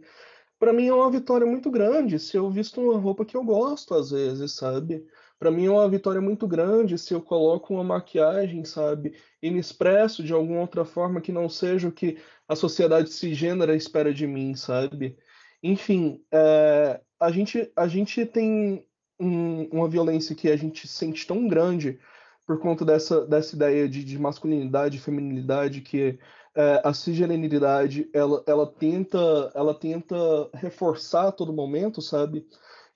para 0.59 0.73
mim 0.73 0.87
é 0.87 0.93
uma 0.93 1.09
vitória 1.09 1.45
muito 1.47 1.71
grande 1.71 2.19
se 2.19 2.37
eu 2.37 2.49
visto 2.49 2.81
uma 2.81 2.97
roupa 2.99 3.25
que 3.25 3.35
eu 3.35 3.43
gosto 3.43 3.93
às 3.95 4.11
vezes, 4.11 4.53
sabe? 4.53 5.05
Para 5.43 5.51
mim 5.51 5.65
é 5.65 5.69
uma 5.69 5.89
vitória 5.89 6.21
muito 6.21 6.47
grande 6.47 6.97
se 6.97 7.13
eu 7.13 7.21
coloco 7.21 7.73
uma 7.73 7.83
maquiagem, 7.83 8.63
sabe? 8.63 9.13
E 9.41 9.51
me 9.51 9.59
expresso 9.59 10.23
de 10.23 10.31
alguma 10.31 10.61
outra 10.61 10.85
forma 10.85 11.19
que 11.19 11.33
não 11.33 11.49
seja 11.49 11.89
o 11.89 11.91
que 11.91 12.17
a 12.47 12.55
sociedade 12.55 13.11
cisgênera 13.11 13.75
espera 13.75 14.13
de 14.13 14.25
mim, 14.25 14.55
sabe? 14.55 15.17
Enfim, 15.61 16.23
é, 16.31 17.01
a, 17.19 17.29
gente, 17.29 17.69
a 17.75 17.89
gente 17.89 18.25
tem 18.25 18.87
um, 19.19 19.63
uma 19.65 19.89
violência 19.89 20.33
que 20.33 20.49
a 20.49 20.55
gente 20.55 20.87
sente 20.87 21.27
tão 21.27 21.45
grande 21.45 21.99
por 22.47 22.57
conta 22.61 22.85
dessa, 22.85 23.27
dessa 23.27 23.53
ideia 23.53 23.89
de, 23.89 24.01
de 24.01 24.17
masculinidade 24.17 24.97
feminilidade 24.97 25.81
que 25.81 26.17
é, 26.55 26.81
a 26.85 26.93
cisgeneridade 26.93 28.09
ela, 28.13 28.41
ela 28.47 28.65
tenta 28.65 29.51
ela 29.53 29.73
tenta 29.73 30.15
reforçar 30.53 31.27
a 31.27 31.31
todo 31.33 31.51
momento, 31.51 32.01
sabe? 32.01 32.47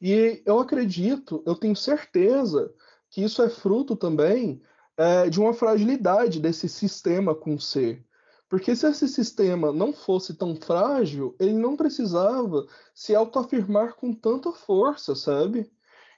E 0.01 0.41
eu 0.45 0.59
acredito, 0.59 1.41
eu 1.45 1.55
tenho 1.55 1.75
certeza 1.75 2.73
que 3.09 3.23
isso 3.23 3.41
é 3.41 3.49
fruto 3.49 3.95
também 3.95 4.61
é, 4.95 5.29
de 5.29 5.39
uma 5.39 5.53
fragilidade 5.53 6.39
desse 6.39 6.69
sistema 6.69 7.33
com 7.33 7.59
C. 7.59 8.03
Porque 8.49 8.75
se 8.75 8.87
esse 8.87 9.07
sistema 9.07 9.73
não 9.73 9.91
fosse 9.91 10.33
tão 10.33 10.55
frágil, 10.55 11.35
ele 11.39 11.53
não 11.53 11.75
precisava 11.75 12.65
se 12.93 13.13
autoafirmar 13.13 13.95
com 13.95 14.13
tanta 14.13 14.51
força, 14.51 15.15
sabe? 15.15 15.69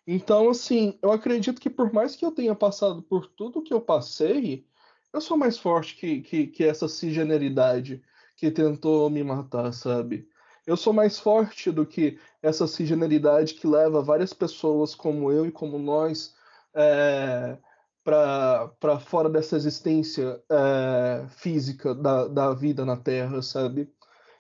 Então, 0.05 0.49
assim, 0.49 0.97
eu 1.01 1.11
acredito 1.11 1.59
que 1.59 1.69
por 1.69 1.91
mais 1.91 2.15
que 2.15 2.25
eu 2.25 2.31
tenha 2.31 2.55
passado 2.55 3.01
por 3.01 3.27
tudo 3.27 3.61
que 3.61 3.73
eu 3.73 3.81
passei, 3.81 4.65
eu 5.11 5.21
sou 5.21 5.37
mais 5.37 5.57
forte 5.57 5.95
que, 5.95 6.21
que, 6.21 6.47
que 6.47 6.63
essa 6.63 6.87
cisgeneridade 6.87 8.01
que 8.35 8.51
tentou 8.51 9.09
me 9.09 9.23
matar, 9.23 9.71
sabe? 9.73 10.27
Eu 10.65 10.77
sou 10.77 10.93
mais 10.93 11.19
forte 11.19 11.71
do 11.71 11.85
que 11.85 12.19
essa 12.41 12.67
cisgeneridade 12.67 13.53
que 13.55 13.67
leva 13.67 14.01
várias 14.01 14.33
pessoas 14.33 14.95
como 14.95 15.31
eu 15.31 15.45
e 15.45 15.51
como 15.51 15.77
nós 15.77 16.33
é, 16.73 17.57
para 18.03 18.99
fora 18.99 19.29
dessa 19.29 19.55
existência 19.55 20.41
é, 20.49 21.27
física 21.29 21.93
da, 21.93 22.27
da 22.27 22.53
vida 22.53 22.85
na 22.85 22.97
Terra, 22.97 23.41
sabe? 23.41 23.91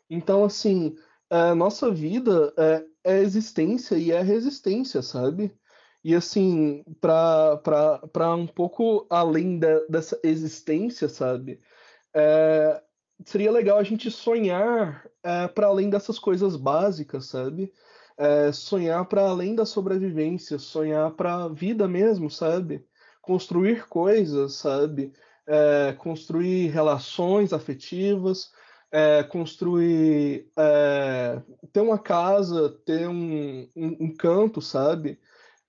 Então, 0.09 0.43
assim, 0.43 0.95
a 1.29 1.53
nossa 1.53 1.91
vida 1.91 2.53
é, 2.57 2.85
é 3.03 3.19
existência 3.19 3.95
e 3.95 4.11
é 4.11 4.21
resistência, 4.21 5.01
sabe? 5.01 5.55
E, 6.03 6.15
assim, 6.15 6.83
para 7.01 8.35
um 8.35 8.47
pouco 8.47 9.05
além 9.09 9.59
de, 9.59 9.87
dessa 9.87 10.19
existência, 10.23 11.09
sabe? 11.09 11.61
É, 12.13 12.81
seria 13.25 13.51
legal 13.51 13.77
a 13.77 13.83
gente 13.83 14.09
sonhar 14.09 15.07
é, 15.21 15.47
para 15.47 15.67
além 15.67 15.89
dessas 15.89 16.17
coisas 16.17 16.55
básicas, 16.55 17.27
sabe? 17.27 17.71
É, 18.19 18.51
sonhar 18.51 19.05
para 19.05 19.21
além 19.21 19.55
da 19.55 19.65
sobrevivência, 19.65 20.59
sonhar 20.59 21.11
para 21.11 21.45
a 21.45 21.47
vida 21.47 21.87
mesmo, 21.87 22.29
sabe? 22.29 22.85
construir 23.29 23.87
coisas, 23.87 24.53
sabe? 24.53 25.13
É, 25.45 25.93
construir 25.99 26.69
relações 26.69 27.53
afetivas, 27.53 28.51
é, 28.91 29.21
construir. 29.23 30.47
É, 30.57 31.39
ter 31.71 31.81
uma 31.81 31.99
casa, 31.99 32.69
ter 32.85 33.07
um, 33.07 33.67
um, 33.75 33.97
um 34.05 34.15
canto, 34.15 34.61
sabe? 34.61 35.19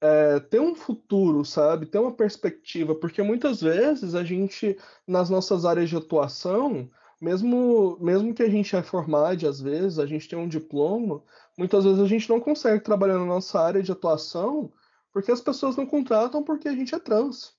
É, 0.00 0.40
ter 0.40 0.60
um 0.60 0.74
futuro, 0.74 1.44
sabe? 1.44 1.84
Ter 1.84 1.98
uma 1.98 2.12
perspectiva, 2.14 2.94
porque 2.94 3.22
muitas 3.22 3.60
vezes 3.60 4.14
a 4.14 4.24
gente, 4.24 4.78
nas 5.06 5.28
nossas 5.28 5.66
áreas 5.66 5.90
de 5.90 5.96
atuação, 5.96 6.88
mesmo, 7.20 7.98
mesmo 8.00 8.32
que 8.32 8.42
a 8.42 8.48
gente 8.48 8.74
é 8.74 8.82
formado, 8.82 9.46
às 9.46 9.60
vezes, 9.60 9.98
a 9.98 10.06
gente 10.06 10.26
tem 10.26 10.38
um 10.38 10.48
diploma, 10.48 11.22
muitas 11.60 11.84
vezes 11.84 12.00
a 12.00 12.06
gente 12.06 12.26
não 12.30 12.40
consegue 12.40 12.82
trabalhar 12.82 13.18
na 13.18 13.26
nossa 13.26 13.60
área 13.60 13.82
de 13.82 13.92
atuação 13.92 14.72
porque 15.12 15.30
as 15.30 15.42
pessoas 15.42 15.76
não 15.76 15.84
contratam 15.84 16.42
porque 16.42 16.66
a 16.66 16.74
gente 16.74 16.94
é 16.94 16.98
trans. 16.98 17.52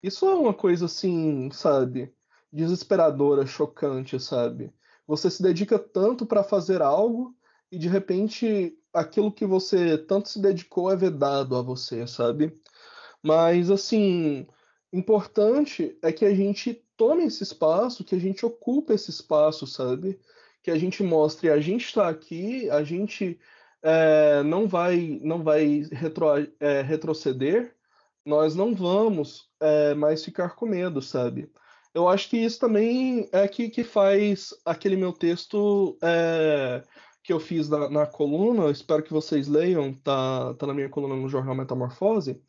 Isso 0.00 0.28
é 0.28 0.34
uma 0.36 0.54
coisa 0.54 0.86
assim, 0.86 1.50
sabe? 1.50 2.14
Desesperadora, 2.52 3.44
chocante, 3.44 4.20
sabe? 4.20 4.72
Você 5.04 5.28
se 5.28 5.42
dedica 5.42 5.80
tanto 5.80 6.24
para 6.24 6.44
fazer 6.44 6.80
algo 6.80 7.34
e 7.72 7.76
de 7.76 7.88
repente 7.88 8.78
aquilo 8.92 9.32
que 9.32 9.44
você 9.44 9.98
tanto 9.98 10.28
se 10.28 10.40
dedicou 10.40 10.92
é 10.92 10.94
vedado 10.94 11.56
a 11.56 11.62
você, 11.62 12.06
sabe? 12.06 12.54
Mas 13.20 13.68
assim, 13.68 14.46
importante 14.92 15.98
é 16.02 16.12
que 16.12 16.24
a 16.24 16.32
gente 16.32 16.86
tome 16.96 17.24
esse 17.24 17.42
espaço, 17.42 18.04
que 18.04 18.14
a 18.14 18.20
gente 18.20 18.46
ocupe 18.46 18.92
esse 18.92 19.10
espaço, 19.10 19.66
sabe? 19.66 20.20
Que 20.64 20.70
a 20.72 20.78
gente 20.78 21.02
mostre, 21.04 21.50
a 21.50 21.60
gente 21.60 21.86
está 21.86 22.08
aqui, 22.08 22.68
a 22.70 22.82
gente 22.82 23.38
é, 23.82 24.42
não 24.42 24.66
vai 24.66 25.20
não 25.22 25.44
vai 25.44 25.86
retro, 25.92 26.26
é, 26.58 26.82
retroceder, 26.82 27.76
nós 28.26 28.56
não 28.56 28.74
vamos 28.74 29.48
é, 29.60 29.94
mais 29.94 30.24
ficar 30.24 30.56
com 30.56 30.66
medo, 30.66 31.00
sabe? 31.02 31.52
Eu 31.94 32.08
acho 32.08 32.28
que 32.30 32.38
isso 32.38 32.58
também 32.58 33.28
é 33.32 33.46
que, 33.46 33.70
que 33.70 33.84
faz 33.84 34.54
aquele 34.64 34.96
meu 34.96 35.12
texto 35.12 35.96
que 37.24 37.32
eu 37.32 37.40
fiz 37.40 37.68
na, 37.68 37.88
na, 37.88 38.06
coluna, 38.06 38.70
espero 38.70 39.02
que 39.02 39.12
vocês 39.12 39.48
leiam, 39.48 39.94
tá, 39.94 40.54
tá 40.54 40.66
na 40.66 40.74
minha 40.74 40.90
coluna 40.90 41.16
no 41.16 41.28
jornal 41.28 41.54
Metamorfose. 41.54 42.42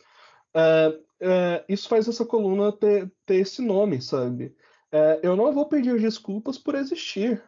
É, 0.53 0.99
é, 1.21 1.65
isso 1.69 1.87
faz 1.87 2.07
essa 2.07 2.25
coluna 2.25 2.71
ter, 2.73 3.11
ter 3.25 3.35
esse 3.35 3.61
nome, 3.61 4.01
sabe? 4.01 4.55
É, 4.91 5.21
eu 5.23 5.35
não 5.35 5.53
vou 5.53 5.67
pedir 5.67 5.99
desculpas 5.99 6.57
por 6.57 6.75
existir. 6.75 7.41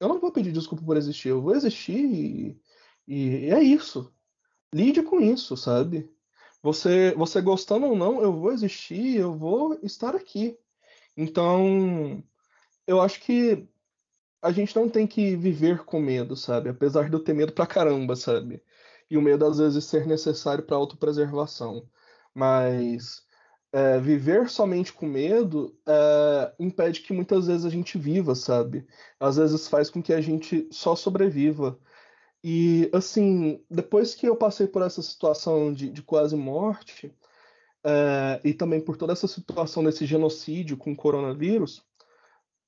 Eu 0.00 0.08
não 0.08 0.20
vou 0.20 0.32
pedir 0.32 0.52
desculpa 0.52 0.84
por 0.84 0.96
existir, 0.96 1.28
eu 1.28 1.40
vou 1.42 1.54
existir 1.54 2.04
e 2.04 2.60
e 3.06 3.50
é 3.50 3.62
isso. 3.62 4.12
Lide 4.72 5.02
com 5.02 5.20
isso, 5.20 5.56
sabe? 5.56 6.10
Você, 6.62 7.14
você 7.14 7.40
gostando 7.42 7.86
ou 7.86 7.96
não, 7.96 8.22
eu 8.22 8.32
vou 8.32 8.52
existir, 8.52 9.16
eu 9.16 9.34
vou 9.36 9.78
estar 9.82 10.16
aqui. 10.16 10.58
Então, 11.16 12.22
eu 12.86 13.00
acho 13.00 13.20
que 13.20 13.68
a 14.42 14.52
gente 14.52 14.74
não 14.76 14.88
tem 14.88 15.06
que 15.06 15.36
viver 15.36 15.84
com 15.84 16.00
medo, 16.00 16.36
sabe? 16.36 16.70
Apesar 16.70 17.08
de 17.08 17.16
eu 17.16 17.24
ter 17.24 17.34
medo 17.34 17.52
pra 17.52 17.66
caramba, 17.66 18.16
sabe? 18.16 18.62
E 19.10 19.16
o 19.16 19.22
medo 19.22 19.46
às 19.46 19.58
vezes 19.58 19.84
ser 19.84 20.06
necessário 20.06 20.64
para 20.64 20.76
autopreservação. 20.76 21.88
Mas 22.34 23.22
é, 23.74 23.98
viver 23.98 24.48
somente 24.48 24.92
com 24.92 25.04
medo 25.04 25.76
é, 25.84 26.54
impede 26.60 27.00
que 27.00 27.12
muitas 27.12 27.48
vezes 27.48 27.66
a 27.66 27.68
gente 27.68 27.98
viva, 27.98 28.36
sabe? 28.36 28.86
Às 29.18 29.36
vezes 29.36 29.66
faz 29.66 29.90
com 29.90 30.00
que 30.00 30.12
a 30.12 30.20
gente 30.20 30.68
só 30.70 30.94
sobreviva. 30.94 31.76
E, 32.42 32.88
assim, 32.92 33.60
depois 33.68 34.14
que 34.14 34.28
eu 34.28 34.36
passei 34.36 34.68
por 34.68 34.80
essa 34.80 35.02
situação 35.02 35.72
de, 35.72 35.90
de 35.90 36.02
quase 36.02 36.36
morte, 36.36 37.12
é, 37.84 38.40
e 38.44 38.54
também 38.54 38.80
por 38.80 38.96
toda 38.96 39.12
essa 39.12 39.26
situação 39.26 39.82
desse 39.82 40.06
genocídio 40.06 40.76
com 40.76 40.92
o 40.92 40.96
coronavírus, 40.96 41.82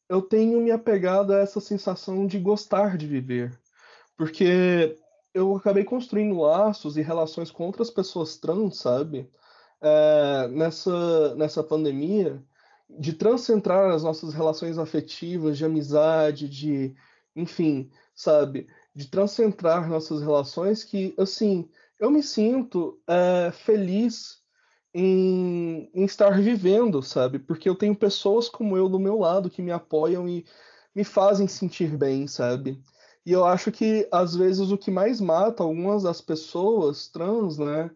eu 0.09 0.21
tenho 0.21 0.61
me 0.61 0.73
apegado 0.73 1.33
a 1.33 1.39
essa 1.39 1.61
sensação 1.61 2.27
de 2.27 2.41
gostar 2.41 2.97
de 2.97 3.07
viver. 3.07 3.57
Porque 4.17 4.99
eu 5.33 5.55
acabei 5.55 5.85
construindo 5.85 6.41
laços 6.41 6.97
e 6.97 7.03
relações 7.03 7.53
com 7.53 7.65
outras 7.65 7.91
pessoas 7.91 8.37
trans, 8.39 8.79
sabe? 8.79 9.31
É, 9.87 10.49
nessa, 10.49 11.35
nessa 11.37 11.63
pandemia, 11.63 12.43
de 12.89 13.13
transcentrar 13.13 13.91
as 13.93 14.03
nossas 14.03 14.35
relações 14.35 14.79
afetivas, 14.79 15.57
de 15.57 15.65
amizade, 15.65 16.49
de. 16.49 16.95
Enfim, 17.35 17.91
sabe? 18.15 18.67
de 18.97 19.09
transcentrar 19.09 19.87
nossas 19.87 20.23
relações 20.23 20.83
que, 20.83 21.15
assim, 21.19 21.69
eu 22.01 22.11
me 22.11 22.23
sinto 22.23 22.99
é, 23.07 23.53
feliz 23.53 24.39
em, 24.95 25.91
em, 25.93 26.05
estar 26.07 26.41
vivendo, 26.41 27.03
sabe? 27.03 27.39
Porque 27.39 27.69
eu 27.69 27.75
tenho 27.75 27.95
pessoas 27.95 28.49
como 28.49 28.75
eu 28.75 28.89
do 28.89 28.99
meu 28.99 29.19
lado 29.19 29.51
que 29.51 29.61
me 29.61 29.71
apoiam 29.71 30.27
e 30.27 30.47
me 30.95 31.05
fazem 31.05 31.47
sentir 31.47 31.95
bem, 31.95 32.27
sabe? 32.27 32.83
E 33.27 33.33
eu 33.33 33.45
acho 33.45 33.71
que, 33.71 34.09
às 34.11 34.35
vezes, 34.35 34.71
o 34.71 34.79
que 34.79 34.91
mais 34.91 35.21
mata 35.21 35.63
algumas 35.63 36.05
das 36.05 36.23
pessoas 36.23 37.07
trans, 37.07 37.59
né, 37.59 37.91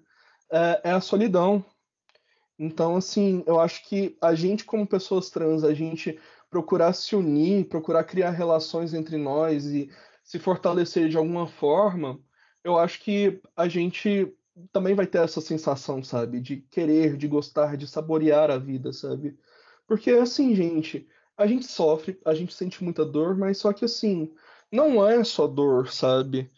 é, 0.53 0.81
é 0.85 0.91
a 0.91 1.01
solidão. 1.01 1.65
Então, 2.63 2.95
assim, 2.95 3.43
eu 3.47 3.59
acho 3.59 3.83
que 3.89 4.19
a 4.21 4.35
gente, 4.35 4.67
como 4.67 4.87
pessoas 4.87 5.31
trans, 5.31 5.65
a 5.65 5.73
gente 5.73 6.21
procurar 6.51 6.93
se 6.93 7.17
unir, 7.17 7.67
procurar 7.71 8.05
criar 8.05 8.33
relações 8.33 8.93
entre 8.93 9.17
nós 9.17 9.65
e 9.65 9.91
se 10.23 10.39
fortalecer 10.39 11.09
de 11.09 11.17
alguma 11.17 11.47
forma, 11.47 12.21
eu 12.63 12.79
acho 12.79 13.01
que 13.01 13.41
a 13.57 13.67
gente 13.67 14.31
também 14.73 14.95
vai 14.95 15.07
ter 15.07 15.23
essa 15.23 15.41
sensação, 15.41 16.03
sabe? 16.03 16.39
De 16.39 16.59
querer, 16.71 17.17
de 17.17 17.27
gostar, 17.27 17.79
de 17.79 17.87
saborear 17.87 18.51
a 18.51 18.59
vida, 18.59 18.93
sabe? 18.93 19.39
Porque 19.87 20.11
assim, 20.11 20.55
gente, 20.55 21.09
a 21.39 21.47
gente 21.47 21.67
sofre, 21.67 22.21
a 22.27 22.35
gente 22.35 22.53
sente 22.53 22.85
muita 22.85 23.07
dor, 23.07 23.39
mas 23.39 23.57
só 23.57 23.73
que 23.73 23.87
assim, 23.87 24.31
não 24.71 25.07
é 25.09 25.25
só 25.25 25.47
dor, 25.47 25.91
sabe? 25.91 26.51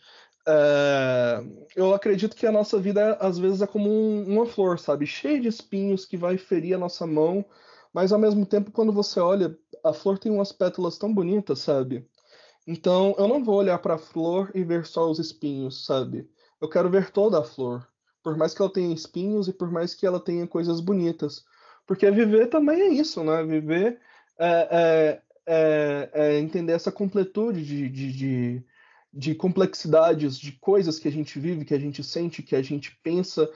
É... 0.46 1.40
eu 1.76 1.94
acredito 1.94 2.34
que 2.34 2.46
a 2.46 2.52
nossa 2.52 2.78
vida 2.78 3.14
às 3.20 3.38
vezes 3.38 3.62
é 3.62 3.66
como 3.66 3.88
um, 3.88 4.24
uma 4.24 4.46
flor, 4.46 4.78
sabe? 4.78 5.06
Cheia 5.06 5.40
de 5.40 5.48
espinhos 5.48 6.04
que 6.04 6.16
vai 6.16 6.36
ferir 6.36 6.74
a 6.74 6.78
nossa 6.78 7.06
mão, 7.06 7.44
mas 7.92 8.12
ao 8.12 8.18
mesmo 8.18 8.46
tempo, 8.46 8.72
quando 8.72 8.92
você 8.92 9.20
olha, 9.20 9.56
a 9.84 9.92
flor 9.92 10.18
tem 10.18 10.32
umas 10.32 10.52
pétalas 10.52 10.98
tão 10.98 11.12
bonitas, 11.12 11.60
sabe? 11.60 12.08
Então, 12.66 13.14
eu 13.18 13.26
não 13.28 13.44
vou 13.44 13.56
olhar 13.56 13.78
para 13.78 13.94
a 13.94 13.98
flor 13.98 14.50
e 14.54 14.62
ver 14.64 14.86
só 14.86 15.10
os 15.10 15.18
espinhos, 15.18 15.84
sabe? 15.84 16.28
Eu 16.60 16.68
quero 16.68 16.88
ver 16.88 17.10
toda 17.10 17.40
a 17.40 17.44
flor, 17.44 17.86
por 18.22 18.36
mais 18.36 18.54
que 18.54 18.62
ela 18.62 18.72
tenha 18.72 18.94
espinhos 18.94 19.48
e 19.48 19.52
por 19.52 19.70
mais 19.70 19.94
que 19.94 20.06
ela 20.06 20.20
tenha 20.20 20.46
coisas 20.46 20.80
bonitas. 20.80 21.44
Porque 21.86 22.10
viver 22.10 22.48
também 22.48 22.80
é 22.80 22.88
isso, 22.88 23.22
né? 23.24 23.42
Viver 23.42 24.00
é, 24.38 24.68
é, 24.70 25.22
é, 25.46 26.10
é 26.14 26.38
entender 26.38 26.72
essa 26.72 26.92
completude 26.92 27.64
de, 27.64 27.88
de, 27.88 28.12
de, 28.12 28.64
de 29.12 29.34
complexidades, 29.34 30.38
de 30.38 30.52
coisas 30.52 30.98
que 30.98 31.08
a 31.08 31.12
gente 31.12 31.38
vive, 31.38 31.64
que 31.64 31.74
a 31.74 31.78
gente 31.78 32.02
sente, 32.02 32.42
que 32.42 32.56
a 32.56 32.62
gente 32.62 32.96
pensa. 33.02 33.50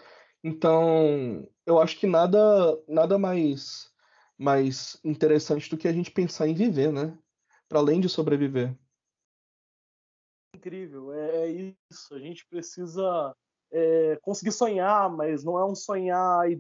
Então, 0.45 1.49
eu 1.65 1.81
acho 1.81 1.99
que 1.99 2.07
nada, 2.07 2.39
nada 2.87 3.19
mais, 3.19 3.91
mais 4.39 4.99
interessante 5.05 5.71
do 5.71 5.77
que 5.77 5.89
a 5.89 5.93
gente 5.93 6.11
pensar 6.11 6.47
em 6.47 6.55
viver, 6.55 6.93
né? 6.93 7.17
Para 7.69 7.79
além 7.79 8.01
de 8.01 8.09
sobreviver 8.09 8.77
incrível. 10.57 11.13
É, 11.13 11.47
é, 11.47 11.75
isso. 11.91 12.15
A 12.15 12.19
gente 12.19 12.47
precisa 12.49 13.35
é, 13.73 14.19
conseguir 14.23 14.53
sonhar, 14.53 15.09
mas 15.11 15.45
não 15.45 15.59
é 15.59 15.65
um 15.65 15.75
sonhar 15.75 16.51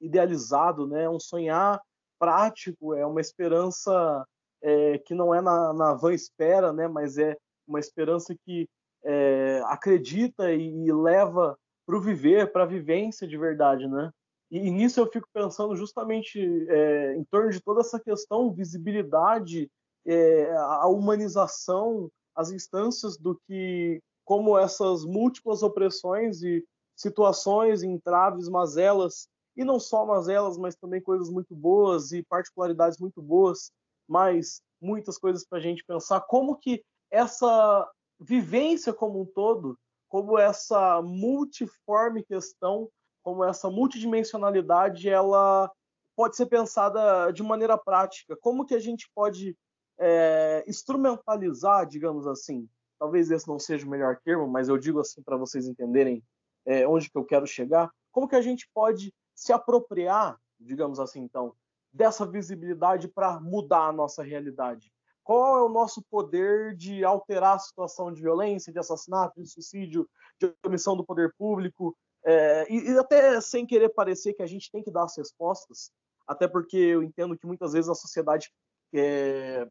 idealizado, 0.00 0.86
né? 0.86 1.04
É 1.04 1.10
um 1.10 1.20
sonhar 1.20 1.80
prático, 2.18 2.94
é 2.94 3.04
uma 3.04 3.20
esperança 3.20 4.26
é, 4.62 4.98
que 4.98 5.14
não 5.14 5.34
é 5.34 5.40
na, 5.40 5.72
na 5.74 5.94
vã 5.94 6.12
espera, 6.14 6.72
né? 6.72 6.88
Mas 6.88 7.18
é 7.18 7.36
uma 7.66 7.80
esperança 7.80 8.34
que 8.44 8.68
é, 9.04 9.62
acredita 9.66 10.52
e, 10.52 10.86
e 10.86 10.92
leva 10.92 11.56
para 11.86 11.96
o 11.96 12.00
viver, 12.00 12.52
para 12.52 12.64
a 12.64 12.66
vivência 12.66 13.26
de 13.26 13.36
verdade, 13.36 13.86
né? 13.86 14.10
E, 14.50 14.58
e, 14.58 14.70
nisso 14.70 15.00
eu 15.00 15.10
fico 15.10 15.28
pensando 15.32 15.74
justamente 15.76 16.40
é, 16.68 17.14
em 17.14 17.24
torno 17.24 17.50
de 17.50 17.60
toda 17.60 17.80
essa 17.80 17.98
questão, 17.98 18.52
visibilidade, 18.52 19.70
é, 20.04 20.52
a 20.56 20.86
humanização, 20.86 22.10
as 22.34 22.50
instâncias 22.50 23.16
do 23.16 23.40
que 23.46 24.00
como 24.24 24.58
essas 24.58 25.04
múltiplas 25.04 25.62
opressões 25.62 26.42
e 26.42 26.64
situações, 26.96 27.82
entraves, 27.82 28.48
mazelas, 28.48 29.28
e 29.56 29.64
não 29.64 29.80
só 29.80 30.04
mazelas, 30.04 30.58
mas 30.58 30.76
também 30.76 31.00
coisas 31.00 31.30
muito 31.30 31.54
boas 31.54 32.12
e 32.12 32.22
particularidades 32.22 32.98
muito 32.98 33.22
boas, 33.22 33.70
mas 34.08 34.60
muitas 34.80 35.18
coisas 35.18 35.46
para 35.46 35.58
a 35.58 35.62
gente 35.62 35.84
pensar 35.84 36.20
como 36.22 36.56
que 36.56 36.82
essa 37.10 37.88
vivência 38.18 38.92
como 38.92 39.20
um 39.20 39.26
todo, 39.26 39.78
como 40.08 40.38
essa 40.38 41.02
multiforme 41.02 42.22
questão, 42.22 42.88
como 43.22 43.44
essa 43.44 43.68
multidimensionalidade, 43.70 45.08
ela 45.08 45.70
pode 46.14 46.36
ser 46.36 46.46
pensada 46.46 47.30
de 47.30 47.42
maneira 47.42 47.76
prática. 47.76 48.36
Como 48.40 48.64
que 48.64 48.74
a 48.74 48.80
gente 48.80 49.10
pode 49.14 49.56
é, 49.98 50.64
instrumentalizar, 50.66 51.86
digamos 51.86 52.26
assim, 52.26 52.68
talvez 52.98 53.30
esse 53.30 53.46
não 53.48 53.58
seja 53.58 53.86
o 53.86 53.90
melhor 53.90 54.18
termo, 54.24 54.46
mas 54.46 54.68
eu 54.68 54.78
digo 54.78 55.00
assim 55.00 55.22
para 55.22 55.36
vocês 55.36 55.66
entenderem 55.66 56.22
é, 56.64 56.86
onde 56.86 57.10
que 57.10 57.18
eu 57.18 57.24
quero 57.24 57.46
chegar, 57.46 57.90
como 58.10 58.28
que 58.28 58.36
a 58.36 58.40
gente 58.40 58.68
pode 58.72 59.12
se 59.34 59.52
apropriar, 59.52 60.38
digamos 60.58 60.98
assim, 60.98 61.20
então, 61.20 61.54
dessa 61.92 62.26
visibilidade 62.26 63.08
para 63.08 63.38
mudar 63.38 63.88
a 63.88 63.92
nossa 63.92 64.22
realidade? 64.22 64.90
Qual 65.26 65.58
é 65.58 65.62
o 65.64 65.68
nosso 65.68 66.00
poder 66.08 66.76
de 66.76 67.04
alterar 67.04 67.56
a 67.56 67.58
situação 67.58 68.12
de 68.12 68.22
violência, 68.22 68.72
de 68.72 68.78
assassinato, 68.78 69.42
de 69.42 69.48
suicídio, 69.50 70.08
de 70.40 70.54
omissão 70.64 70.96
do 70.96 71.04
poder 71.04 71.34
público? 71.36 71.98
É, 72.24 72.72
e, 72.72 72.92
e 72.92 72.96
até 72.96 73.40
sem 73.40 73.66
querer 73.66 73.88
parecer 73.88 74.34
que 74.34 74.42
a 74.42 74.46
gente 74.46 74.70
tem 74.70 74.84
que 74.84 74.90
dar 74.90 75.02
as 75.02 75.16
respostas, 75.16 75.90
até 76.28 76.46
porque 76.46 76.76
eu 76.76 77.02
entendo 77.02 77.36
que 77.36 77.44
muitas 77.44 77.72
vezes 77.72 77.90
a 77.90 77.94
sociedade 77.96 78.52
é, 78.94 79.68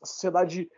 a 0.00 0.06
sociedade 0.06 0.70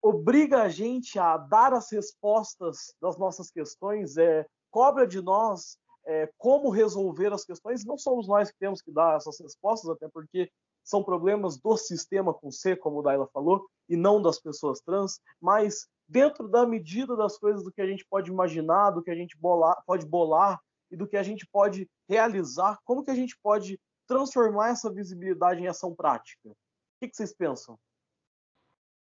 obriga 0.00 0.62
a 0.62 0.70
gente 0.70 1.18
a 1.18 1.36
dar 1.36 1.74
as 1.74 1.92
respostas 1.92 2.94
das 2.98 3.18
nossas 3.18 3.50
questões, 3.50 4.16
é, 4.16 4.46
cobra 4.70 5.06
de 5.06 5.20
nós 5.20 5.76
é, 6.06 6.32
como 6.38 6.70
resolver 6.70 7.30
as 7.30 7.44
questões. 7.44 7.84
Não 7.84 7.98
somos 7.98 8.26
nós 8.26 8.50
que 8.50 8.58
temos 8.58 8.80
que 8.80 8.90
dar 8.90 9.16
essas 9.16 9.38
respostas, 9.38 9.90
até 9.90 10.08
porque 10.08 10.50
são 10.86 11.02
problemas 11.02 11.58
do 11.58 11.76
sistema 11.76 12.32
com 12.32 12.50
C, 12.50 12.76
como 12.76 13.00
o 13.00 13.02
Daila 13.02 13.28
falou, 13.32 13.66
e 13.88 13.96
não 13.96 14.22
das 14.22 14.38
pessoas 14.38 14.80
trans, 14.80 15.20
mas 15.40 15.88
dentro 16.08 16.46
da 16.46 16.64
medida 16.64 17.16
das 17.16 17.36
coisas 17.36 17.64
do 17.64 17.72
que 17.72 17.82
a 17.82 17.86
gente 17.86 18.06
pode 18.08 18.30
imaginar, 18.30 18.92
do 18.92 19.02
que 19.02 19.10
a 19.10 19.14
gente 19.14 19.36
bolar, 19.36 19.82
pode 19.84 20.06
bolar 20.06 20.60
e 20.88 20.96
do 20.96 21.08
que 21.08 21.16
a 21.16 21.24
gente 21.24 21.44
pode 21.50 21.90
realizar, 22.08 22.78
como 22.84 23.02
que 23.02 23.10
a 23.10 23.16
gente 23.16 23.36
pode 23.42 23.80
transformar 24.06 24.70
essa 24.70 24.92
visibilidade 24.92 25.60
em 25.60 25.66
ação 25.66 25.92
prática? 25.92 26.48
O 26.48 26.54
que, 27.00 27.08
que 27.08 27.16
vocês 27.16 27.34
pensam? 27.34 27.76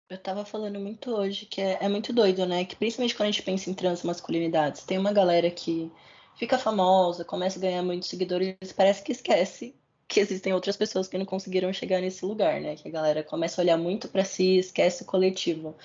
Eu 0.10 0.18
tava 0.18 0.44
falando 0.44 0.80
muito 0.80 1.12
hoje 1.12 1.46
que 1.46 1.62
é, 1.62 1.78
é, 1.80 1.88
muito 1.88 2.12
doido, 2.12 2.46
né? 2.48 2.66
Que 2.66 2.76
principalmente 2.76 3.16
quando 3.16 3.30
a 3.30 3.32
gente 3.32 3.44
pensa 3.44 3.70
em 3.70 3.76
transmasculinidades, 3.76 4.84
tem 4.84 4.98
uma 4.98 5.14
galera 5.14 5.52
que 5.52 5.92
fica 6.36 6.58
famosa, 6.58 7.24
começa 7.24 7.60
a 7.60 7.62
ganhar 7.62 7.84
muitos 7.84 8.10
seguidores, 8.10 8.74
parece 8.76 9.04
que 9.04 9.12
esquece 9.12 9.76
que 10.08 10.20
existem 10.20 10.54
outras 10.54 10.78
pessoas 10.78 11.08
que 11.08 11.18
não 11.18 11.26
conseguiram 11.26 11.72
chegar 11.74 12.00
nesse 12.02 12.26
lugar, 12.26 12.62
né? 12.62 12.76
Que 12.76 12.88
a 12.88 12.92
galera 12.92 13.24
começa 13.24 13.62
a 13.62 13.64
olhar 13.64 13.78
muito 13.78 14.08
para 14.08 14.24
si, 14.24 14.58
esquece 14.58 15.04
o 15.04 15.06
coletivo. 15.06 15.76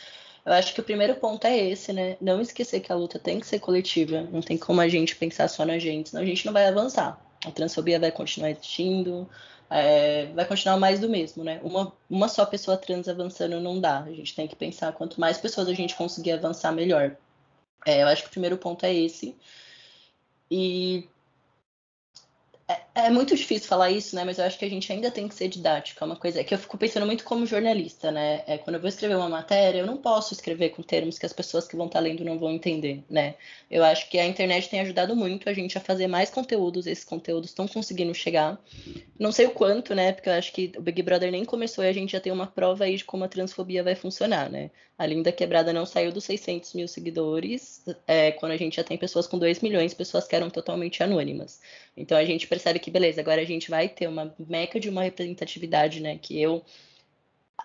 Eu 0.45 0.53
acho 0.53 0.75
que 0.75 0.81
o 0.81 0.85
primeiro 0.85 1.17
ponto 1.17 1.47
é 1.47 1.57
esse, 1.57 1.93
né? 1.93 2.17
Não 2.21 2.41
esquecer 2.41 2.81
que 2.81 2.93
a 2.93 2.97
luta 2.97 3.19
tem 3.19 3.41
que 3.41 3.47
ser 3.47 3.61
coletiva, 3.61 4.23
não 4.33 4.41
tem 4.41 4.59
como 4.59 4.81
a 4.81 4.89
gente 4.89 5.17
pensar 5.17 5.49
só 5.49 5.65
na 5.65 5.79
gente, 5.79 6.11
senão 6.11 6.23
a 6.23 6.27
gente 6.27 6.47
não 6.47 6.53
vai 6.53 6.67
avançar. 6.67 7.21
A 7.45 7.51
transfobia 7.51 7.99
vai 7.99 8.13
continuar 8.13 8.51
existindo, 8.51 9.29
é, 9.71 10.27
vai 10.27 10.45
continuar 10.45 10.77
mais 10.79 11.01
do 11.01 11.09
mesmo, 11.09 11.43
né? 11.45 11.61
Uma, 11.63 11.93
uma 12.09 12.29
só 12.29 12.45
pessoa 12.47 12.77
trans 12.77 13.09
avançando 13.09 13.61
não 13.61 13.81
dá. 13.81 14.01
A 14.03 14.13
gente 14.13 14.35
tem 14.35 14.47
que 14.47 14.57
pensar 14.57 14.93
quanto 14.93 15.21
mais 15.21 15.39
pessoas 15.39 15.69
a 15.69 15.75
gente 15.75 15.97
conseguir 15.97 16.33
avançar, 16.33 16.73
melhor. 16.73 17.17
É, 17.87 18.03
eu 18.03 18.09
acho 18.09 18.23
que 18.23 18.29
o 18.29 18.33
primeiro 18.33 18.57
ponto 18.59 18.85
é 18.87 18.95
esse. 18.95 19.37
E 20.51 21.09
é, 22.95 23.09
muito 23.09 23.35
difícil 23.35 23.69
falar 23.69 23.91
isso, 23.91 24.15
né? 24.15 24.23
Mas 24.25 24.39
eu 24.39 24.45
acho 24.45 24.59
que 24.59 24.65
a 24.65 24.69
gente 24.69 24.93
ainda 24.93 25.11
tem 25.11 25.27
que 25.27 25.35
ser 25.35 25.49
didático. 25.49 26.03
É 26.03 26.07
uma 26.07 26.17
coisa 26.17 26.45
que 26.45 26.53
eu 26.53 26.59
fico 26.59 26.77
pensando 26.77 27.07
muito 27.07 27.25
como 27.25 27.47
jornalista, 27.47 28.11
né? 28.11 28.43
É, 28.47 28.59
quando 28.59 28.77
eu 28.77 28.81
vou 28.81 28.89
escrever 28.89 29.17
uma 29.17 29.29
matéria, 29.29 29.79
eu 29.79 29.87
não 29.87 29.97
posso 29.97 30.35
escrever 30.35 30.71
com 30.71 30.83
termos 30.83 31.19
que 31.19 31.25
as 31.25 31.33
pessoas 31.33 31.67
que 31.67 31.75
vão 31.75 31.87
estar 31.87 32.01
lendo 32.01 32.23
não 32.23 32.39
vão 32.39 32.51
entender, 32.51 33.03
né? 33.09 33.35
Eu 33.71 33.83
acho 33.83 34.11
que 34.11 34.19
a 34.19 34.27
internet 34.27 34.69
tem 34.69 34.81
ajudado 34.81 35.17
muito 35.17 35.49
a 35.49 35.55
gente 35.55 35.79
a 35.79 35.81
fazer 35.81 36.07
mais 36.07 36.29
conteúdos. 36.29 36.87
Esses 36.87 37.05
conteúdos 37.05 37.51
estão 37.51 37.67
conseguindo 37.67 38.15
chegar. 38.15 38.61
Não 39.19 39.33
sei 39.33 39.47
o 39.47 39.51
quanto, 39.53 39.95
né? 39.95 40.13
Porque 40.13 40.29
eu 40.29 40.35
acho 40.35 40.53
que 40.53 40.73
o 40.77 40.83
Big 40.83 41.03
Brother 41.03 41.33
nem 41.33 41.45
começou 41.45 41.85
e 41.85 41.89
a 41.89 41.93
gente 41.93 42.13
já 42.13 42.21
tem 42.21 42.33
uma 42.33 42.47
prova 42.47 42.85
aí 42.85 42.97
de 42.97 43.05
como 43.05 43.25
a 43.25 43.29
transfobia 43.29 43.83
vai 43.83 43.95
funcionar, 43.95 44.51
né? 44.51 44.71
A 44.99 45.07
Linda 45.07 45.33
Quebrada 45.33 45.73
não 45.73 45.87
saiu 45.87 46.13
dos 46.13 46.25
600 46.25 46.75
mil 46.75 46.87
seguidores, 46.87 47.85
é, 48.07 48.31
quando 48.31 48.53
a 48.53 48.57
gente 48.57 48.77
já 48.77 48.85
tem 48.85 48.97
pessoas 48.97 49.27
com 49.27 49.39
2 49.39 49.61
milhões, 49.61 49.95
pessoas 49.95 50.29
que 50.29 50.37
eram 50.37 50.51
totalmente 50.51 51.03
anônimas. 51.03 51.61
Então 51.97 52.17
a 52.17 52.25
gente 52.25 52.47
percebe 52.47 52.79
que, 52.83 52.91
beleza, 52.91 53.21
agora 53.21 53.41
a 53.41 53.45
gente 53.45 53.71
vai 53.71 53.89
ter 53.89 54.09
uma 54.09 54.35
meca 54.39 54.79
de 54.81 54.89
uma 54.91 55.03
representatividade, 55.03 56.01
né? 56.01 56.19
Que 56.19 56.41
eu. 56.41 56.63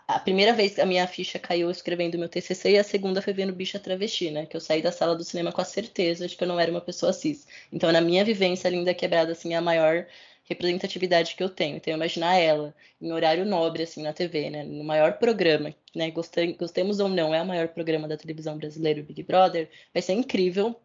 A 0.07 0.19
primeira 0.19 0.53
vez 0.53 0.75
que 0.75 0.81
a 0.81 0.85
minha 0.85 1.05
ficha 1.07 1.39
caiu 1.39 1.69
escrevendo 1.71 2.17
meu 2.17 2.29
TCC 2.29 2.71
e 2.71 2.77
a 2.77 2.83
segunda 2.83 3.21
foi 3.21 3.33
vendo 3.33 3.51
Bicha 3.53 3.79
Travesti, 3.79 4.31
né? 4.31 4.45
Que 4.45 4.55
eu 4.55 4.61
saí 4.61 4.81
da 4.81 4.91
sala 4.91 5.15
do 5.15 5.23
cinema 5.23 5.51
com 5.51 5.61
a 5.61 5.65
certeza 5.65 6.27
de 6.27 6.35
que 6.37 6.43
eu 6.43 6.47
não 6.47 6.59
era 6.59 6.71
uma 6.71 6.81
pessoa 6.81 7.11
cis. 7.11 7.47
Então, 7.73 7.91
na 7.91 7.99
minha 7.99 8.23
vivência, 8.23 8.67
a 8.67 8.71
Linda 8.71 8.93
Quebrada, 8.93 9.31
assim, 9.33 9.53
é 9.53 9.57
a 9.57 9.61
maior 9.61 10.05
representatividade 10.45 11.35
que 11.35 11.43
eu 11.43 11.49
tenho. 11.49 11.75
Então, 11.77 11.93
imaginar 11.93 12.35
ela 12.37 12.73
em 13.01 13.11
horário 13.11 13.45
nobre, 13.45 13.83
assim, 13.83 14.01
na 14.03 14.13
TV, 14.13 14.49
né? 14.49 14.63
No 14.63 14.83
maior 14.83 15.13
programa, 15.17 15.73
né? 15.95 16.11
Gostemos 16.11 16.99
ou 16.99 17.09
não, 17.09 17.33
é 17.35 17.41
o 17.41 17.45
maior 17.45 17.67
programa 17.69 18.07
da 18.07 18.17
televisão 18.17 18.57
brasileira, 18.57 19.01
o 19.01 19.03
Big 19.03 19.23
Brother. 19.23 19.69
Vai 19.93 20.01
ser 20.01 20.13
incrível. 20.13 20.79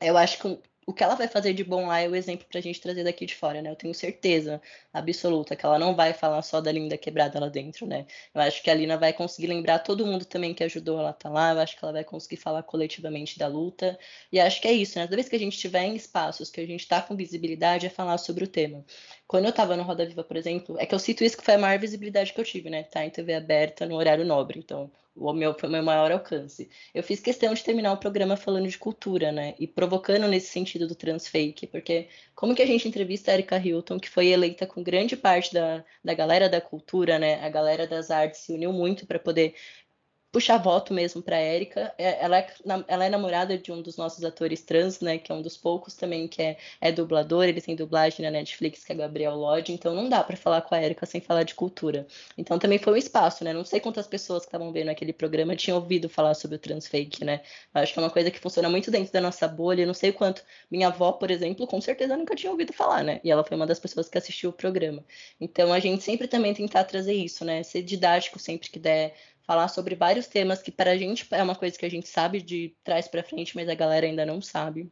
Eu 0.00 0.16
acho 0.16 0.38
que 0.38 0.58
o 0.86 0.92
que 0.92 1.02
ela 1.02 1.14
vai 1.14 1.28
fazer 1.28 1.52
de 1.52 1.64
bom 1.64 1.86
lá 1.86 2.00
é 2.00 2.08
o 2.08 2.14
exemplo 2.14 2.46
pra 2.50 2.60
gente 2.60 2.80
trazer 2.80 3.04
daqui 3.04 3.26
de 3.26 3.34
fora, 3.34 3.62
né? 3.62 3.70
Eu 3.70 3.76
tenho 3.76 3.94
certeza 3.94 4.60
absoluta 4.92 5.56
que 5.56 5.64
ela 5.64 5.78
não 5.78 5.94
vai 5.94 6.12
falar 6.12 6.42
só 6.42 6.60
da 6.60 6.70
Linda 6.72 6.96
quebrada 6.96 7.40
lá 7.40 7.48
dentro, 7.48 7.86
né? 7.86 8.06
Eu 8.34 8.40
acho 8.40 8.62
que 8.62 8.70
a 8.70 8.74
Lina 8.74 8.96
vai 8.96 9.12
conseguir 9.12 9.46
lembrar 9.48 9.78
todo 9.80 10.06
mundo 10.06 10.24
também 10.24 10.54
que 10.54 10.64
ajudou 10.64 10.98
ela 10.98 11.10
a 11.10 11.12
tá 11.12 11.28
lá. 11.28 11.52
Eu 11.52 11.60
acho 11.60 11.76
que 11.78 11.84
ela 11.84 11.92
vai 11.92 12.04
conseguir 12.04 12.36
falar 12.36 12.62
coletivamente 12.62 13.38
da 13.38 13.46
luta. 13.46 13.98
E 14.32 14.38
acho 14.40 14.60
que 14.60 14.68
é 14.68 14.72
isso, 14.72 14.98
né? 14.98 15.04
Toda 15.04 15.16
vez 15.16 15.28
que 15.28 15.36
a 15.36 15.38
gente 15.38 15.54
estiver 15.54 15.84
em 15.84 15.94
espaços 15.96 16.50
que 16.50 16.60
a 16.60 16.66
gente 16.66 16.86
tá 16.86 17.00
com 17.02 17.16
visibilidade, 17.16 17.86
é 17.86 17.90
falar 17.90 18.18
sobre 18.18 18.44
o 18.44 18.48
tema. 18.48 18.84
Quando 19.26 19.46
eu 19.46 19.52
tava 19.52 19.76
no 19.76 19.82
Roda 19.82 20.06
Viva, 20.06 20.24
por 20.24 20.36
exemplo, 20.36 20.76
é 20.78 20.86
que 20.86 20.94
eu 20.94 20.98
cito 20.98 21.24
isso 21.24 21.36
que 21.36 21.44
foi 21.44 21.54
a 21.54 21.58
maior 21.58 21.78
visibilidade 21.78 22.32
que 22.32 22.40
eu 22.40 22.44
tive, 22.44 22.70
né? 22.70 22.82
Tá 22.84 23.04
em 23.04 23.10
TV 23.10 23.34
aberta 23.34 23.86
no 23.86 23.96
horário 23.96 24.24
nobre. 24.24 24.58
Então, 24.58 24.90
o 25.16 25.32
meu 25.32 25.54
foi 25.54 25.68
o 25.68 25.72
meu 25.72 25.82
maior 25.82 26.10
alcance. 26.10 26.68
Eu 26.92 27.02
fiz 27.02 27.20
questão 27.20 27.54
de 27.54 27.62
terminar 27.62 27.92
o 27.92 27.98
programa 27.98 28.36
falando 28.36 28.68
de 28.68 28.78
cultura, 28.78 29.30
né? 29.30 29.54
E 29.58 29.66
provocando 29.66 30.26
nesse 30.28 30.48
sentido 30.48 30.86
do 30.88 30.94
transfake, 30.94 31.66
porque 31.66 32.08
como 32.34 32.54
que 32.54 32.62
a 32.62 32.66
gente 32.66 32.88
entrevista 32.88 33.30
a 33.30 33.34
Erika 33.34 33.56
Hilton, 33.58 33.98
que 34.00 34.08
foi 34.10 34.28
eleita 34.28 34.66
com 34.66 34.82
grande 34.82 35.16
parte 35.16 35.54
da, 35.54 35.84
da 36.02 36.14
galera 36.14 36.48
da 36.48 36.60
cultura, 36.60 37.18
né? 37.18 37.44
A 37.44 37.48
galera 37.48 37.86
das 37.86 38.10
artes 38.10 38.40
se 38.40 38.52
uniu 38.52 38.72
muito 38.72 39.06
para 39.06 39.18
poder 39.18 39.54
puxar 40.34 40.58
voto 40.58 40.92
mesmo 40.92 41.22
para 41.22 41.36
Érica. 41.36 41.94
É, 41.96 42.24
ela 42.24 42.38
é, 42.38 42.46
ela 42.88 43.04
é 43.04 43.08
namorada 43.08 43.56
de 43.56 43.70
um 43.70 43.80
dos 43.80 43.96
nossos 43.96 44.24
atores 44.24 44.62
trans, 44.62 44.98
né? 44.98 45.16
Que 45.16 45.30
é 45.30 45.34
um 45.34 45.40
dos 45.40 45.56
poucos 45.56 45.94
também 45.94 46.26
que 46.26 46.42
é, 46.42 46.56
é 46.80 46.90
dublador. 46.90 47.44
Ele 47.44 47.60
tem 47.60 47.76
dublagem 47.76 48.24
na 48.24 48.32
Netflix, 48.32 48.82
que 48.82 48.90
é 48.90 48.96
Gabriel 48.96 49.36
Lodge. 49.36 49.72
Então 49.72 49.94
não 49.94 50.08
dá 50.08 50.24
para 50.24 50.36
falar 50.36 50.62
com 50.62 50.74
a 50.74 50.78
Érica 50.78 51.06
sem 51.06 51.20
falar 51.20 51.44
de 51.44 51.54
cultura. 51.54 52.04
Então 52.36 52.58
também 52.58 52.80
foi 52.80 52.94
um 52.94 52.96
espaço, 52.96 53.44
né? 53.44 53.52
Não 53.52 53.64
sei 53.64 53.78
quantas 53.78 54.08
pessoas 54.08 54.42
que 54.42 54.48
estavam 54.48 54.72
vendo 54.72 54.88
aquele 54.88 55.12
programa 55.12 55.54
tinham 55.54 55.78
ouvido 55.78 56.08
falar 56.08 56.34
sobre 56.34 56.56
o 56.56 56.58
transfake, 56.58 57.24
né? 57.24 57.40
Acho 57.72 57.92
que 57.92 58.00
é 58.00 58.02
uma 58.02 58.10
coisa 58.10 58.28
que 58.28 58.40
funciona 58.40 58.68
muito 58.68 58.90
dentro 58.90 59.12
da 59.12 59.20
nossa 59.20 59.46
bolha. 59.46 59.86
não 59.86 59.94
sei 59.94 60.10
quanto. 60.10 60.42
Minha 60.68 60.88
avó, 60.88 61.12
por 61.12 61.30
exemplo, 61.30 61.64
com 61.64 61.80
certeza 61.80 62.16
nunca 62.16 62.34
tinha 62.34 62.50
ouvido 62.50 62.72
falar, 62.72 63.04
né? 63.04 63.20
E 63.22 63.30
ela 63.30 63.44
foi 63.44 63.56
uma 63.56 63.68
das 63.68 63.78
pessoas 63.78 64.08
que 64.08 64.18
assistiu 64.18 64.50
o 64.50 64.52
programa. 64.52 65.04
Então 65.40 65.72
a 65.72 65.78
gente 65.78 66.02
sempre 66.02 66.26
também 66.26 66.52
tentar 66.52 66.82
trazer 66.82 67.14
isso, 67.14 67.44
né? 67.44 67.62
Ser 67.62 67.82
didático 67.82 68.36
sempre 68.40 68.68
que 68.68 68.80
der 68.80 69.14
falar 69.46 69.68
sobre 69.68 69.94
vários 69.94 70.26
temas 70.26 70.62
que 70.62 70.70
para 70.72 70.92
a 70.92 70.96
gente 70.96 71.26
é 71.30 71.42
uma 71.42 71.54
coisa 71.54 71.78
que 71.78 71.86
a 71.86 71.88
gente 71.90 72.08
sabe 72.08 72.40
de 72.40 72.74
trás 72.82 73.08
para 73.08 73.22
frente, 73.22 73.54
mas 73.56 73.68
a 73.68 73.74
galera 73.74 74.06
ainda 74.06 74.26
não 74.26 74.40
sabe. 74.40 74.90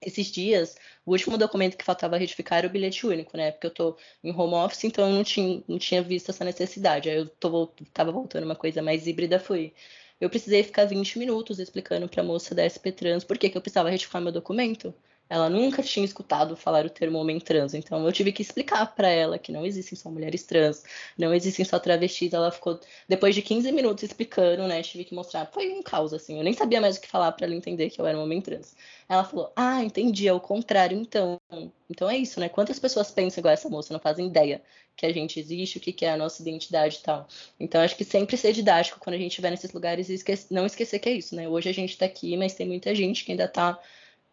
Esses 0.00 0.26
dias, 0.26 0.76
o 1.06 1.12
último 1.12 1.38
documento 1.38 1.76
que 1.76 1.84
faltava 1.84 2.18
retificar 2.18 2.58
era 2.58 2.66
o 2.66 2.70
bilhete 2.70 3.06
único, 3.06 3.36
né? 3.36 3.52
Porque 3.52 3.66
eu 3.66 3.70
tô 3.70 3.96
em 4.22 4.32
home 4.32 4.54
office, 4.54 4.84
então 4.84 5.08
eu 5.08 5.14
não 5.14 5.24
tinha, 5.24 5.62
não 5.66 5.78
tinha 5.78 6.02
visto 6.02 6.30
essa 6.30 6.44
necessidade. 6.44 7.08
Aí 7.08 7.16
eu 7.16 7.26
tô, 7.28 7.68
tava 7.92 8.12
voltando 8.12 8.44
uma 8.44 8.56
coisa 8.56 8.82
mais 8.82 9.06
híbrida, 9.06 9.38
fui 9.40 9.72
eu 10.20 10.30
precisei 10.30 10.62
ficar 10.62 10.84
20 10.84 11.18
minutos 11.18 11.58
explicando 11.58 12.08
para 12.08 12.22
a 12.22 12.24
moça 12.24 12.54
da 12.54 12.62
SP 12.64 12.92
Trans 12.92 13.24
por 13.24 13.36
que, 13.36 13.50
que 13.50 13.56
eu 13.58 13.60
precisava 13.60 13.90
retificar 13.90 14.22
meu 14.22 14.32
documento. 14.32 14.94
Ela 15.28 15.48
nunca 15.48 15.82
tinha 15.82 16.04
escutado 16.04 16.56
falar 16.56 16.84
o 16.84 16.90
termo 16.90 17.18
homem 17.18 17.40
trans, 17.40 17.72
então 17.74 18.04
eu 18.04 18.12
tive 18.12 18.30
que 18.30 18.42
explicar 18.42 18.94
para 18.94 19.08
ela 19.08 19.38
que 19.38 19.50
não 19.50 19.64
existem 19.64 19.96
só 19.96 20.10
mulheres 20.10 20.44
trans, 20.44 20.84
não 21.16 21.32
existem 21.32 21.64
só 21.64 21.78
travestis. 21.78 22.32
Ela 22.32 22.50
ficou, 22.50 22.78
depois 23.08 23.34
de 23.34 23.42
15 23.42 23.72
minutos 23.72 24.04
explicando, 24.04 24.66
né? 24.68 24.82
Tive 24.82 25.04
que 25.04 25.14
mostrar. 25.14 25.46
Foi 25.46 25.72
um 25.72 25.82
caos, 25.82 26.12
assim. 26.12 26.36
Eu 26.38 26.44
nem 26.44 26.52
sabia 26.52 26.80
mais 26.80 26.96
o 26.96 27.00
que 27.00 27.08
falar 27.08 27.32
para 27.32 27.46
ela 27.46 27.54
entender 27.54 27.90
que 27.90 28.00
eu 28.00 28.06
era 28.06 28.18
um 28.18 28.22
homem 28.22 28.40
trans. 28.40 28.76
Ela 29.08 29.24
falou: 29.24 29.52
Ah, 29.56 29.82
entendi, 29.82 30.28
é 30.28 30.32
o 30.32 30.40
contrário, 30.40 30.96
então. 30.98 31.40
Então 31.88 32.08
é 32.08 32.16
isso, 32.16 32.40
né? 32.40 32.48
Quantas 32.48 32.78
pessoas 32.78 33.10
pensam 33.10 33.40
igual 33.40 33.54
essa 33.54 33.68
moça, 33.68 33.92
não 33.92 34.00
fazem 34.00 34.26
ideia 34.26 34.62
que 34.96 35.06
a 35.06 35.12
gente 35.12 35.40
existe, 35.40 35.78
o 35.78 35.80
que 35.80 36.04
é 36.04 36.10
a 36.12 36.16
nossa 36.16 36.40
identidade 36.42 36.98
e 36.98 37.02
tal. 37.02 37.26
Então 37.58 37.80
acho 37.80 37.96
que 37.96 38.04
sempre 38.04 38.36
ser 38.36 38.52
didático 38.52 39.00
quando 39.00 39.14
a 39.14 39.18
gente 39.18 39.30
estiver 39.30 39.50
nesses 39.50 39.72
lugares 39.72 40.08
e 40.08 40.22
não 40.50 40.66
esquecer 40.66 40.98
que 40.98 41.08
é 41.08 41.12
isso, 41.12 41.34
né? 41.34 41.48
Hoje 41.48 41.68
a 41.68 41.74
gente 41.74 41.96
tá 41.98 42.06
aqui, 42.06 42.36
mas 42.36 42.54
tem 42.54 42.66
muita 42.66 42.94
gente 42.94 43.24
que 43.24 43.32
ainda 43.32 43.48
tá 43.48 43.78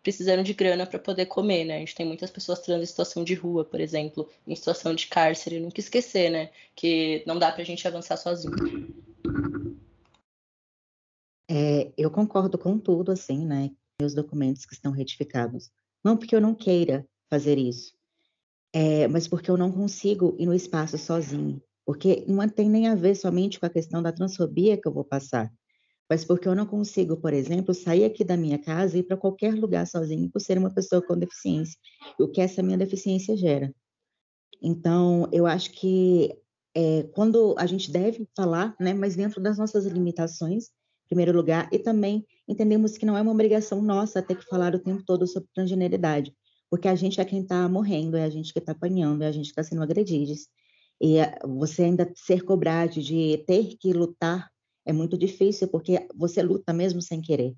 precisando 0.04 0.43
de 0.43 0.54
grana 0.54 0.86
para 0.86 0.99
poder 0.99 1.28
comer, 1.28 1.66
né? 1.66 1.76
A 1.78 1.80
gente 1.80 1.95
tem 1.95 2.06
muitas 2.06 2.32
pessoas 2.32 2.60
trans 2.60 2.82
em 2.82 2.86
situação 2.86 3.24
de 3.24 3.34
rua, 3.34 3.64
por 3.64 3.80
exemplo, 3.80 4.30
em 4.47 4.56
situação 4.56 4.95
de 4.95 5.08
cárcere, 5.08 5.60
nunca 5.60 5.80
esquecer, 5.80 6.30
né? 6.30 6.49
Que 6.76 7.24
não 7.26 7.38
dá 7.38 7.52
para 7.52 7.62
a 7.62 7.66
gente 7.66 7.88
avançar 7.88 8.18
sozinho. 8.18 8.56
É, 11.49 11.91
eu 11.97 12.10
concordo 12.10 12.58
com 12.58 12.80
tudo, 12.80 13.12
assim, 13.12 13.45
né? 13.45 13.72
Meus 13.99 14.14
documentos 14.14 14.66
que 14.66 14.74
estão 14.74 14.91
retificados. 14.91 15.70
Não 16.04 16.18
porque 16.18 16.36
eu 16.36 16.41
não 16.41 16.56
queira 16.56 17.06
fazer 17.30 17.58
isso, 17.58 17.93
é, 18.74 19.08
mas 19.08 19.28
porque 19.28 19.52
eu 19.52 19.58
não 19.58 19.72
consigo 19.72 20.36
ir 20.39 20.45
no 20.45 20.54
espaço 20.54 20.97
sozinho. 20.97 21.62
Porque 21.86 22.24
não 22.28 22.47
tem 22.47 22.70
nem 22.70 22.88
a 22.88 22.95
ver 22.95 23.16
somente 23.16 23.60
com 23.60 23.66
a 23.66 23.70
questão 23.70 24.02
da 24.02 24.12
transfobia 24.12 24.80
que 24.80 24.88
eu 24.88 24.93
vou 24.93 25.04
passar 25.04 25.52
mas 26.12 26.26
porque 26.26 26.45
eu 26.45 26.53
não 26.53 26.66
consigo, 26.66 27.16
por 27.16 27.32
exemplo, 27.32 27.74
sair 27.74 28.03
aqui 28.03 28.22
da 28.22 28.36
minha 28.36 28.59
casa 28.59 28.97
e 28.97 28.99
ir 28.99 29.03
para 29.03 29.16
qualquer 29.16 29.55
lugar 29.55 29.88
sozinho 29.88 30.30
por 30.30 30.41
ser 30.41 30.57
uma 30.57 30.70
pessoa 30.70 31.01
com 31.01 31.18
deficiência, 31.18 31.80
o 32.20 32.28
que 32.28 32.41
essa 32.41 32.62
minha 32.62 32.78
deficiência 32.78 33.34
gera. 33.38 33.74
Então, 34.62 35.30
eu 35.32 35.47
acho 35.47 35.72
que 35.72 36.38
é, 36.76 37.03
quando 37.14 37.55
a 37.57 37.66
gente 37.66 37.89
deve 37.89 38.28
falar, 38.36 38.76
né, 38.78 38.93
mas 38.93 39.16
dentro 39.16 39.41
das 39.41 39.57
nossas 39.57 39.86
limitações, 39.86 40.66
em 40.66 41.07
primeiro 41.07 41.32
lugar, 41.32 41.70
e 41.72 41.80
também 41.80 42.28
entendemos 42.45 42.97
que 42.97 43.05
não 43.05 43.18
é 43.18 43.22
uma 43.22 43.32
obrigação 43.32 43.82
nossa 43.82 44.22
ter 44.22 44.36
que 44.36 44.45
falar 44.49 44.76
o 44.76 44.80
tempo 44.80 45.03
todo 45.05 45.26
sobre 45.26 45.47
transgeneridade, 45.55 46.36
porque 46.70 46.89
a 46.89 46.95
gente 46.95 47.22
é 47.22 47.24
quem 47.24 47.43
está 47.43 47.70
morrendo, 47.70 48.18
é 48.18 48.26
a 48.26 48.30
gente 48.30 48.51
que 48.51 48.59
está 48.59 48.74
apanhando, 48.74 49.22
é 49.22 49.28
a 49.28 49.32
gente 49.32 49.45
que 49.45 49.51
está 49.51 49.64
sendo 49.64 49.82
agredido. 49.82 50.34
E 50.99 51.20
é, 51.20 51.39
você 51.45 51.84
ainda 51.84 52.12
ser 52.18 52.43
cobrado 52.43 53.01
de 53.01 53.41
ter 53.47 53.78
que 53.80 53.93
lutar 53.93 54.51
é 54.86 54.94
muito 54.94 55.18
difícil 55.18 55.68
porque 55.68 56.08
você 56.16 56.42
luta 56.42 56.74
mesmo 56.74 57.02
sem 57.02 57.22
querer. 57.22 57.56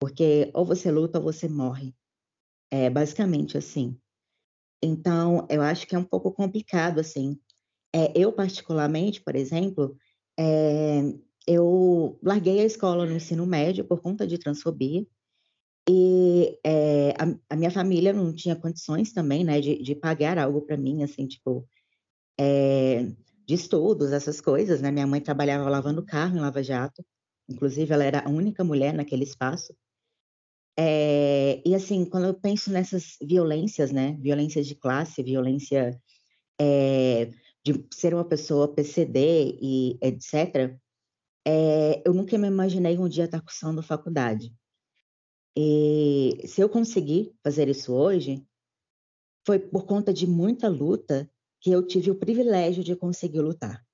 Porque 0.00 0.50
ou 0.54 0.64
você 0.64 0.90
luta 0.90 1.18
ou 1.18 1.24
você 1.24 1.48
morre. 1.48 1.94
É 2.70 2.88
basicamente 2.88 3.58
assim. 3.58 3.98
Então, 4.82 5.46
eu 5.50 5.60
acho 5.62 5.86
que 5.86 5.94
é 5.94 5.98
um 5.98 6.04
pouco 6.04 6.32
complicado, 6.32 7.00
assim. 7.00 7.38
É, 7.94 8.12
eu, 8.18 8.32
particularmente, 8.32 9.20
por 9.20 9.34
exemplo, 9.34 9.96
é, 10.38 11.02
eu 11.46 12.18
larguei 12.22 12.60
a 12.60 12.64
escola 12.64 13.04
no 13.04 13.16
ensino 13.16 13.44
médio 13.46 13.84
por 13.84 14.00
conta 14.00 14.26
de 14.26 14.38
transfobia. 14.38 15.06
E 15.88 16.58
é, 16.64 17.10
a, 17.10 17.54
a, 17.54 17.56
minha 17.56 17.70
família 17.70 18.12
não 18.12 18.32
tinha 18.32 18.54
condições 18.54 19.12
também, 19.12 19.42
né, 19.44 19.60
de, 19.60 19.82
de 19.82 19.94
pagar 19.94 20.38
algo 20.38 20.62
para 20.62 20.76
mim, 20.76 21.02
assim, 21.02 21.26
tipo, 21.26 21.66
é, 22.38 23.06
de 23.50 23.56
estudos, 23.56 24.12
essas 24.12 24.40
coisas, 24.40 24.80
né? 24.80 24.92
Minha 24.92 25.08
mãe 25.08 25.20
trabalhava 25.20 25.68
lavando 25.68 26.04
carro 26.04 26.36
em 26.36 26.40
Lava 26.40 26.62
Jato, 26.62 27.04
inclusive 27.48 27.92
ela 27.92 28.04
era 28.04 28.20
a 28.20 28.28
única 28.28 28.62
mulher 28.62 28.94
naquele 28.94 29.24
espaço. 29.24 29.74
É, 30.78 31.60
e 31.66 31.74
assim, 31.74 32.04
quando 32.04 32.26
eu 32.26 32.34
penso 32.34 32.70
nessas 32.70 33.16
violências, 33.20 33.90
né? 33.90 34.16
Violências 34.20 34.68
de 34.68 34.76
classe, 34.76 35.20
violência 35.20 36.00
é, 36.60 37.32
de 37.64 37.84
ser 37.92 38.14
uma 38.14 38.24
pessoa 38.24 38.72
PCD 38.72 39.58
e 39.60 39.98
etc. 40.00 40.78
É, 41.44 42.00
eu 42.06 42.14
nunca 42.14 42.38
me 42.38 42.46
imaginei 42.46 42.96
um 42.98 43.08
dia 43.08 43.24
estar 43.24 43.40
cursando 43.40 43.82
faculdade. 43.82 44.54
E 45.56 46.40
se 46.46 46.60
eu 46.60 46.68
conseguir 46.68 47.34
fazer 47.42 47.68
isso 47.68 47.92
hoje, 47.92 48.46
foi 49.44 49.58
por 49.58 49.86
conta 49.86 50.12
de 50.12 50.24
muita 50.24 50.68
luta 50.68 51.28
que 51.60 51.70
eu 51.70 51.86
tive 51.86 52.10
o 52.10 52.18
privilégio 52.18 52.82
de 52.82 52.96
conseguir 52.96 53.40
lutar. 53.40 53.84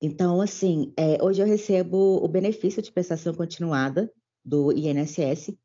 Então, 0.00 0.40
assim, 0.40 0.92
é, 0.96 1.22
hoje 1.22 1.42
eu 1.42 1.46
recebo 1.46 1.96
o 2.22 2.28
benefício 2.28 2.82
de 2.82 2.92
prestação 2.92 3.34
continuada 3.34 4.12
do 4.44 4.72
INSS, 4.72 5.56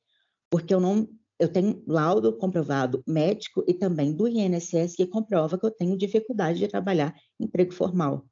porque 0.50 0.74
eu 0.74 0.80
não, 0.80 1.08
eu 1.40 1.52
tenho 1.52 1.84
laudo 1.86 2.36
comprovado 2.38 3.04
médico 3.06 3.64
e 3.68 3.74
também 3.74 4.14
do 4.14 4.28
INSS 4.28 4.96
que 4.96 5.06
comprova 5.06 5.58
que 5.58 5.66
eu 5.66 5.72
tenho 5.72 5.98
dificuldade 5.98 6.60
de 6.60 6.68
trabalhar 6.68 7.14
em 7.40 7.46
emprego 7.46 7.74
formal, 7.74 8.26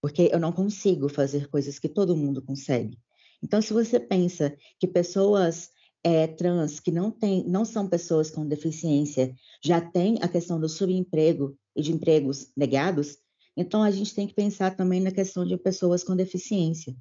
porque 0.00 0.30
eu 0.32 0.38
não 0.38 0.52
consigo 0.52 1.08
fazer 1.08 1.48
coisas 1.48 1.78
que 1.78 1.88
todo 1.88 2.16
mundo 2.16 2.42
consegue. 2.42 2.98
Então, 3.42 3.60
se 3.60 3.72
você 3.72 3.98
pensa 3.98 4.54
que 4.78 4.86
pessoas 4.86 5.70
é, 6.04 6.26
trans 6.26 6.78
que 6.78 6.90
não, 6.90 7.10
tem, 7.10 7.44
não 7.48 7.64
são 7.64 7.88
pessoas 7.88 8.30
com 8.30 8.46
deficiência 8.46 9.34
já 9.64 9.80
têm 9.80 10.18
a 10.20 10.28
questão 10.28 10.60
do 10.60 10.68
subemprego 10.68 11.56
e 11.74 11.82
de 11.82 11.92
empregos 11.92 12.50
negados, 12.56 13.18
então 13.56 13.82
a 13.82 13.90
gente 13.90 14.14
tem 14.14 14.26
que 14.26 14.34
pensar 14.34 14.74
também 14.76 15.00
na 15.00 15.10
questão 15.10 15.44
de 15.44 15.56
pessoas 15.56 16.02
com 16.02 16.16
deficiência. 16.16 16.96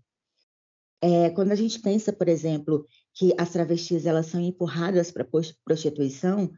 É, 1.01 1.29
quando 1.31 1.51
a 1.51 1.55
gente 1.55 1.79
pensa, 1.79 2.13
por 2.13 2.27
exemplo, 2.27 2.85
que 3.13 3.33
as 3.37 3.51
travestis 3.51 4.05
elas 4.05 4.27
são 4.27 4.39
empurradas 4.39 5.11
para 5.11 5.27
prostituição 5.65 6.51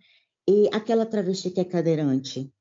e 0.48 0.68
aquela 0.74 1.06
travesti 1.06 1.50
que 1.50 1.62
é 1.62 1.66
cadeirante, 1.66 2.52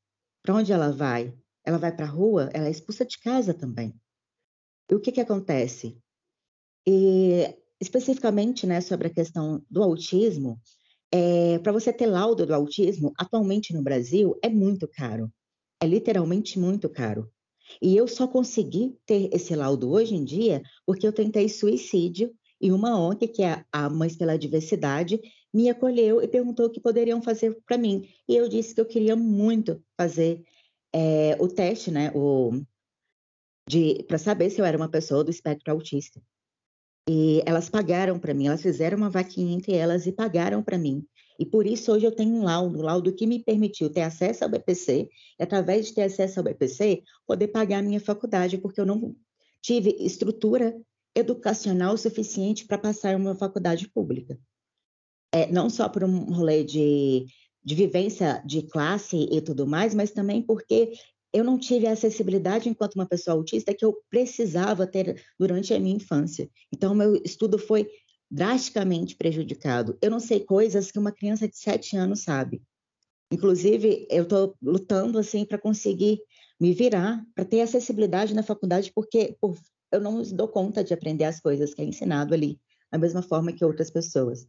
para 0.43 0.55
onde 0.55 0.73
ela 0.73 0.93
vai? 0.93 1.35
Ela 1.65 1.79
vai 1.79 1.95
para 1.95 2.07
a 2.07 2.09
rua? 2.09 2.51
Ela 2.53 2.69
é 2.69 2.71
expulsa 2.71 3.05
de 3.05 3.19
casa 3.19 3.53
também. 3.53 3.95
E 4.91 4.95
o 4.95 5.01
que 5.01 5.11
que 5.11 5.21
acontece? 5.21 5.99
E 6.87 7.57
especificamente, 7.81 8.67
né, 8.67 8.81
sobre 8.81 9.09
a 9.09 9.13
questão 9.13 9.65
do 9.69 9.83
autismo, 9.83 10.61
é, 11.11 11.59
para 11.59 11.73
você 11.73 11.93
ter 11.93 12.07
laudo 12.07 12.47
do 12.47 12.55
autismo, 12.55 13.13
atualmente 13.19 13.75
no 13.75 13.83
Brasil 13.83 14.39
é 14.43 14.49
muito 14.49 14.87
caro 14.87 15.33
é 15.83 15.87
literalmente 15.87 16.61
muito 16.61 16.89
caro. 16.89 17.29
E 17.81 17.97
eu 17.97 18.07
só 18.07 18.29
consegui 18.29 18.97
ter 19.05 19.29
esse 19.35 19.57
laudo 19.57 19.91
hoje 19.91 20.15
em 20.15 20.25
dia 20.25 20.63
porque 20.87 21.05
eu 21.05 21.13
tentei 21.13 21.49
suicídio 21.49 22.33
e 22.61 22.71
uma 22.71 22.97
ONG, 22.97 23.27
que 23.27 23.43
é 23.43 23.65
a 23.73 23.91
Mães 23.91 24.15
pela 24.15 24.39
Diversidade, 24.39 25.21
me 25.53 25.69
acolheu 25.69 26.23
e 26.23 26.29
perguntou 26.29 26.67
o 26.67 26.71
que 26.71 26.81
poderiam 26.81 27.21
fazer 27.21 27.59
para 27.67 27.77
mim. 27.77 28.09
E 28.29 28.37
eu 28.37 28.49
disse 28.49 28.73
que 28.73 28.81
eu 28.81 28.87
queria 28.87 29.17
muito 29.17 29.83
fazer 29.97 30.45
é, 30.95 31.37
o 31.41 31.49
teste, 31.49 31.91
né, 31.91 32.13
para 34.07 34.19
saber 34.19 34.51
se 34.51 34.61
eu 34.61 34.65
era 34.65 34.77
uma 34.77 34.89
pessoa 34.89 35.25
do 35.25 35.31
espectro 35.31 35.73
autista. 35.73 36.23
E 37.09 37.43
elas 37.45 37.69
pagaram 37.69 38.21
para 38.21 38.33
mim, 38.33 38.47
elas 38.47 38.63
fizeram 38.63 38.97
uma 38.99 39.11
vaquinha 39.11 39.57
entre 39.57 39.73
elas 39.73 40.07
e 40.07 40.13
pagaram 40.13 40.63
para 40.63 40.79
mim. 40.79 41.05
E 41.43 41.45
por 41.45 41.67
isso 41.67 41.91
hoje 41.91 42.07
eu 42.07 42.13
tenho 42.13 42.37
um 42.37 42.45
laudo, 42.45 42.79
um 42.79 42.83
laudo 42.83 43.13
que 43.13 43.27
me 43.27 43.43
permitiu 43.43 43.91
ter 43.91 44.03
acesso 44.03 44.45
ao 44.45 44.49
BPC, 44.49 45.09
e 45.41 45.43
através 45.43 45.87
de 45.87 45.93
ter 45.93 46.03
acesso 46.03 46.39
ao 46.39 46.45
BPC, 46.45 47.03
poder 47.27 47.49
pagar 47.49 47.79
a 47.79 47.83
minha 47.83 47.99
faculdade, 47.99 48.59
porque 48.59 48.81
eu 48.81 48.87
não 48.87 49.17
tive 49.61 49.91
estrutura 49.99 50.73
educacional 51.17 51.97
suficiente 51.97 52.65
para 52.65 52.79
passar 52.79 53.17
uma 53.17 53.35
faculdade 53.35 53.89
pública. 53.89 54.39
É, 55.33 55.51
não 55.51 55.69
só 55.69 55.89
por 55.89 56.05
um 56.05 56.33
rolê 56.33 56.63
de, 56.63 57.27
de 57.65 57.75
vivência 57.75 58.41
de 58.47 58.63
classe 58.63 59.27
e 59.29 59.41
tudo 59.41 59.67
mais, 59.67 59.97
mas 59.97 60.13
também 60.13 60.43
porque 60.43 60.93
eu 61.33 61.43
não 61.43 61.59
tive 61.59 61.89
a 61.89 61.93
acessibilidade 61.93 62.69
enquanto 62.69 62.95
uma 62.95 63.07
pessoa 63.07 63.37
autista 63.37 63.75
que 63.75 63.85
eu 63.85 63.99
precisava 64.09 64.87
ter 64.87 65.21
durante 65.37 65.75
a 65.75 65.81
minha 65.81 65.97
infância. 65.97 66.49
Então, 66.73 66.95
meu 66.95 67.17
estudo 67.25 67.59
foi 67.59 67.89
drasticamente 68.33 69.15
prejudicado. 69.15 69.99
Eu 70.01 70.11
não 70.11 70.19
sei 70.19 70.41
coisas 70.41 70.91
que 70.91 70.99
uma 70.99 71.13
criança 71.13 71.47
de 71.47 71.59
sete 71.59 71.99
anos 71.99 72.23
sabe. 72.23 72.63
Inclusive, 73.31 74.07
eu 74.11 74.23
estou 74.23 74.57
lutando 74.63 75.19
assim 75.19 75.45
para 75.45 75.59
conseguir 75.59 76.19
me 76.59 76.73
virar, 76.73 77.23
para 77.35 77.45
ter 77.45 77.61
acessibilidade 77.61 78.35
na 78.35 78.43
faculdade, 78.43 78.91
porque 78.95 79.37
por, 79.39 79.59
eu 79.91 80.01
não 80.01 80.23
dou 80.23 80.49
conta 80.49 80.83
de 80.83 80.95
aprender 80.95 81.25
as 81.25 81.41
coisas 81.41 81.75
que 81.75 81.83
é 81.83 81.85
ensinado 81.85 82.33
ali, 82.33 82.59
da 82.91 82.99
mesma 82.99 83.21
forma 83.21 83.53
que 83.53 83.65
outras 83.65 83.91
pessoas. 83.91 84.47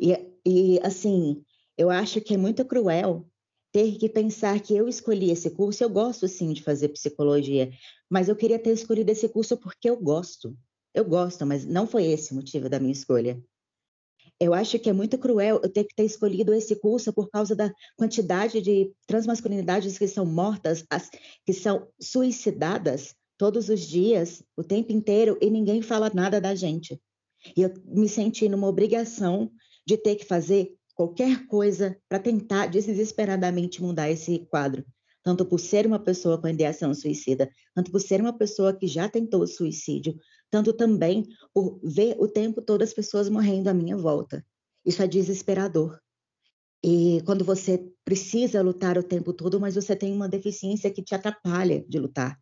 E, 0.00 0.12
e 0.46 0.80
assim, 0.84 1.42
eu 1.76 1.90
acho 1.90 2.20
que 2.20 2.34
é 2.34 2.36
muito 2.36 2.64
cruel 2.64 3.28
ter 3.72 3.98
que 3.98 4.08
pensar 4.08 4.60
que 4.60 4.76
eu 4.76 4.88
escolhi 4.88 5.32
esse 5.32 5.50
curso. 5.50 5.82
Eu 5.82 5.90
gosto 5.90 6.28
sim 6.28 6.52
de 6.52 6.62
fazer 6.62 6.90
psicologia, 6.90 7.70
mas 8.08 8.28
eu 8.28 8.36
queria 8.36 8.60
ter 8.60 8.70
escolhido 8.70 9.10
esse 9.10 9.28
curso 9.28 9.56
porque 9.56 9.90
eu 9.90 9.96
gosto. 9.96 10.56
Eu 10.94 11.04
gosto, 11.04 11.46
mas 11.46 11.64
não 11.64 11.86
foi 11.86 12.06
esse 12.06 12.32
o 12.32 12.36
motivo 12.36 12.68
da 12.68 12.80
minha 12.80 12.92
escolha. 12.92 13.42
Eu 14.40 14.54
acho 14.54 14.78
que 14.78 14.88
é 14.88 14.92
muito 14.92 15.18
cruel 15.18 15.60
eu 15.62 15.68
ter 15.68 15.84
que 15.84 15.94
ter 15.94 16.04
escolhido 16.04 16.54
esse 16.54 16.76
curso 16.76 17.12
por 17.12 17.28
causa 17.28 17.56
da 17.56 17.72
quantidade 17.96 18.60
de 18.60 18.92
transmasculinidades 19.06 19.98
que 19.98 20.06
são 20.06 20.24
mortas, 20.24 20.84
as, 20.90 21.10
que 21.44 21.52
são 21.52 21.88
suicidadas 22.00 23.14
todos 23.36 23.68
os 23.68 23.80
dias, 23.80 24.42
o 24.56 24.62
tempo 24.62 24.92
inteiro, 24.92 25.36
e 25.40 25.50
ninguém 25.50 25.82
fala 25.82 26.10
nada 26.14 26.40
da 26.40 26.54
gente. 26.54 27.00
E 27.56 27.62
eu 27.62 27.72
me 27.84 28.08
senti 28.08 28.48
numa 28.48 28.66
obrigação 28.68 29.50
de 29.86 29.96
ter 29.96 30.16
que 30.16 30.24
fazer 30.24 30.74
qualquer 30.94 31.46
coisa 31.46 31.96
para 32.08 32.18
tentar 32.18 32.66
desesperadamente 32.66 33.80
mudar 33.80 34.10
esse 34.10 34.40
quadro. 34.50 34.84
Tanto 35.22 35.44
por 35.46 35.60
ser 35.60 35.86
uma 35.86 35.98
pessoa 35.98 36.40
com 36.40 36.48
ideação 36.48 36.92
suicida, 36.94 37.50
tanto 37.74 37.90
por 37.90 38.00
ser 38.00 38.20
uma 38.20 38.36
pessoa 38.36 38.72
que 38.72 38.86
já 38.86 39.08
tentou 39.08 39.46
suicídio, 39.46 40.18
tanto 40.50 40.72
também 40.72 41.26
por 41.52 41.80
ver 41.82 42.16
o 42.18 42.28
tempo 42.28 42.62
todo 42.62 42.82
as 42.82 42.92
pessoas 42.92 43.28
morrendo 43.28 43.68
à 43.68 43.74
minha 43.74 43.96
volta. 43.96 44.44
Isso 44.84 45.02
é 45.02 45.06
desesperador. 45.06 45.98
E 46.82 47.20
quando 47.26 47.44
você 47.44 47.84
precisa 48.04 48.62
lutar 48.62 48.96
o 48.96 49.02
tempo 49.02 49.32
todo, 49.32 49.58
mas 49.60 49.74
você 49.74 49.96
tem 49.96 50.12
uma 50.12 50.28
deficiência 50.28 50.90
que 50.90 51.02
te 51.02 51.14
atrapalha 51.14 51.84
de 51.88 51.98
lutar. 51.98 52.38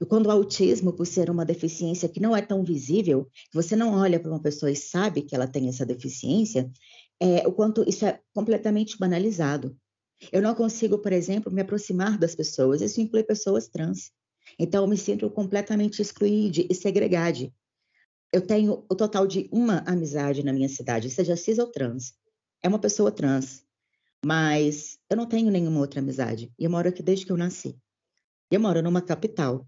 E 0.00 0.06
quando 0.06 0.26
o 0.26 0.30
autismo, 0.30 0.94
por 0.94 1.06
ser 1.06 1.28
uma 1.28 1.44
deficiência 1.44 2.08
que 2.08 2.20
não 2.20 2.34
é 2.34 2.40
tão 2.40 2.64
visível, 2.64 3.28
você 3.52 3.76
não 3.76 3.92
olha 3.92 4.18
para 4.18 4.30
uma 4.30 4.40
pessoa 4.40 4.72
e 4.72 4.76
sabe 4.76 5.22
que 5.22 5.34
ela 5.34 5.46
tem 5.46 5.68
essa 5.68 5.84
deficiência, 5.84 6.70
é, 7.20 7.46
o 7.46 7.52
quanto 7.52 7.86
isso 7.86 8.06
é 8.06 8.18
completamente 8.32 8.96
banalizado. 8.98 9.76
Eu 10.32 10.40
não 10.40 10.54
consigo, 10.54 10.98
por 10.98 11.12
exemplo, 11.12 11.52
me 11.52 11.60
aproximar 11.60 12.18
das 12.18 12.34
pessoas, 12.34 12.80
isso 12.80 13.00
inclui 13.00 13.22
pessoas 13.22 13.68
trans. 13.68 14.10
Então, 14.58 14.84
eu 14.84 14.88
me 14.88 14.96
sinto 14.96 15.28
completamente 15.30 16.00
excluída 16.02 16.64
e 16.68 16.74
segregada. 16.74 17.52
Eu 18.32 18.46
tenho 18.46 18.84
o 18.88 18.94
total 18.94 19.26
de 19.26 19.48
uma 19.52 19.78
amizade 19.86 20.44
na 20.44 20.52
minha 20.52 20.68
cidade, 20.68 21.10
seja 21.10 21.36
cis 21.36 21.58
ou 21.58 21.66
trans. 21.66 22.14
É 22.62 22.68
uma 22.68 22.78
pessoa 22.78 23.10
trans, 23.10 23.64
mas 24.24 24.98
eu 25.08 25.16
não 25.16 25.26
tenho 25.26 25.50
nenhuma 25.50 25.80
outra 25.80 26.00
amizade. 26.00 26.52
E 26.58 26.64
eu 26.64 26.70
moro 26.70 26.88
aqui 26.88 27.02
desde 27.02 27.26
que 27.26 27.32
eu 27.32 27.36
nasci. 27.36 27.76
Eu 28.50 28.60
moro 28.60 28.82
numa 28.82 29.02
capital. 29.02 29.66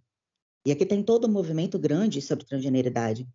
E 0.64 0.70
aqui 0.70 0.86
tem 0.86 1.02
todo 1.02 1.26
um 1.26 1.30
movimento 1.30 1.78
grande 1.78 2.22
sobre 2.22 2.44
transgeneridade. 2.44 3.26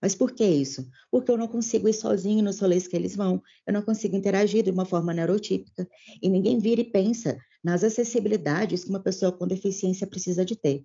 Mas 0.00 0.14
por 0.14 0.32
que 0.32 0.44
isso? 0.44 0.88
Porque 1.10 1.30
eu 1.30 1.36
não 1.36 1.48
consigo 1.48 1.88
ir 1.88 1.94
sozinho 1.94 2.44
nos 2.44 2.60
rolês 2.60 2.86
que 2.86 2.94
eles 2.94 3.16
vão, 3.16 3.42
eu 3.66 3.72
não 3.72 3.82
consigo 3.82 4.14
interagir 4.14 4.62
de 4.62 4.70
uma 4.70 4.84
forma 4.84 5.12
neurotípica, 5.14 5.88
e 6.22 6.28
ninguém 6.28 6.58
vira 6.58 6.80
e 6.80 6.84
pensa 6.84 7.38
nas 7.64 7.82
acessibilidades 7.82 8.84
que 8.84 8.90
uma 8.90 9.02
pessoa 9.02 9.32
com 9.32 9.46
deficiência 9.46 10.06
precisa 10.06 10.44
de 10.44 10.54
ter. 10.54 10.84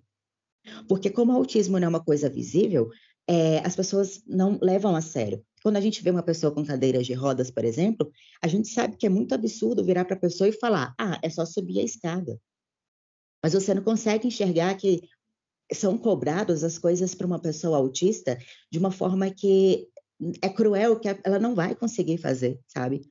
Porque 0.88 1.10
como 1.10 1.32
o 1.32 1.36
autismo 1.36 1.78
não 1.78 1.86
é 1.86 1.88
uma 1.88 2.04
coisa 2.04 2.28
visível, 2.28 2.90
é, 3.28 3.58
as 3.58 3.76
pessoas 3.76 4.22
não 4.26 4.58
levam 4.60 4.96
a 4.96 5.00
sério. 5.00 5.44
Quando 5.62 5.76
a 5.76 5.80
gente 5.80 6.02
vê 6.02 6.10
uma 6.10 6.22
pessoa 6.22 6.52
com 6.52 6.64
cadeiras 6.64 7.06
de 7.06 7.12
rodas, 7.12 7.50
por 7.50 7.64
exemplo, 7.64 8.10
a 8.42 8.48
gente 8.48 8.68
sabe 8.68 8.96
que 8.96 9.06
é 9.06 9.08
muito 9.08 9.34
absurdo 9.34 9.84
virar 9.84 10.04
para 10.04 10.16
a 10.16 10.20
pessoa 10.20 10.48
e 10.48 10.52
falar: 10.52 10.94
ah, 10.98 11.18
é 11.22 11.30
só 11.30 11.46
subir 11.46 11.78
a 11.80 11.84
escada. 11.84 12.40
Mas 13.42 13.54
você 13.54 13.74
não 13.74 13.82
consegue 13.82 14.26
enxergar 14.26 14.74
que 14.76 15.02
são 15.72 15.96
cobradas 15.96 16.64
as 16.64 16.78
coisas 16.78 17.14
para 17.14 17.26
uma 17.26 17.40
pessoa 17.40 17.76
autista 17.76 18.38
de 18.70 18.78
uma 18.78 18.90
forma 18.90 19.30
que 19.30 19.88
é 20.40 20.48
cruel, 20.48 20.98
que 20.98 21.08
ela 21.24 21.38
não 21.38 21.54
vai 21.54 21.74
conseguir 21.74 22.18
fazer, 22.18 22.60
sabe? 22.68 23.02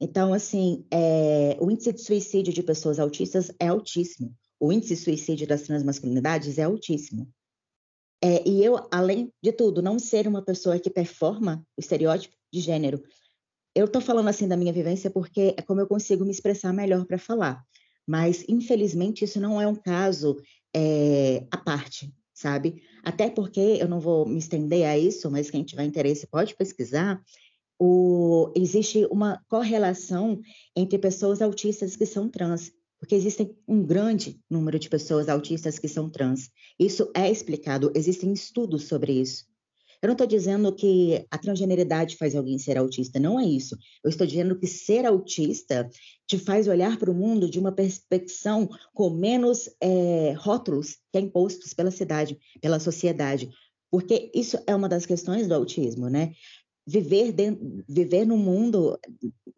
Então, 0.00 0.34
assim, 0.34 0.86
é, 0.90 1.56
o 1.60 1.70
índice 1.70 1.92
de 1.92 2.02
suicídio 2.02 2.52
de 2.52 2.62
pessoas 2.62 2.98
autistas 2.98 3.50
é 3.58 3.68
altíssimo. 3.68 4.34
O 4.64 4.72
índice 4.72 4.94
de 4.94 5.00
suicídio 5.02 5.46
das 5.46 5.60
transmasculinidades 5.60 6.56
é 6.56 6.62
altíssimo. 6.62 7.30
É, 8.22 8.48
e 8.48 8.64
eu, 8.64 8.88
além 8.90 9.30
de 9.42 9.52
tudo, 9.52 9.82
não 9.82 9.98
ser 9.98 10.26
uma 10.26 10.40
pessoa 10.40 10.78
que 10.78 10.88
performa 10.88 11.62
o 11.76 11.80
estereótipo 11.82 12.34
de 12.50 12.60
gênero, 12.60 13.02
eu 13.74 13.84
estou 13.84 14.00
falando 14.00 14.28
assim 14.28 14.48
da 14.48 14.56
minha 14.56 14.72
vivência 14.72 15.10
porque 15.10 15.54
é 15.58 15.60
como 15.60 15.82
eu 15.82 15.86
consigo 15.86 16.24
me 16.24 16.30
expressar 16.30 16.72
melhor 16.72 17.04
para 17.04 17.18
falar. 17.18 17.62
Mas, 18.06 18.42
infelizmente, 18.48 19.26
isso 19.26 19.38
não 19.38 19.60
é 19.60 19.68
um 19.68 19.74
caso 19.74 20.40
é, 20.74 21.46
à 21.50 21.58
parte, 21.58 22.10
sabe? 22.32 22.82
Até 23.02 23.28
porque 23.28 23.60
eu 23.60 23.86
não 23.86 24.00
vou 24.00 24.26
me 24.26 24.38
estender 24.38 24.86
a 24.86 24.96
isso, 24.96 25.30
mas 25.30 25.50
quem 25.50 25.62
tiver 25.62 25.84
interesse 25.84 26.26
pode 26.26 26.56
pesquisar. 26.56 27.22
O, 27.78 28.50
existe 28.56 29.06
uma 29.10 29.44
correlação 29.46 30.40
entre 30.74 30.98
pessoas 30.98 31.42
autistas 31.42 31.96
que 31.96 32.06
são 32.06 32.30
trans, 32.30 32.72
porque 33.04 33.14
existem 33.14 33.54
um 33.68 33.82
grande 33.82 34.40
número 34.48 34.78
de 34.78 34.88
pessoas 34.88 35.28
autistas 35.28 35.78
que 35.78 35.86
são 35.86 36.08
trans. 36.08 36.48
Isso 36.80 37.10
é 37.14 37.30
explicado, 37.30 37.92
existem 37.94 38.32
estudos 38.32 38.84
sobre 38.84 39.12
isso. 39.12 39.44
Eu 40.00 40.06
não 40.06 40.14
estou 40.14 40.26
dizendo 40.26 40.74
que 40.74 41.26
a 41.30 41.36
transgeneridade 41.36 42.16
faz 42.16 42.34
alguém 42.34 42.58
ser 42.58 42.78
autista, 42.78 43.20
não 43.20 43.38
é 43.38 43.44
isso. 43.44 43.76
Eu 44.02 44.08
estou 44.08 44.26
dizendo 44.26 44.58
que 44.58 44.66
ser 44.66 45.04
autista 45.04 45.86
te 46.26 46.38
faz 46.38 46.66
olhar 46.66 46.96
para 46.96 47.10
o 47.10 47.14
mundo 47.14 47.48
de 47.48 47.58
uma 47.58 47.72
perspectiva 47.72 48.70
com 48.94 49.10
menos 49.10 49.68
é, 49.82 50.32
rótulos 50.38 50.96
que 51.12 51.18
é 51.18 51.20
impostos 51.20 51.74
pela 51.74 51.90
cidade, 51.90 52.38
pela 52.58 52.80
sociedade. 52.80 53.50
Porque 53.90 54.30
isso 54.34 54.58
é 54.66 54.74
uma 54.74 54.88
das 54.88 55.04
questões 55.04 55.46
do 55.46 55.54
autismo, 55.54 56.08
né? 56.08 56.32
Viver, 56.86 57.32
dentro, 57.32 57.84
viver 57.86 58.26
no 58.26 58.38
mundo 58.38 58.98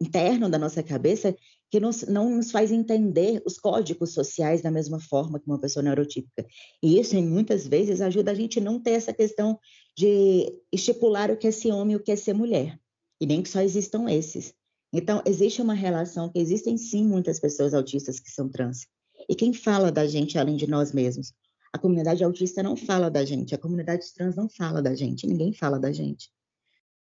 interno 0.01 0.49
da 0.49 0.59
nossa 0.59 0.83
cabeça 0.83 1.33
que 1.69 1.79
nos, 1.79 2.03
não 2.03 2.29
nos 2.29 2.51
faz 2.51 2.71
entender 2.71 3.41
os 3.45 3.59
códigos 3.59 4.13
sociais 4.13 4.61
da 4.61 4.71
mesma 4.71 4.99
forma 4.99 5.39
que 5.39 5.47
uma 5.47 5.59
pessoa 5.59 5.83
neurotípica. 5.83 6.45
E 6.81 6.99
isso, 6.99 7.15
muitas 7.21 7.67
vezes, 7.67 7.99
ajuda 7.99 8.31
a 8.31 8.35
gente 8.35 8.59
não 8.59 8.79
ter 8.79 8.91
essa 8.91 9.13
questão 9.13 9.59
de 9.95 10.53
estipular 10.71 11.29
o 11.29 11.37
que 11.37 11.47
é 11.47 11.51
ser 11.51 11.71
homem 11.71 11.93
e 11.93 11.97
o 11.97 12.03
que 12.03 12.11
é 12.11 12.15
ser 12.15 12.33
mulher. 12.33 12.79
E 13.19 13.25
nem 13.25 13.41
que 13.41 13.49
só 13.49 13.61
existam 13.61 14.09
esses. 14.09 14.53
Então, 14.93 15.21
existe 15.25 15.61
uma 15.61 15.73
relação 15.73 16.29
que 16.29 16.39
existem 16.39 16.77
sim 16.77 17.05
muitas 17.05 17.39
pessoas 17.39 17.73
autistas 17.73 18.19
que 18.19 18.31
são 18.31 18.47
trans. 18.47 18.87
E 19.29 19.35
quem 19.35 19.53
fala 19.53 19.91
da 19.91 20.07
gente 20.07 20.37
além 20.37 20.55
de 20.55 20.67
nós 20.67 20.93
mesmos? 20.93 21.33
A 21.73 21.77
comunidade 21.77 22.23
autista 22.23 22.63
não 22.63 22.77
fala 22.77 23.11
da 23.11 23.25
gente, 23.25 23.53
a 23.53 23.57
comunidade 23.57 24.05
trans 24.13 24.35
não 24.35 24.47
fala 24.47 24.81
da 24.81 24.95
gente, 24.95 25.27
ninguém 25.27 25.51
fala 25.51 25.77
da 25.77 25.91
gente. 25.91 26.29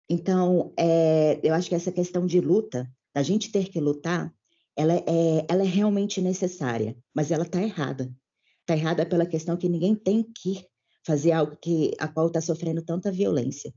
Então, 0.09 0.73
é, 0.79 1.39
eu 1.43 1.53
acho 1.53 1.69
que 1.69 1.75
essa 1.75 1.93
questão 1.93 2.27
de 2.27 2.41
luta, 2.41 2.91
da 3.15 3.23
gente 3.23 3.51
ter 3.51 3.69
que 3.69 3.81
lutar, 3.81 4.33
ela 4.77 4.95
é, 4.95 5.47
ela 5.49 5.63
é 5.63 5.67
realmente 5.67 6.21
necessária, 6.21 6.97
mas 7.15 7.31
ela 7.31 7.45
está 7.45 7.63
errada. 7.63 8.13
Está 8.61 8.77
errada 8.77 9.07
pela 9.07 9.25
questão 9.25 9.57
que 9.57 9.69
ninguém 9.69 9.95
tem 9.95 10.23
que 10.23 10.67
fazer 11.05 11.33
algo 11.33 11.57
que 11.57 11.93
a 11.99 12.09
qual 12.09 12.27
está 12.27 12.41
sofrendo 12.41 12.83
tanta 12.83 13.11
violência. 13.11 13.73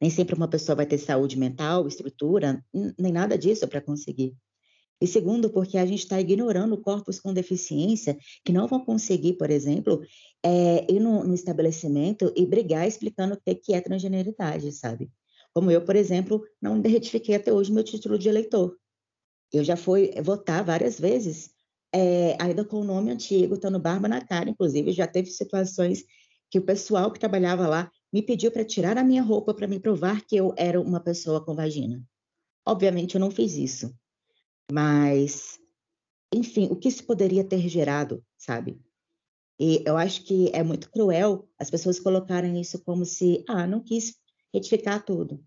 Nem 0.00 0.10
sempre 0.10 0.34
uma 0.34 0.48
pessoa 0.48 0.76
vai 0.76 0.86
ter 0.86 0.98
saúde 0.98 1.38
mental, 1.38 1.86
estrutura, 1.86 2.64
nem 2.98 3.12
nada 3.12 3.36
disso 3.36 3.68
para 3.68 3.82
conseguir. 3.82 4.34
E 5.00 5.06
segundo, 5.06 5.48
porque 5.50 5.78
a 5.78 5.86
gente 5.86 6.00
está 6.00 6.20
ignorando 6.20 6.76
corpos 6.78 7.18
com 7.18 7.32
deficiência 7.32 8.18
que 8.44 8.52
não 8.52 8.66
vão 8.66 8.84
conseguir, 8.84 9.34
por 9.34 9.50
exemplo, 9.50 10.02
é, 10.42 10.90
ir 10.92 11.00
no, 11.00 11.24
no, 11.24 11.34
estabelecimento 11.34 12.32
e 12.36 12.44
brigar 12.44 12.86
explicando 12.86 13.34
o 13.34 13.54
que, 13.54 13.72
é 13.72 13.80
transgeneridade, 13.80 14.72
sabe? 14.72 15.10
Como 15.54 15.70
eu, 15.70 15.82
por 15.84 15.96
exemplo, 15.96 16.42
não 16.60 16.80
retifiquei 16.82 17.34
até 17.34 17.52
hoje 17.52 17.72
meu 17.72 17.82
título 17.82 18.18
de 18.18 18.28
eleitor. 18.28 18.76
Eu 19.52 19.64
já 19.64 19.76
fui 19.76 20.12
votar 20.22 20.64
várias 20.64 20.98
vezes, 20.98 21.50
é, 21.92 22.36
ainda 22.40 22.64
com 22.64 22.80
o 22.80 22.84
nome 22.84 23.10
antigo, 23.10 23.54
estando 23.54 23.78
barba 23.78 24.08
na 24.08 24.20
cara, 24.20 24.48
inclusive, 24.48 24.92
já 24.92 25.06
teve 25.06 25.30
situações 25.30 26.04
que 26.50 26.58
o 26.58 26.62
pessoal 26.62 27.10
que 27.12 27.18
trabalhava 27.18 27.66
lá 27.66 27.90
me 28.12 28.22
pediu 28.22 28.50
para 28.50 28.64
tirar 28.64 28.96
a 28.96 29.04
minha 29.04 29.22
roupa 29.22 29.54
para 29.54 29.66
me 29.66 29.80
provar 29.80 30.24
que 30.24 30.36
eu 30.36 30.54
era 30.56 30.80
uma 30.80 31.00
pessoa 31.00 31.44
com 31.44 31.54
vagina. 31.54 32.02
Obviamente 32.66 33.14
eu 33.14 33.20
não 33.20 33.30
fiz 33.30 33.54
isso, 33.56 33.94
mas, 34.70 35.58
enfim, 36.32 36.68
o 36.70 36.76
que 36.76 36.88
isso 36.88 37.04
poderia 37.04 37.44
ter 37.44 37.68
gerado, 37.68 38.24
sabe? 38.36 38.80
E 39.58 39.82
eu 39.86 39.96
acho 39.96 40.24
que 40.24 40.50
é 40.52 40.62
muito 40.62 40.90
cruel 40.90 41.48
as 41.58 41.70
pessoas 41.70 41.98
colocarem 41.98 42.60
isso 42.60 42.82
como 42.84 43.04
se, 43.04 43.44
ah, 43.48 43.66
não 43.66 43.80
quis 43.80 44.16
retificar 44.52 45.04
tudo 45.04 45.44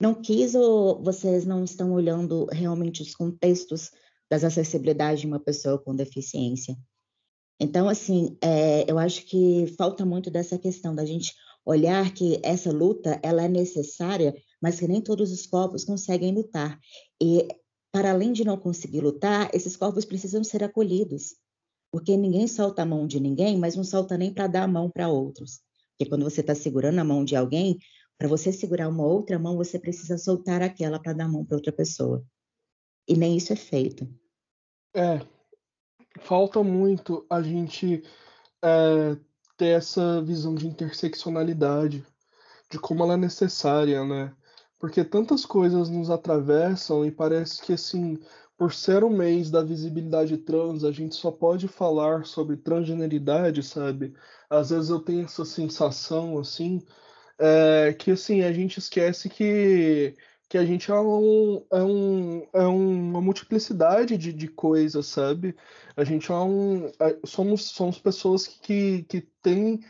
não 0.00 0.14
quis 0.14 0.54
ou 0.54 1.02
vocês 1.02 1.44
não 1.44 1.62
estão 1.62 1.92
olhando 1.92 2.46
realmente 2.46 3.02
os 3.02 3.14
contextos 3.14 3.90
das 4.30 4.42
acessibilidades 4.44 5.20
de 5.20 5.26
uma 5.26 5.38
pessoa 5.38 5.78
com 5.78 5.94
deficiência? 5.94 6.76
Então, 7.60 7.88
assim, 7.88 8.38
é, 8.42 8.90
eu 8.90 8.98
acho 8.98 9.26
que 9.26 9.66
falta 9.76 10.06
muito 10.06 10.30
dessa 10.30 10.58
questão 10.58 10.94
da 10.94 11.04
gente 11.04 11.34
olhar 11.66 12.14
que 12.14 12.40
essa 12.42 12.72
luta 12.72 13.20
ela 13.22 13.44
é 13.44 13.48
necessária, 13.48 14.34
mas 14.62 14.80
que 14.80 14.88
nem 14.88 15.02
todos 15.02 15.30
os 15.30 15.46
corpos 15.46 15.84
conseguem 15.84 16.32
lutar. 16.32 16.80
E, 17.22 17.46
para 17.92 18.12
além 18.12 18.32
de 18.32 18.44
não 18.44 18.56
conseguir 18.56 19.00
lutar, 19.00 19.50
esses 19.52 19.76
corpos 19.76 20.06
precisam 20.06 20.42
ser 20.42 20.64
acolhidos. 20.64 21.34
Porque 21.92 22.16
ninguém 22.16 22.46
solta 22.46 22.82
a 22.82 22.86
mão 22.86 23.06
de 23.06 23.20
ninguém, 23.20 23.58
mas 23.58 23.76
não 23.76 23.84
solta 23.84 24.16
nem 24.16 24.32
para 24.32 24.46
dar 24.46 24.62
a 24.62 24.68
mão 24.68 24.88
para 24.88 25.08
outros. 25.08 25.60
Porque 25.90 26.08
quando 26.08 26.22
você 26.22 26.40
está 26.40 26.54
segurando 26.54 26.98
a 26.98 27.04
mão 27.04 27.24
de 27.24 27.36
alguém, 27.36 27.78
para 28.20 28.28
você 28.28 28.52
segurar 28.52 28.86
uma 28.86 29.06
outra 29.06 29.38
mão, 29.38 29.56
você 29.56 29.78
precisa 29.78 30.18
soltar 30.18 30.60
aquela 30.60 31.00
para 31.00 31.14
dar 31.14 31.24
a 31.24 31.28
mão 31.28 31.42
para 31.42 31.56
outra 31.56 31.72
pessoa. 31.72 32.22
E 33.08 33.16
nem 33.16 33.34
isso 33.34 33.50
é 33.50 33.56
feito. 33.56 34.06
É. 34.94 35.22
Falta 36.20 36.62
muito 36.62 37.24
a 37.30 37.40
gente 37.40 38.02
é, 38.62 39.16
ter 39.56 39.68
essa 39.68 40.20
visão 40.20 40.54
de 40.54 40.66
interseccionalidade, 40.66 42.04
de 42.70 42.78
como 42.78 43.02
ela 43.04 43.14
é 43.14 43.16
necessária, 43.16 44.04
né? 44.04 44.36
Porque 44.78 45.02
tantas 45.02 45.46
coisas 45.46 45.88
nos 45.88 46.10
atravessam 46.10 47.06
e 47.06 47.10
parece 47.10 47.62
que, 47.62 47.72
assim, 47.72 48.18
por 48.54 48.74
ser 48.74 49.02
o 49.02 49.08
mês 49.08 49.50
da 49.50 49.62
visibilidade 49.62 50.36
trans, 50.36 50.84
a 50.84 50.92
gente 50.92 51.14
só 51.14 51.30
pode 51.30 51.66
falar 51.68 52.26
sobre 52.26 52.58
transgeneridade, 52.58 53.62
sabe? 53.62 54.12
Às 54.50 54.68
vezes 54.68 54.90
eu 54.90 55.00
tenho 55.00 55.24
essa 55.24 55.46
sensação, 55.46 56.38
assim, 56.38 56.82
é, 57.40 57.94
que 57.94 58.10
assim, 58.10 58.42
a 58.42 58.52
gente 58.52 58.78
esquece 58.78 59.28
que, 59.30 60.14
que 60.48 60.58
a 60.58 60.64
gente 60.64 60.90
é, 60.90 60.94
um, 60.94 61.64
é, 61.72 61.82
um, 61.82 62.46
é 62.52 62.66
uma 62.66 63.20
multiplicidade 63.20 64.18
de, 64.18 64.32
de 64.32 64.46
coisas, 64.46 65.06
sabe? 65.06 65.56
A 65.96 66.04
gente 66.04 66.30
é 66.30 66.34
um. 66.34 66.88
É, 67.00 67.18
somos, 67.24 67.70
somos 67.70 67.98
pessoas 67.98 68.46
que, 68.46 69.04
que 69.04 69.22
têm 69.42 69.80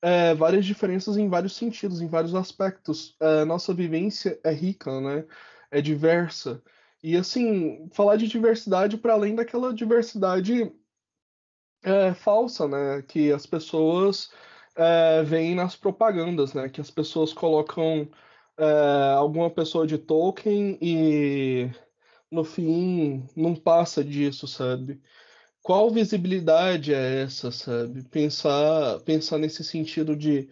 é, 0.00 0.34
várias 0.34 0.64
diferenças 0.64 1.16
em 1.16 1.28
vários 1.28 1.56
sentidos, 1.56 2.00
em 2.00 2.06
vários 2.06 2.34
aspectos. 2.34 3.16
É, 3.20 3.44
nossa 3.44 3.74
vivência 3.74 4.38
é 4.44 4.52
rica, 4.52 5.00
né? 5.00 5.24
É 5.70 5.80
diversa. 5.80 6.62
E 7.02 7.16
assim, 7.16 7.88
falar 7.92 8.16
de 8.16 8.28
diversidade 8.28 8.96
para 8.98 9.14
além 9.14 9.34
daquela 9.34 9.74
diversidade 9.74 10.72
é, 11.82 12.14
falsa, 12.14 12.68
né? 12.68 13.02
Que 13.02 13.32
as 13.32 13.46
pessoas 13.46 14.30
é, 14.76 15.22
veem 15.22 15.54
nas 15.54 15.76
propagandas, 15.76 16.54
né? 16.54 16.68
Que 16.68 16.80
as 16.80 16.90
pessoas 16.90 17.32
colocam 17.32 18.08
é, 18.58 19.14
alguma 19.16 19.50
pessoa 19.50 19.86
de 19.86 19.98
Tolkien 19.98 20.78
e 20.80 21.70
no 22.30 22.44
fim 22.44 23.26
não 23.36 23.54
passa 23.54 24.04
disso, 24.04 24.46
sabe? 24.46 25.00
Qual 25.62 25.90
visibilidade 25.90 26.94
é 26.94 27.22
essa, 27.22 27.50
sabe? 27.50 28.04
Pensar, 28.04 29.00
pensar 29.00 29.38
nesse 29.38 29.62
sentido 29.64 30.16
de 30.16 30.48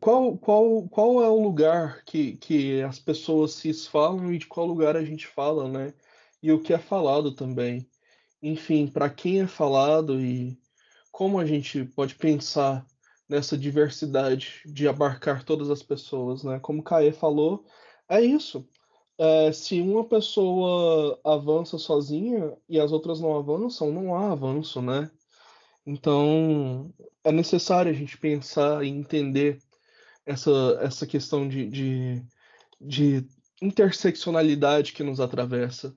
qual, 0.00 0.36
qual, 0.38 0.88
qual 0.88 1.22
é 1.22 1.28
o 1.28 1.42
lugar 1.42 2.04
que, 2.04 2.36
que 2.36 2.82
as 2.82 2.98
pessoas 2.98 3.52
se 3.54 3.72
falam 3.72 4.32
e 4.32 4.38
de 4.38 4.46
qual 4.46 4.66
lugar 4.66 4.96
a 4.96 5.04
gente 5.04 5.26
fala, 5.26 5.68
né? 5.68 5.94
E 6.42 6.52
o 6.52 6.60
que 6.60 6.72
é 6.74 6.78
falado 6.78 7.32
também. 7.34 7.88
Enfim, 8.42 8.86
para 8.86 9.08
quem 9.10 9.40
é 9.40 9.46
falado 9.46 10.20
e 10.20 10.58
como 11.10 11.38
a 11.38 11.46
gente 11.46 11.84
pode 11.84 12.14
pensar 12.16 12.86
nessa 13.28 13.56
diversidade 13.56 14.62
de 14.66 14.86
abarcar 14.86 15.44
todas 15.44 15.70
as 15.70 15.82
pessoas, 15.82 16.44
né? 16.44 16.58
Como 16.60 16.80
o 16.80 16.82
Caê 16.82 17.12
falou, 17.12 17.64
é 18.08 18.20
isso. 18.20 18.68
É, 19.16 19.52
se 19.52 19.80
uma 19.80 20.04
pessoa 20.04 21.20
avança 21.24 21.78
sozinha 21.78 22.56
e 22.68 22.80
as 22.80 22.92
outras 22.92 23.20
não 23.20 23.36
avançam, 23.36 23.92
não 23.92 24.14
há 24.14 24.32
avanço, 24.32 24.82
né? 24.82 25.10
Então, 25.86 26.92
é 27.22 27.30
necessário 27.30 27.90
a 27.90 27.94
gente 27.94 28.18
pensar 28.18 28.84
e 28.84 28.88
entender 28.88 29.58
essa, 30.26 30.78
essa 30.80 31.06
questão 31.06 31.46
de, 31.48 31.68
de, 31.68 32.22
de 32.80 33.26
interseccionalidade 33.60 34.92
que 34.92 35.02
nos 35.02 35.20
atravessa. 35.20 35.96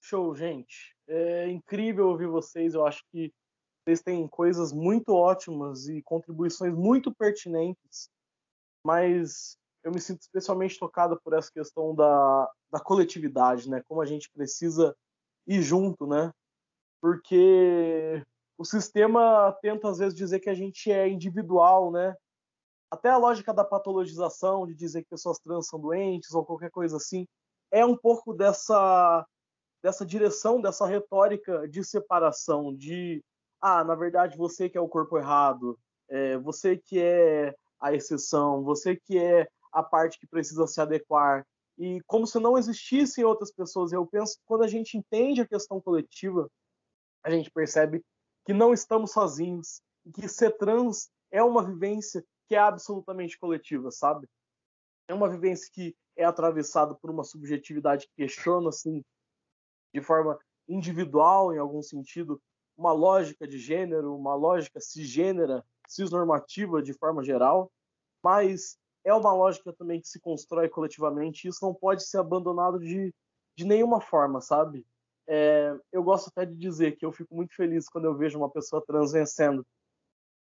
Show, 0.00 0.34
gente. 0.34 0.96
É 1.06 1.48
incrível 1.50 2.08
ouvir 2.08 2.28
vocês. 2.28 2.74
Eu 2.74 2.86
acho 2.86 3.04
que 3.10 3.32
vocês 3.84 4.02
têm 4.02 4.26
coisas 4.28 4.72
muito 4.72 5.14
ótimas 5.14 5.88
e 5.88 6.02
contribuições 6.02 6.74
muito 6.74 7.14
pertinentes, 7.14 8.10
mas 8.84 9.56
eu 9.82 9.90
me 9.90 10.00
sinto 10.00 10.20
especialmente 10.20 10.78
tocada 10.78 11.16
por 11.16 11.32
essa 11.32 11.50
questão 11.50 11.94
da, 11.94 12.50
da 12.70 12.80
coletividade, 12.80 13.68
né? 13.70 13.82
Como 13.88 14.00
a 14.00 14.06
gente 14.06 14.30
precisa 14.30 14.94
ir 15.46 15.62
junto, 15.62 16.06
né? 16.06 16.32
Porque 17.00 18.22
o 18.58 18.64
sistema 18.64 19.56
tenta 19.62 19.88
às 19.88 19.98
vezes 19.98 20.14
dizer 20.14 20.40
que 20.40 20.50
a 20.50 20.54
gente 20.54 20.92
é 20.92 21.08
individual, 21.08 21.90
né? 21.90 22.14
Até 22.90 23.08
a 23.08 23.16
lógica 23.16 23.54
da 23.54 23.64
patologização, 23.64 24.66
de 24.66 24.74
dizer 24.74 25.02
que 25.02 25.10
pessoas 25.10 25.38
trans 25.38 25.66
são 25.66 25.80
doentes 25.80 26.34
ou 26.34 26.44
qualquer 26.44 26.70
coisa 26.70 26.96
assim, 26.96 27.26
é 27.70 27.84
um 27.84 27.96
pouco 27.96 28.34
dessa 28.34 29.26
dessa 29.82 30.04
direção, 30.04 30.60
dessa 30.60 30.86
retórica 30.86 31.66
de 31.66 31.82
separação, 31.82 32.76
de 32.76 33.24
ah, 33.60 33.84
na 33.84 33.94
verdade 33.94 34.36
você 34.36 34.68
que 34.68 34.78
é 34.78 34.80
o 34.80 34.88
corpo 34.88 35.18
errado, 35.18 35.78
é, 36.08 36.36
você 36.38 36.76
que 36.76 37.00
é 37.00 37.54
a 37.80 37.92
exceção, 37.94 38.62
você 38.62 38.96
que 38.96 39.18
é 39.18 39.48
a 39.72 39.82
parte 39.82 40.18
que 40.18 40.26
precisa 40.26 40.66
se 40.66 40.80
adequar. 40.80 41.46
E 41.78 42.00
como 42.06 42.26
se 42.26 42.38
não 42.38 42.58
existissem 42.58 43.24
outras 43.24 43.50
pessoas. 43.50 43.92
Eu 43.92 44.06
penso 44.06 44.36
que 44.36 44.42
quando 44.44 44.64
a 44.64 44.68
gente 44.68 44.98
entende 44.98 45.40
a 45.40 45.46
questão 45.46 45.80
coletiva, 45.80 46.50
a 47.22 47.30
gente 47.30 47.50
percebe 47.50 48.04
que 48.44 48.52
não 48.52 48.72
estamos 48.72 49.12
sozinhos 49.12 49.80
que 50.14 50.28
ser 50.28 50.56
trans 50.56 51.10
é 51.30 51.42
uma 51.42 51.62
vivência 51.62 52.24
que 52.48 52.54
é 52.54 52.58
absolutamente 52.58 53.38
coletiva, 53.38 53.90
sabe? 53.90 54.28
É 55.06 55.14
uma 55.14 55.28
vivência 55.28 55.70
que 55.72 55.94
é 56.16 56.24
atravessada 56.24 56.94
por 56.94 57.10
uma 57.10 57.24
subjetividade 57.24 58.06
que 58.08 58.24
questiona, 58.24 58.68
assim, 58.68 59.04
de 59.94 60.00
forma 60.00 60.38
individual, 60.68 61.54
em 61.54 61.58
algum 61.58 61.82
sentido, 61.82 62.40
uma 62.80 62.92
lógica 62.92 63.46
de 63.46 63.58
gênero, 63.58 64.16
uma 64.16 64.34
lógica 64.34 64.80
cisgênera, 64.80 65.62
cisnormativa 65.86 66.82
de 66.82 66.94
forma 66.94 67.22
geral, 67.22 67.70
mas 68.24 68.78
é 69.04 69.12
uma 69.12 69.34
lógica 69.34 69.70
também 69.70 70.00
que 70.00 70.08
se 70.08 70.18
constrói 70.18 70.66
coletivamente 70.66 71.46
e 71.46 71.50
isso 71.50 71.62
não 71.62 71.74
pode 71.74 72.02
ser 72.06 72.16
abandonado 72.18 72.78
de, 72.78 73.14
de 73.54 73.64
nenhuma 73.66 74.00
forma, 74.00 74.40
sabe? 74.40 74.86
É, 75.28 75.76
eu 75.92 76.02
gosto 76.02 76.28
até 76.28 76.46
de 76.46 76.56
dizer 76.56 76.96
que 76.96 77.04
eu 77.04 77.12
fico 77.12 77.34
muito 77.34 77.54
feliz 77.54 77.86
quando 77.86 78.06
eu 78.06 78.16
vejo 78.16 78.38
uma 78.38 78.50
pessoa 78.50 78.82
trans 78.84 79.12
vencendo, 79.12 79.64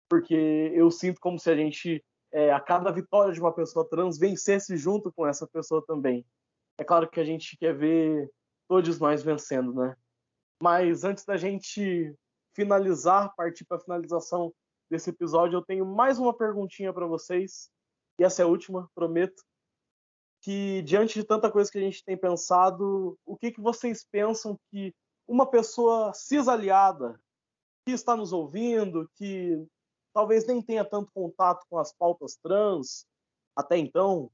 porque 0.10 0.72
eu 0.74 0.90
sinto 0.90 1.20
como 1.20 1.38
se 1.38 1.52
a 1.52 1.56
gente, 1.56 2.04
é, 2.32 2.54
a 2.54 2.60
cada 2.62 2.90
vitória 2.90 3.34
de 3.34 3.42
uma 3.42 3.54
pessoa 3.54 3.88
trans, 3.88 4.18
vencesse 4.18 4.78
junto 4.78 5.12
com 5.12 5.28
essa 5.28 5.46
pessoa 5.46 5.84
também. 5.86 6.26
É 6.78 6.86
claro 6.86 7.10
que 7.10 7.20
a 7.20 7.26
gente 7.26 7.58
quer 7.58 7.76
ver 7.76 8.32
todos 8.66 8.98
nós 8.98 9.22
vencendo, 9.22 9.74
né? 9.74 9.96
Mas 10.62 11.04
antes 11.04 11.26
da 11.26 11.38
gente 11.38 12.16
finalizar, 12.60 13.34
partir 13.38 13.64
para 13.64 13.78
a 13.78 13.80
finalização 13.80 14.53
desse 14.91 15.12
episódio, 15.12 15.55
eu 15.55 15.62
tenho 15.62 15.86
mais 15.86 16.20
uma 16.20 16.36
perguntinha 16.36 16.91
para 16.91 17.07
vocês 17.07 17.72
e 18.20 18.24
essa 18.26 18.41
é 18.41 18.45
a 18.45 18.47
última, 18.49 18.91
prometo, 18.93 19.41
que 20.41 20.82
diante 20.82 21.14
de 21.18 21.26
tanta 21.26 21.49
coisa 21.49 21.72
que 21.72 21.78
a 21.78 21.82
gente 21.82 22.03
tem 22.03 22.18
pensado, 22.18 23.18
o 23.26 23.38
que, 23.38 23.49
que 23.49 23.62
vocês 23.62 24.05
pensam 24.12 24.60
que 24.70 24.93
uma 25.26 25.49
pessoa 25.49 26.14
cisaliada 26.14 27.18
que 27.86 27.93
está 27.93 28.14
nos 28.14 28.34
ouvindo, 28.34 29.10
que 29.16 29.66
talvez 30.14 30.45
nem 30.45 30.62
tenha 30.62 30.84
tanto 30.84 31.14
contato 31.14 31.66
com 31.70 31.80
as 31.80 31.93
pautas 31.93 32.36
trans 32.43 33.07
até 33.55 33.78
então, 33.78 34.30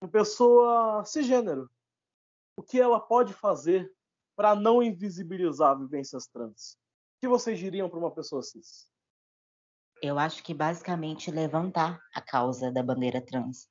uma 0.00 0.08
pessoa 0.08 1.04
cisgênero, 1.04 1.68
o 2.56 2.62
que 2.62 2.80
ela 2.80 3.00
pode 3.00 3.34
fazer 3.34 3.92
para 4.36 4.54
não 4.54 4.80
invisibilizar 4.80 5.76
vivências 5.76 6.28
trans? 6.28 6.78
Que 7.20 7.28
vocês 7.28 7.58
diriam 7.58 7.90
para 7.90 7.98
uma 7.98 8.10
pessoa 8.10 8.42
cis? 8.42 8.88
Eu 10.02 10.18
acho 10.18 10.42
que 10.42 10.54
basicamente 10.54 11.30
levantar 11.30 12.00
a 12.14 12.22
causa 12.22 12.72
da 12.72 12.82
bandeira 12.82 13.20
trans. 13.20 13.68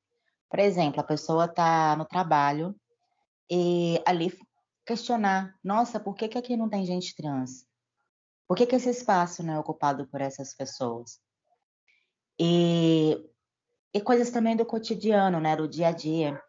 Por 0.47 0.59
exemplo, 0.59 1.01
a 1.01 1.03
pessoa 1.03 1.45
está 1.45 1.95
no 1.95 2.05
trabalho 2.05 2.75
e 3.49 3.99
ali 4.05 4.31
questionar: 4.85 5.57
nossa, 5.63 5.99
por 5.99 6.15
que, 6.15 6.27
que 6.27 6.37
aqui 6.37 6.55
não 6.55 6.69
tem 6.69 6.85
gente 6.85 7.15
trans? 7.15 7.65
Por 8.47 8.55
que, 8.55 8.67
que 8.67 8.75
esse 8.75 8.89
espaço 8.89 9.41
não 9.41 9.55
é 9.55 9.59
ocupado 9.59 10.07
por 10.07 10.21
essas 10.21 10.55
pessoas? 10.55 11.19
E, 12.39 13.17
e 13.93 13.99
coisas 13.99 14.29
também 14.29 14.55
do 14.55 14.65
cotidiano, 14.65 15.39
né, 15.39 15.55
do 15.55 15.67
dia 15.67 15.87
a 15.87 15.91
dia. 15.91 16.39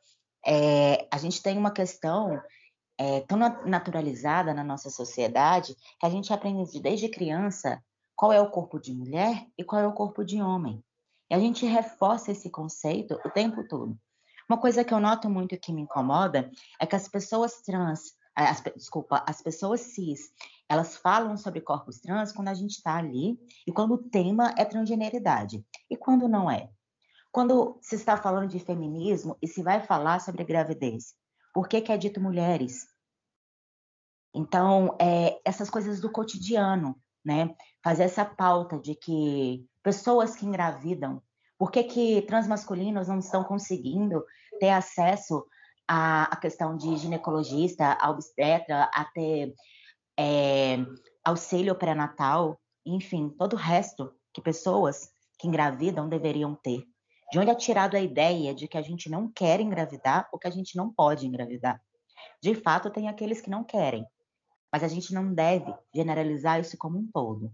É, 0.46 1.09
a 1.11 1.16
gente 1.16 1.42
tem 1.42 1.57
uma 1.57 1.72
questão 1.72 2.42
é, 3.01 3.22
tão 3.22 3.38
naturalizada 3.38 4.53
na 4.53 4.62
nossa 4.62 4.90
sociedade 4.90 5.74
que 5.98 6.05
a 6.05 6.11
gente 6.11 6.34
aprende 6.34 6.78
desde 6.80 7.09
criança 7.09 7.82
qual 8.14 8.30
é 8.30 8.38
o 8.38 8.51
corpo 8.51 8.78
de 8.78 8.92
mulher 8.92 9.46
e 9.57 9.64
qual 9.64 9.80
é 9.80 9.86
o 9.86 9.94
corpo 9.94 10.22
de 10.22 10.42
homem. 10.42 10.84
E 11.30 11.34
a 11.34 11.38
gente 11.38 11.64
reforça 11.64 12.30
esse 12.30 12.51
conceito 12.51 13.18
o 13.24 13.30
tempo 13.30 13.66
todo. 13.66 13.98
Uma 14.46 14.59
coisa 14.59 14.84
que 14.84 14.92
eu 14.92 15.01
noto 15.01 15.30
muito 15.30 15.59
que 15.59 15.72
me 15.72 15.80
incomoda 15.80 16.51
é 16.78 16.84
que 16.84 16.94
as 16.94 17.09
pessoas 17.09 17.62
trans, 17.62 18.12
as, 18.36 18.61
desculpa, 18.76 19.24
as 19.26 19.40
pessoas 19.40 19.80
cis, 19.80 20.30
elas 20.68 20.94
falam 20.98 21.38
sobre 21.38 21.62
corpos 21.62 22.01
trans 22.01 22.32
quando 22.32 22.48
a 22.48 22.55
gente 22.55 22.72
está 22.72 22.96
ali 22.96 23.38
e 23.66 23.72
quando 23.72 23.94
o 23.94 24.11
tema 24.11 24.55
é 24.59 24.64
transgeneridade. 24.66 25.64
E 25.88 25.96
quando 25.96 26.28
não 26.28 26.51
é? 26.51 26.68
Quando 27.32 27.78
se 27.80 27.94
está 27.94 28.18
falando 28.18 28.51
de 28.51 28.59
feminismo 28.59 29.38
e 29.40 29.48
se 29.48 29.62
vai 29.62 29.80
falar 29.80 30.20
sobre 30.20 30.44
gravidez, 30.44 31.14
por 31.53 31.68
que, 31.68 31.80
que 31.80 31.92
é 31.92 31.96
dito 31.96 32.20
mulheres? 32.20 32.86
Então, 34.34 34.96
é, 35.01 35.40
essas 35.44 35.68
coisas 35.68 36.01
do 36.01 36.11
cotidiano, 36.11 36.96
né? 37.24 37.55
Fazer 37.82 38.05
essa 38.05 38.24
pauta 38.24 38.78
de 38.78 38.94
que 38.94 39.66
pessoas 39.82 40.36
que 40.36 40.46
engravidam, 40.46 41.22
por 41.59 41.70
que, 41.70 41.82
que 41.84 42.22
transmasculinos 42.22 43.09
não 43.09 43.18
estão 43.18 43.44
conseguindo 43.44 44.24
ter 44.59 44.70
acesso 44.70 45.44
à, 45.86 46.24
à 46.24 46.36
questão 46.36 46.76
de 46.76 46.96
ginecologista, 46.96 47.98
obstetra, 48.09 48.88
a 48.94 49.05
ter 49.05 49.55
é, 50.18 50.78
auxílio 51.24 51.74
pré-natal, 51.74 52.61
enfim, 52.86 53.28
todo 53.30 53.55
o 53.55 53.59
resto 53.59 54.12
que 54.32 54.40
pessoas 54.40 55.11
que 55.38 55.48
engravidam 55.48 56.09
deveriam 56.09 56.55
ter. 56.55 56.84
De 57.32 57.38
onde 57.38 57.50
é 57.50 57.54
tirado 57.54 57.96
a 57.96 58.00
ideia 58.00 58.54
de 58.54 58.66
que 58.66 58.76
a 58.76 58.82
gente 58.82 59.08
não 59.08 59.30
quer 59.30 59.60
engravidar 59.60 60.28
ou 60.32 60.38
que 60.38 60.48
a 60.48 60.50
gente 60.50 60.76
não 60.76 60.92
pode 60.92 61.26
engravidar? 61.26 61.80
De 62.42 62.54
fato, 62.54 62.90
tem 62.90 63.08
aqueles 63.08 63.40
que 63.40 63.50
não 63.50 63.62
querem, 63.62 64.04
mas 64.72 64.82
a 64.82 64.88
gente 64.88 65.14
não 65.14 65.32
deve 65.32 65.72
generalizar 65.94 66.60
isso 66.60 66.76
como 66.76 66.98
um 66.98 67.08
todo. 67.12 67.52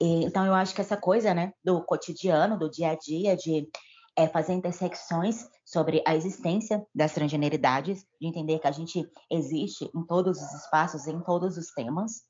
E, 0.00 0.24
então, 0.24 0.46
eu 0.46 0.54
acho 0.54 0.74
que 0.74 0.80
essa 0.80 0.96
coisa, 0.96 1.34
né, 1.34 1.52
do 1.64 1.82
cotidiano, 1.84 2.58
do 2.58 2.70
dia 2.70 2.90
a 2.90 2.94
dia, 2.94 3.36
de 3.36 3.68
é, 4.16 4.26
fazer 4.26 4.52
intersecções 4.52 5.48
sobre 5.64 6.02
a 6.06 6.14
existência 6.14 6.84
das 6.94 7.12
transgeneridades, 7.12 8.04
de 8.20 8.26
entender 8.26 8.58
que 8.58 8.66
a 8.66 8.72
gente 8.72 9.08
existe 9.30 9.90
em 9.94 10.04
todos 10.04 10.38
os 10.40 10.52
espaços, 10.54 11.06
em 11.06 11.20
todos 11.20 11.56
os 11.56 11.72
temas, 11.72 12.22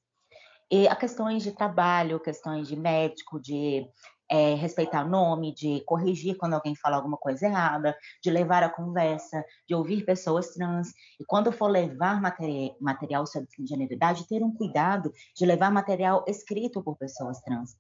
e 0.70 0.86
a 0.86 0.94
questões 0.94 1.42
de 1.42 1.52
trabalho, 1.52 2.20
questões 2.20 2.68
de 2.68 2.76
médico, 2.76 3.40
de 3.40 3.88
é, 4.30 4.54
respeitar 4.54 5.04
o 5.04 5.08
nome, 5.08 5.52
de 5.52 5.80
corrigir 5.80 6.36
quando 6.36 6.54
alguém 6.54 6.76
fala 6.76 6.96
alguma 6.96 7.16
coisa 7.16 7.46
errada, 7.46 7.96
de 8.22 8.30
levar 8.30 8.62
a 8.62 8.68
conversa, 8.68 9.44
de 9.66 9.74
ouvir 9.74 10.04
pessoas 10.04 10.50
trans. 10.54 10.92
E 11.18 11.24
quando 11.24 11.50
for 11.50 11.66
levar 11.66 12.20
materi 12.20 12.72
material 12.80 13.26
sobre 13.26 13.48
transgeneridade, 13.48 14.28
ter 14.28 14.42
um 14.42 14.54
cuidado 14.54 15.12
de 15.36 15.44
levar 15.44 15.70
material 15.72 16.24
escrito 16.28 16.80
por 16.82 16.96
pessoas 16.96 17.40
trans. 17.40 17.76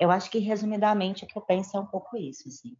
Eu 0.00 0.10
acho 0.10 0.30
que, 0.30 0.38
resumidamente, 0.38 1.24
o 1.24 1.26
que 1.26 1.36
eu 1.36 1.42
penso 1.42 1.76
é 1.76 1.80
um 1.80 1.86
pouco 1.86 2.16
isso, 2.16 2.48
assim. 2.48 2.74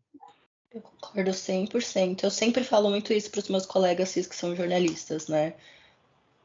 Eu 0.73 0.83
concordo 0.83 1.31
100%. 1.31 2.25
Eu 2.25 2.31
sempre 2.31 2.65
falo 2.65 2.91
muito 2.91 3.13
isso 3.13 3.31
para 3.31 3.41
os 3.41 3.49
meus 3.49 3.67
colegas 3.67 4.11
cis 4.11 4.27
que 4.27 4.37
são 4.37 4.55
jornalistas, 4.55 5.29
né? 5.29 5.55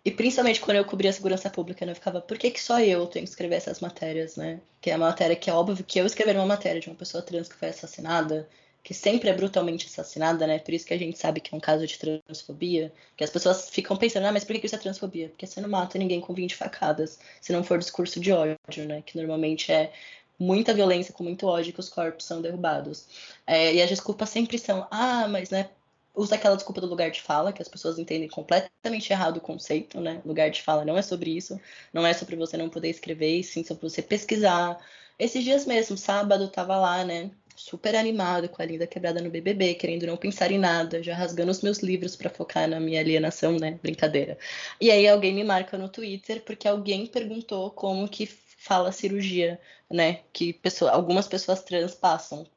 E 0.04 0.12
principalmente 0.12 0.60
quando 0.60 0.78
eu 0.78 0.86
cobria 0.86 1.12
a 1.12 1.14
segurança 1.14 1.49
pública, 1.49 1.86
né, 1.86 1.91
eu 1.91 1.95
ficava, 1.95 2.22
por 2.22 2.38
que, 2.38 2.49
que 2.49 2.62
só 2.62 2.80
eu 2.80 3.06
tenho 3.06 3.26
que 3.26 3.30
escrever 3.30 3.56
essas 3.56 3.80
matérias, 3.80 4.36
né? 4.36 4.60
Que 4.82 4.89
é 4.89 4.95
uma 4.95 5.08
matéria 5.08 5.36
que 5.36 5.49
é 5.49 5.54
óbvio 5.54 5.84
que 5.86 5.99
eu 5.99 6.06
escrever 6.06 6.36
uma 6.36 6.45
matéria 6.45 6.82
de 6.82 6.88
uma 6.89 6.95
pessoa 6.95 7.22
trans 7.22 7.47
que 7.47 7.56
foi 7.56 7.70
assassinada, 7.70 8.49
que 8.84 8.93
sempre 8.95 9.30
é 9.30 9.34
brutalmente 9.34 9.86
assassinada, 9.86 10.47
né? 10.47 10.58
Por 10.60 10.74
isso 10.74 10.86
que 10.86 10.93
a 10.93 10.97
gente 10.97 11.20
sabe 11.20 11.39
que 11.39 11.54
é 11.54 11.58
um 11.58 11.62
caso 11.62 11.86
de 11.86 11.99
transfobia, 11.99 12.91
que 13.16 13.24
as 13.24 13.30
pessoas 13.30 13.70
ficam 13.70 13.95
pensando, 13.95 14.26
ah, 14.26 14.32
mas 14.32 14.43
por 14.43 14.60
que 14.60 14.66
isso 14.66 14.76
é 14.76 14.80
transfobia? 14.80 15.30
Porque 15.30 15.45
você 15.45 15.62
não 15.62 15.70
mata 15.70 15.99
ninguém 15.99 16.20
com 16.20 16.34
20 16.34 16.56
facadas, 16.56 17.20
se 17.39 17.54
não 17.54 17.64
for 17.64 17.78
discurso 17.78 18.20
de 18.20 18.32
ódio, 18.32 18.58
né? 18.88 19.04
Que 19.06 19.18
normalmente 19.18 19.72
é 19.72 19.93
muita 20.39 20.74
violência, 20.74 21.14
com 21.14 21.24
muito 21.24 21.45
ódio 21.45 21.74
que 21.74 21.80
os 21.80 21.89
corpos 21.89 22.26
são 22.26 22.41
derrubados. 22.41 23.08
É, 23.45 23.74
e 23.76 23.82
as 23.82 23.89
desculpas 23.89 24.30
sempre 24.30 24.58
são, 24.58 24.88
ah, 24.89 25.28
mas 25.28 25.52
né, 25.52 25.70
usa 26.14 26.36
aquela 26.36 26.55
desculpa 26.55 26.82
do 26.82 26.88
lugar 26.88 27.09
de 27.12 27.22
fala, 27.22 27.53
que 27.53 27.62
as 27.62 27.68
pessoas 27.68 27.97
entendem 27.97 28.28
completamente 28.30 29.12
errado 29.12 29.38
o 29.38 29.41
conceito, 29.41 29.99
né? 29.99 30.22
Lugar 30.26 30.49
de 30.49 30.62
fala 30.62 30.86
não 30.86 30.97
é 30.97 31.01
sobre 31.01 31.36
isso, 31.36 31.59
não 31.93 32.05
é 32.05 32.14
sobre 32.14 32.36
você 32.36 32.57
não 32.57 32.70
poder 32.70 32.89
escrever, 32.89 33.39
e 33.39 33.43
sim 33.43 33.64
sobre 33.64 33.89
você 33.89 34.01
pesquisar. 34.01 34.78
Esses 35.18 35.43
dias 35.43 35.66
mesmo, 35.66 35.97
sábado, 35.97 36.49
tava 36.49 36.78
lá, 36.78 37.03
né? 37.05 37.32
Super 37.55 37.95
animado 37.95 38.49
com 38.49 38.62
a 38.62 38.66
linda 38.66 38.88
quebrada 38.88 39.22
no 39.22 39.30
BBB, 39.30 39.76
querendo 39.76 40.07
não 40.07 40.18
pensar 40.18 40.51
em 40.51 40.57
nada, 40.57 41.03
já 41.03 41.16
rasgando 41.16 41.51
os 41.51 41.62
meus 41.62 41.80
livros 41.80 42.16
para 42.16 42.30
focar 42.30 42.68
na 42.68 42.80
minha 42.80 42.99
alienação, 42.99 43.57
né? 43.57 43.80
Brincadeira. 43.82 44.38
E 44.80 44.89
aí 44.91 45.07
alguém 45.07 45.34
me 45.34 45.43
marca 45.43 45.78
no 45.78 45.89
Twitter 45.89 46.41
porque 46.43 46.68
alguém 46.68 47.07
perguntou 47.07 47.72
como 47.72 48.07
que 48.09 48.26
fala 48.26 48.91
cirurgia, 48.91 49.59
né? 49.89 50.22
Que 50.34 50.53
pessoa, 50.53 50.91
algumas 50.91 51.28
pessoas 51.28 51.62
trans 51.64 51.93
passam 51.93 52.47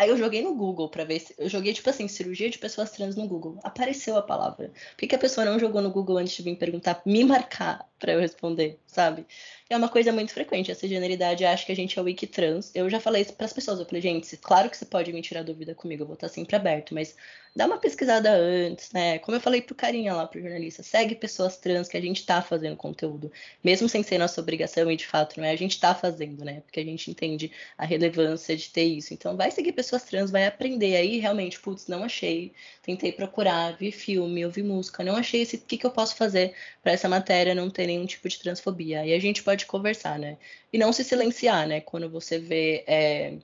Aí 0.00 0.08
eu 0.08 0.16
joguei 0.16 0.40
no 0.42 0.54
Google 0.54 0.88
para 0.88 1.04
ver 1.04 1.20
se. 1.20 1.34
Eu 1.36 1.46
joguei, 1.46 1.74
tipo 1.74 1.90
assim, 1.90 2.08
cirurgia 2.08 2.48
de 2.48 2.58
pessoas 2.58 2.90
trans 2.90 3.16
no 3.16 3.28
Google. 3.28 3.58
Apareceu 3.62 4.16
a 4.16 4.22
palavra. 4.22 4.70
Por 4.70 4.96
que, 4.96 5.06
que 5.06 5.14
a 5.14 5.18
pessoa 5.18 5.44
não 5.44 5.58
jogou 5.58 5.82
no 5.82 5.90
Google 5.90 6.16
antes 6.16 6.34
de 6.34 6.42
vir 6.42 6.56
perguntar, 6.56 7.02
me 7.04 7.22
marcar 7.22 7.86
para 8.00 8.12
eu 8.12 8.20
responder, 8.20 8.80
sabe? 8.86 9.26
É 9.68 9.76
uma 9.76 9.88
coisa 9.88 10.10
muito 10.12 10.32
frequente. 10.32 10.72
Essa 10.72 10.88
generalidade 10.88 11.44
acha 11.44 11.64
que 11.64 11.70
a 11.70 11.76
gente 11.76 11.96
é 11.96 12.02
wiki 12.02 12.26
trans. 12.26 12.72
Eu 12.74 12.90
já 12.90 12.98
falei 12.98 13.22
isso 13.22 13.34
pras 13.34 13.52
pessoas. 13.52 13.78
Eu 13.78 13.86
falei, 13.86 14.02
gente, 14.02 14.36
claro 14.38 14.68
que 14.68 14.76
você 14.76 14.84
pode 14.84 15.12
me 15.12 15.22
tirar 15.22 15.44
dúvida 15.44 15.76
comigo, 15.76 16.02
eu 16.02 16.06
vou 16.06 16.14
estar 16.14 16.28
sempre 16.28 16.56
aberto, 16.56 16.92
mas 16.92 17.14
dá 17.54 17.66
uma 17.66 17.78
pesquisada 17.78 18.30
antes, 18.30 18.92
né? 18.92 19.18
Como 19.18 19.36
eu 19.36 19.40
falei 19.40 19.60
pro 19.60 19.74
carinha 19.74 20.14
lá, 20.14 20.26
pro 20.26 20.40
jornalista, 20.40 20.82
segue 20.82 21.14
pessoas 21.14 21.56
trans 21.56 21.88
que 21.88 21.96
a 21.96 22.00
gente 22.00 22.24
tá 22.24 22.40
fazendo 22.42 22.76
conteúdo, 22.76 23.30
mesmo 23.62 23.88
sem 23.88 24.02
ser 24.02 24.18
nossa 24.18 24.40
obrigação 24.40 24.90
e 24.90 24.96
de 24.96 25.06
fato 25.06 25.38
não 25.38 25.44
é, 25.44 25.50
a 25.50 25.56
gente 25.56 25.78
tá 25.78 25.94
fazendo, 25.94 26.44
né? 26.44 26.62
Porque 26.62 26.80
a 26.80 26.84
gente 26.84 27.10
entende 27.10 27.50
a 27.76 27.84
relevância 27.84 28.56
de 28.56 28.70
ter 28.70 28.84
isso. 28.84 29.12
Então 29.12 29.36
vai 29.36 29.50
seguir 29.50 29.72
pessoas 29.72 30.04
trans, 30.04 30.30
vai 30.30 30.46
aprender 30.46 30.96
aí 30.96 31.18
realmente, 31.18 31.58
putz, 31.60 31.86
não 31.88 32.04
achei, 32.04 32.52
tentei 32.82 33.12
procurar, 33.12 33.76
vi 33.76 33.90
filme, 33.92 34.44
ouvi 34.44 34.62
música, 34.62 35.02
não 35.02 35.16
achei 35.16 35.42
esse, 35.42 35.56
o 35.56 35.60
que, 35.60 35.78
que 35.78 35.86
eu 35.86 35.90
posso 35.90 36.14
fazer 36.16 36.54
para 36.82 36.92
essa 36.92 37.08
matéria 37.08 37.54
não 37.54 37.68
ter 37.68 37.86
nenhum 37.90 38.06
tipo 38.06 38.28
de 38.28 38.38
transfobia. 38.38 39.00
Aí 39.00 39.12
a 39.12 39.20
gente 39.20 39.42
pode 39.42 39.66
conversar, 39.66 40.18
né? 40.18 40.38
E 40.72 40.78
não 40.78 40.92
se 40.92 41.04
silenciar, 41.04 41.66
né? 41.68 41.80
Quando 41.80 42.08
você 42.08 42.38
vê 42.38 42.84
é, 42.86 43.38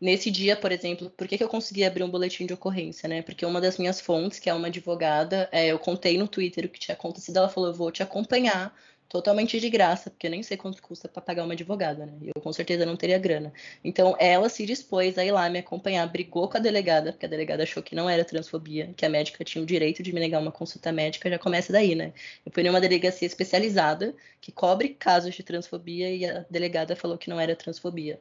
Nesse 0.00 0.30
dia, 0.30 0.54
por 0.56 0.70
exemplo, 0.70 1.10
por 1.10 1.26
que, 1.26 1.36
que 1.36 1.42
eu 1.42 1.48
consegui 1.48 1.84
abrir 1.84 2.04
um 2.04 2.10
boletim 2.10 2.46
de 2.46 2.54
ocorrência, 2.54 3.08
né? 3.08 3.20
Porque 3.20 3.44
uma 3.44 3.60
das 3.60 3.78
minhas 3.78 4.00
fontes, 4.00 4.38
que 4.38 4.48
é 4.48 4.54
uma 4.54 4.68
advogada, 4.68 5.48
é, 5.50 5.66
eu 5.66 5.78
contei 5.78 6.16
no 6.16 6.28
Twitter 6.28 6.66
o 6.66 6.68
que 6.68 6.78
tinha 6.78 6.94
acontecido, 6.94 7.36
ela 7.38 7.48
falou, 7.48 7.70
eu 7.70 7.74
vou 7.74 7.90
te 7.90 8.00
acompanhar 8.00 8.72
totalmente 9.08 9.58
de 9.58 9.70
graça, 9.70 10.10
porque 10.10 10.26
eu 10.26 10.30
nem 10.30 10.42
sei 10.42 10.56
quanto 10.56 10.82
custa 10.82 11.08
para 11.08 11.22
pagar 11.22 11.44
uma 11.44 11.54
advogada, 11.54 12.04
né? 12.06 12.12
Eu 12.22 12.40
com 12.42 12.52
certeza 12.52 12.84
não 12.84 12.96
teria 12.96 13.18
grana. 13.18 13.52
Então 13.82 14.14
ela 14.18 14.48
se 14.48 14.66
dispôs 14.66 15.16
a 15.18 15.24
ir 15.24 15.32
lá 15.32 15.48
me 15.48 15.58
acompanhar, 15.60 16.06
brigou 16.06 16.48
com 16.48 16.56
a 16.58 16.60
delegada, 16.60 17.12
porque 17.12 17.26
a 17.26 17.28
delegada 17.28 17.62
achou 17.62 17.82
que 17.82 17.94
não 17.94 18.08
era 18.08 18.24
transfobia, 18.24 18.92
que 18.96 19.06
a 19.06 19.08
médica 19.08 19.44
tinha 19.44 19.62
o 19.62 19.66
direito 19.66 20.02
de 20.02 20.12
me 20.12 20.20
negar 20.20 20.40
uma 20.40 20.52
consulta 20.52 20.92
médica, 20.92 21.30
já 21.30 21.38
começa 21.38 21.72
daí, 21.72 21.94
né? 21.94 22.12
Eu 22.44 22.52
fui 22.52 22.62
numa 22.62 22.80
delegacia 22.80 23.26
especializada 23.26 24.14
que 24.40 24.52
cobre 24.52 24.90
casos 24.90 25.34
de 25.34 25.42
transfobia 25.42 26.10
e 26.10 26.24
a 26.26 26.44
delegada 26.50 26.94
falou 26.96 27.16
que 27.18 27.30
não 27.30 27.40
era 27.40 27.56
transfobia. 27.56 28.20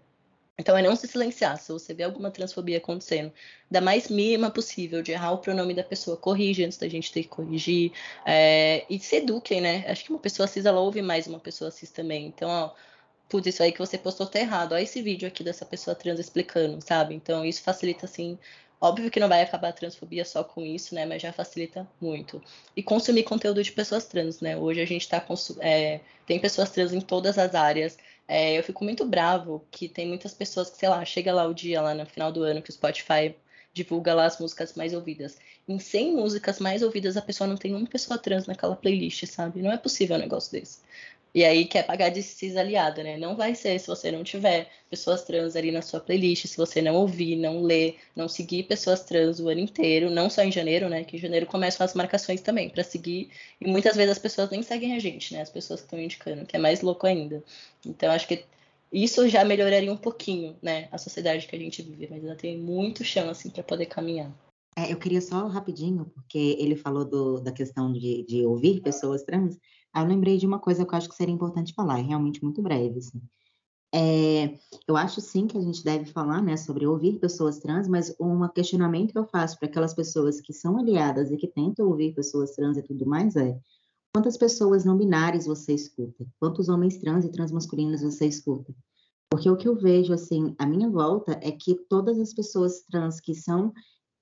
Então 0.57 0.75
é 0.75 0.81
não 0.81 0.95
se 0.95 1.07
silenciar. 1.07 1.57
Se 1.57 1.71
você 1.71 1.93
vê 1.93 2.03
alguma 2.03 2.31
transfobia 2.31 2.77
acontecendo, 2.79 3.31
da 3.69 3.79
mais 3.79 4.09
mínima 4.09 4.49
possível, 4.49 5.03
de 5.03 5.11
errar 5.11 5.31
o 5.33 5.37
pronome 5.37 5.73
da 5.73 5.83
pessoa, 5.83 6.17
corrige 6.17 6.63
antes 6.63 6.77
da 6.77 6.87
gente 6.87 7.11
ter 7.11 7.23
que 7.23 7.29
corrigir. 7.29 7.91
É, 8.25 8.83
e 8.89 8.99
se 8.99 9.17
eduquem, 9.17 9.61
né? 9.61 9.85
Acho 9.87 10.03
que 10.05 10.11
uma 10.11 10.19
pessoa 10.19 10.47
cis, 10.47 10.65
ela 10.65 10.79
ouve 10.79 11.01
mais 11.01 11.27
uma 11.27 11.39
pessoa 11.39 11.69
cis 11.69 11.91
também. 11.91 12.25
Então, 12.27 12.49
ó, 12.49 12.73
putz, 13.29 13.47
isso 13.47 13.61
aí 13.63 13.71
que 13.71 13.79
você 13.79 13.97
postou 13.97 14.25
tá 14.25 14.39
errado. 14.39 14.73
Olha 14.73 14.81
esse 14.81 15.01
vídeo 15.01 15.27
aqui 15.27 15.43
dessa 15.43 15.65
pessoa 15.65 15.95
trans 15.95 16.19
explicando, 16.19 16.81
sabe? 16.81 17.13
Então, 17.13 17.45
isso 17.45 17.61
facilita, 17.61 18.05
assim. 18.05 18.37
Óbvio 18.79 19.09
que 19.09 19.19
não 19.19 19.27
vai 19.27 19.41
acabar 19.41 19.69
a 19.69 19.73
transfobia 19.73 20.23
só 20.23 20.43
com 20.43 20.61
isso, 20.61 20.93
né? 20.95 21.05
Mas 21.05 21.21
já 21.21 21.33
facilita 21.33 21.87
muito. 21.99 22.41
E 22.75 22.83
consumir 22.83 23.23
conteúdo 23.23 23.63
de 23.63 23.71
pessoas 23.71 24.05
trans, 24.05 24.39
né? 24.39 24.55
Hoje 24.57 24.81
a 24.81 24.85
gente 24.85 25.07
tá. 25.07 25.23
É, 25.59 25.99
tem 26.27 26.39
pessoas 26.39 26.69
trans 26.69 26.93
em 26.93 27.01
todas 27.01 27.37
as 27.37 27.55
áreas. 27.55 27.97
É, 28.27 28.57
eu 28.57 28.63
fico 28.63 28.83
muito 28.83 29.05
bravo 29.05 29.65
que 29.71 29.87
tem 29.87 30.07
muitas 30.07 30.33
pessoas 30.33 30.69
que, 30.69 30.77
sei 30.77 30.89
lá, 30.89 31.03
chega 31.05 31.33
lá 31.33 31.45
o 31.45 31.53
dia, 31.53 31.81
lá 31.81 31.93
no 31.93 32.05
final 32.05 32.31
do 32.31 32.43
ano, 32.43 32.61
que 32.61 32.69
o 32.69 32.73
Spotify 32.73 33.35
divulga 33.73 34.13
lá 34.13 34.25
as 34.25 34.39
músicas 34.39 34.73
mais 34.75 34.93
ouvidas. 34.93 35.37
Em 35.67 35.79
100 35.79 36.15
músicas 36.15 36.59
mais 36.59 36.81
ouvidas, 36.81 37.15
a 37.15 37.21
pessoa 37.21 37.47
não 37.47 37.57
tem 37.57 37.73
uma 37.75 37.87
pessoa 37.87 38.17
trans 38.17 38.47
naquela 38.47 38.75
playlist, 38.75 39.25
sabe? 39.27 39.61
Não 39.61 39.71
é 39.71 39.77
possível 39.77 40.15
um 40.15 40.19
negócio 40.19 40.51
desse. 40.51 40.79
E 41.37 41.45
aí 41.45 41.65
quer 41.65 41.85
pagar 41.85 42.09
de 42.09 42.23
cis 42.23 42.57
aliada, 42.57 43.03
né? 43.03 43.15
Não 43.15 43.35
vai 43.35 43.53
ser 43.53 43.79
se 43.79 43.85
você 43.85 44.11
não 44.11 44.23
tiver 44.23 44.71
pessoas 44.89 45.23
trans 45.23 45.55
ali 45.55 45.71
na 45.71 45.83
sua 45.83 45.99
playlist, 45.99 46.47
se 46.47 46.57
você 46.57 46.81
não 46.81 46.95
ouvir, 46.95 47.35
não 47.35 47.61
ler, 47.61 47.95
não 48.15 48.27
seguir 48.27 48.63
pessoas 48.63 49.03
trans 49.03 49.39
o 49.39 49.47
ano 49.47 49.59
inteiro, 49.59 50.09
não 50.09 50.31
só 50.31 50.41
em 50.41 50.51
janeiro, 50.51 50.89
né? 50.89 51.03
Que 51.03 51.15
em 51.15 51.19
janeiro 51.19 51.45
começam 51.45 51.85
as 51.85 51.93
marcações 51.93 52.41
também 52.41 52.71
para 52.71 52.83
seguir. 52.83 53.29
E 53.61 53.67
muitas 53.67 53.95
vezes 53.95 54.13
as 54.13 54.17
pessoas 54.17 54.49
nem 54.49 54.63
seguem 54.63 54.95
a 54.95 54.99
gente, 54.99 55.31
né? 55.31 55.43
As 55.43 55.49
pessoas 55.51 55.81
que 55.81 55.85
estão 55.85 56.01
indicando, 56.01 56.43
que 56.43 56.55
é 56.55 56.59
mais 56.59 56.81
louco 56.81 57.05
ainda. 57.05 57.43
Então 57.85 58.11
acho 58.11 58.27
que 58.27 58.43
isso 58.91 59.29
já 59.29 59.45
melhoraria 59.45 59.93
um 59.93 59.97
pouquinho, 59.97 60.57
né? 60.59 60.87
A 60.91 60.97
sociedade 60.97 61.45
que 61.45 61.55
a 61.55 61.59
gente 61.59 61.83
vive, 61.83 62.07
mas 62.09 62.23
ainda 62.23 62.35
tem 62.35 62.57
muito 62.57 63.03
chão 63.03 63.29
assim 63.29 63.51
para 63.51 63.61
poder 63.61 63.85
caminhar. 63.85 64.33
É, 64.75 64.91
eu 64.91 64.97
queria 64.97 65.21
só 65.21 65.45
rapidinho, 65.45 66.05
porque 66.15 66.55
ele 66.59 66.75
falou 66.75 67.05
do, 67.05 67.39
da 67.39 67.51
questão 67.51 67.93
de, 67.93 68.23
de 68.27 68.43
ouvir 68.43 68.81
pessoas 68.81 69.21
trans. 69.21 69.55
Aí 69.97 70.03
eu 70.03 70.07
lembrei 70.07 70.37
de 70.37 70.45
uma 70.45 70.59
coisa 70.59 70.85
que 70.85 70.93
eu 70.93 70.97
acho 70.97 71.09
que 71.09 71.15
seria 71.15 71.33
importante 71.33 71.73
falar, 71.73 71.97
é 71.97 72.03
realmente 72.03 72.43
muito 72.43 72.61
breve, 72.61 72.99
assim. 72.99 73.19
É, 73.91 74.59
eu 74.87 74.95
acho 74.95 75.19
sim 75.19 75.47
que 75.47 75.57
a 75.57 75.61
gente 75.61 75.83
deve 75.83 76.05
falar 76.05 76.39
né, 76.39 76.55
sobre 76.55 76.85
ouvir 76.85 77.17
pessoas 77.17 77.57
trans, 77.57 77.87
mas 77.87 78.15
um 78.19 78.47
questionamento 78.49 79.11
que 79.11 79.17
eu 79.17 79.25
faço 79.25 79.57
para 79.57 79.67
aquelas 79.67 79.95
pessoas 79.95 80.39
que 80.39 80.53
são 80.53 80.77
aliadas 80.77 81.31
e 81.31 81.37
que 81.37 81.47
tentam 81.47 81.87
ouvir 81.87 82.13
pessoas 82.13 82.51
trans 82.51 82.77
e 82.77 82.83
tudo 82.83 83.07
mais 83.07 83.35
é 83.35 83.59
quantas 84.13 84.37
pessoas 84.37 84.85
não 84.85 84.95
binárias 84.95 85.47
você 85.47 85.73
escuta? 85.73 86.27
Quantos 86.39 86.69
homens 86.69 86.99
trans 86.99 87.25
e 87.25 87.31
transmasculinos 87.31 88.01
você 88.01 88.27
escuta? 88.27 88.71
Porque 89.31 89.49
o 89.49 89.57
que 89.57 89.67
eu 89.67 89.75
vejo, 89.75 90.13
assim, 90.13 90.53
à 90.59 90.67
minha 90.67 90.91
volta 90.91 91.39
é 91.41 91.51
que 91.51 91.73
todas 91.89 92.19
as 92.19 92.35
pessoas 92.35 92.83
trans 92.83 93.19
que 93.19 93.33
são 93.33 93.73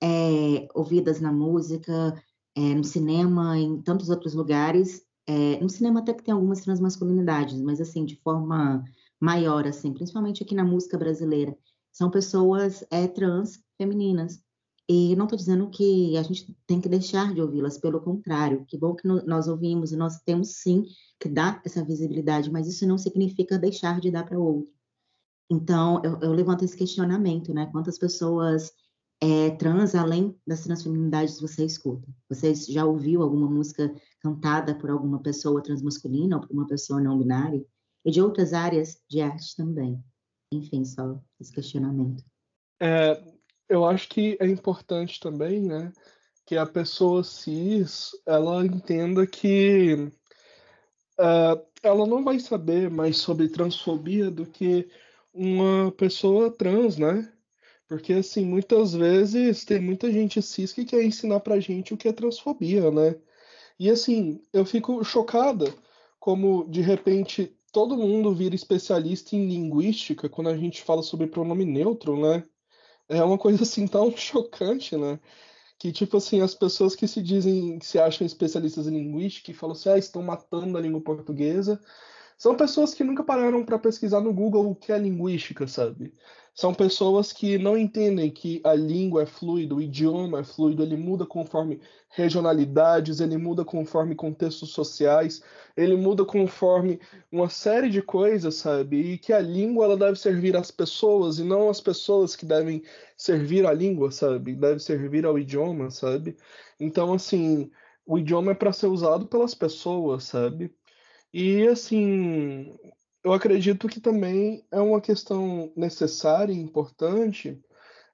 é, 0.02 0.68
ouvidas 0.74 1.20
na 1.20 1.30
música, 1.30 2.14
é, 2.56 2.74
no 2.74 2.84
cinema, 2.84 3.58
em 3.58 3.82
tantos 3.82 4.08
outros 4.08 4.32
lugares, 4.32 5.05
é, 5.26 5.60
no 5.60 5.68
cinema 5.68 6.00
até 6.00 6.14
que 6.14 6.22
tem 6.22 6.32
algumas 6.32 6.60
transmasculinidades, 6.60 7.60
mas 7.60 7.80
assim, 7.80 8.04
de 8.04 8.16
forma 8.16 8.84
maior, 9.20 9.66
assim, 9.66 9.92
principalmente 9.92 10.42
aqui 10.42 10.54
na 10.54 10.64
música 10.64 10.96
brasileira, 10.96 11.56
são 11.92 12.10
pessoas 12.10 12.84
é, 12.90 13.06
trans 13.08 13.60
femininas. 13.76 14.40
E 14.88 15.16
não 15.16 15.24
estou 15.24 15.36
dizendo 15.36 15.68
que 15.68 16.16
a 16.16 16.22
gente 16.22 16.56
tem 16.64 16.80
que 16.80 16.88
deixar 16.88 17.34
de 17.34 17.40
ouvi-las, 17.40 17.76
pelo 17.76 18.00
contrário, 18.00 18.64
que 18.66 18.78
bom 18.78 18.94
que 18.94 19.06
no, 19.06 19.24
nós 19.26 19.48
ouvimos 19.48 19.90
e 19.90 19.96
nós 19.96 20.20
temos 20.20 20.58
sim 20.62 20.84
que 21.18 21.28
dar 21.28 21.60
essa 21.64 21.84
visibilidade, 21.84 22.52
mas 22.52 22.68
isso 22.68 22.86
não 22.86 22.96
significa 22.96 23.58
deixar 23.58 24.00
de 24.00 24.12
dar 24.12 24.24
para 24.24 24.38
o 24.38 24.44
outro. 24.44 24.72
Então, 25.50 26.00
eu, 26.04 26.20
eu 26.20 26.32
levanto 26.32 26.64
esse 26.64 26.76
questionamento, 26.76 27.52
né? 27.52 27.66
Quantas 27.66 27.98
pessoas 27.98 28.72
é, 29.20 29.50
trans 29.50 29.94
além 29.94 30.38
das 30.46 30.62
transfeminidades 30.62 31.40
você 31.40 31.64
escuta. 31.64 32.06
Você 32.28 32.54
já 32.54 32.84
ouviu 32.84 33.22
alguma 33.22 33.48
música 33.48 33.94
cantada 34.20 34.74
por 34.74 34.90
alguma 34.90 35.22
pessoa 35.22 35.62
transmasculina 35.62 36.36
ou 36.36 36.42
por 36.42 36.52
uma 36.52 36.66
pessoa 36.66 37.00
não 37.00 37.18
binária? 37.18 37.64
E 38.04 38.10
de 38.10 38.20
outras 38.20 38.52
áreas 38.52 39.00
de 39.08 39.20
arte 39.20 39.56
também. 39.56 40.02
Enfim, 40.52 40.84
só 40.84 41.20
esse 41.40 41.52
questionamento. 41.52 42.24
É, 42.80 43.20
eu 43.68 43.84
acho 43.84 44.08
que 44.08 44.36
é 44.40 44.46
importante 44.46 45.18
também, 45.18 45.62
né, 45.62 45.92
que 46.44 46.56
a 46.56 46.66
pessoa 46.66 47.24
cis 47.24 48.12
ela 48.24 48.64
entenda 48.64 49.26
que 49.26 50.12
uh, 51.18 51.66
ela 51.82 52.06
não 52.06 52.22
vai 52.22 52.38
saber 52.38 52.90
mais 52.90 53.16
sobre 53.16 53.48
transfobia 53.48 54.30
do 54.30 54.46
que 54.46 54.88
uma 55.34 55.90
pessoa 55.92 56.50
trans, 56.50 56.96
né? 56.96 57.30
Porque, 57.88 58.12
assim, 58.14 58.44
muitas 58.44 58.94
vezes 58.94 59.64
tem 59.64 59.80
muita 59.80 60.10
gente 60.10 60.42
cis 60.42 60.72
que 60.72 60.84
quer 60.84 61.04
ensinar 61.04 61.40
pra 61.40 61.60
gente 61.60 61.94
o 61.94 61.96
que 61.96 62.08
é 62.08 62.12
transfobia, 62.12 62.90
né? 62.90 63.16
E, 63.78 63.90
assim, 63.90 64.42
eu 64.52 64.64
fico 64.64 65.04
chocada 65.04 65.72
como, 66.18 66.68
de 66.68 66.80
repente, 66.80 67.56
todo 67.72 67.96
mundo 67.96 68.34
vira 68.34 68.54
especialista 68.54 69.36
em 69.36 69.46
linguística 69.48 70.28
quando 70.28 70.48
a 70.50 70.56
gente 70.56 70.82
fala 70.82 71.02
sobre 71.02 71.26
pronome 71.28 71.64
neutro, 71.64 72.20
né? 72.20 72.44
É 73.08 73.22
uma 73.22 73.38
coisa, 73.38 73.62
assim, 73.62 73.86
tão 73.88 74.10
chocante, 74.16 74.96
né? 74.96 75.20
Que, 75.78 75.92
tipo 75.92 76.16
assim, 76.16 76.40
as 76.40 76.54
pessoas 76.54 76.96
que 76.96 77.06
se 77.08 77.22
dizem, 77.22 77.78
que 77.78 77.86
se 77.86 77.98
acham 77.98 78.26
especialistas 78.26 78.88
em 78.88 78.92
linguística 78.92 79.50
e 79.50 79.54
falam 79.54 79.76
assim, 79.76 79.90
ah, 79.90 79.98
estão 79.98 80.22
matando 80.22 80.78
a 80.78 80.80
língua 80.80 81.00
portuguesa, 81.02 81.80
são 82.38 82.56
pessoas 82.56 82.94
que 82.94 83.04
nunca 83.04 83.24
pararam 83.24 83.64
para 83.64 83.78
pesquisar 83.78 84.20
no 84.20 84.32
Google 84.32 84.70
o 84.70 84.74
que 84.74 84.92
é 84.92 84.98
linguística, 84.98 85.66
sabe? 85.66 86.14
São 86.56 86.72
pessoas 86.72 87.34
que 87.34 87.58
não 87.58 87.76
entendem 87.76 88.30
que 88.30 88.62
a 88.64 88.72
língua 88.74 89.24
é 89.24 89.26
fluida, 89.26 89.74
o 89.74 89.80
idioma 89.80 90.40
é 90.40 90.44
fluido, 90.44 90.82
ele 90.82 90.96
muda 90.96 91.26
conforme 91.26 91.78
regionalidades, 92.08 93.20
ele 93.20 93.36
muda 93.36 93.62
conforme 93.62 94.14
contextos 94.14 94.70
sociais, 94.70 95.42
ele 95.76 95.94
muda 95.94 96.24
conforme 96.24 96.98
uma 97.30 97.50
série 97.50 97.90
de 97.90 98.00
coisas, 98.00 98.54
sabe? 98.54 98.96
E 98.96 99.18
que 99.18 99.34
a 99.34 99.38
língua 99.40 99.84
ela 99.84 99.98
deve 99.98 100.18
servir 100.18 100.56
às 100.56 100.70
pessoas 100.70 101.38
e 101.38 101.44
não 101.44 101.68
as 101.68 101.78
pessoas 101.80 102.34
que 102.34 102.46
devem 102.46 102.82
servir 103.18 103.66
à 103.66 103.72
língua, 103.74 104.10
sabe? 104.10 104.54
Deve 104.56 104.80
servir 104.80 105.26
ao 105.26 105.38
idioma, 105.38 105.90
sabe? 105.90 106.38
Então, 106.80 107.12
assim, 107.12 107.70
o 108.06 108.18
idioma 108.18 108.52
é 108.52 108.54
para 108.54 108.72
ser 108.72 108.86
usado 108.86 109.26
pelas 109.26 109.54
pessoas, 109.54 110.24
sabe? 110.24 110.74
E 111.32 111.66
assim, 111.68 112.74
eu 113.26 113.32
acredito 113.32 113.88
que 113.88 113.98
também 114.00 114.64
é 114.70 114.80
uma 114.80 115.00
questão 115.00 115.72
necessária 115.74 116.52
e 116.52 116.56
importante 116.56 117.60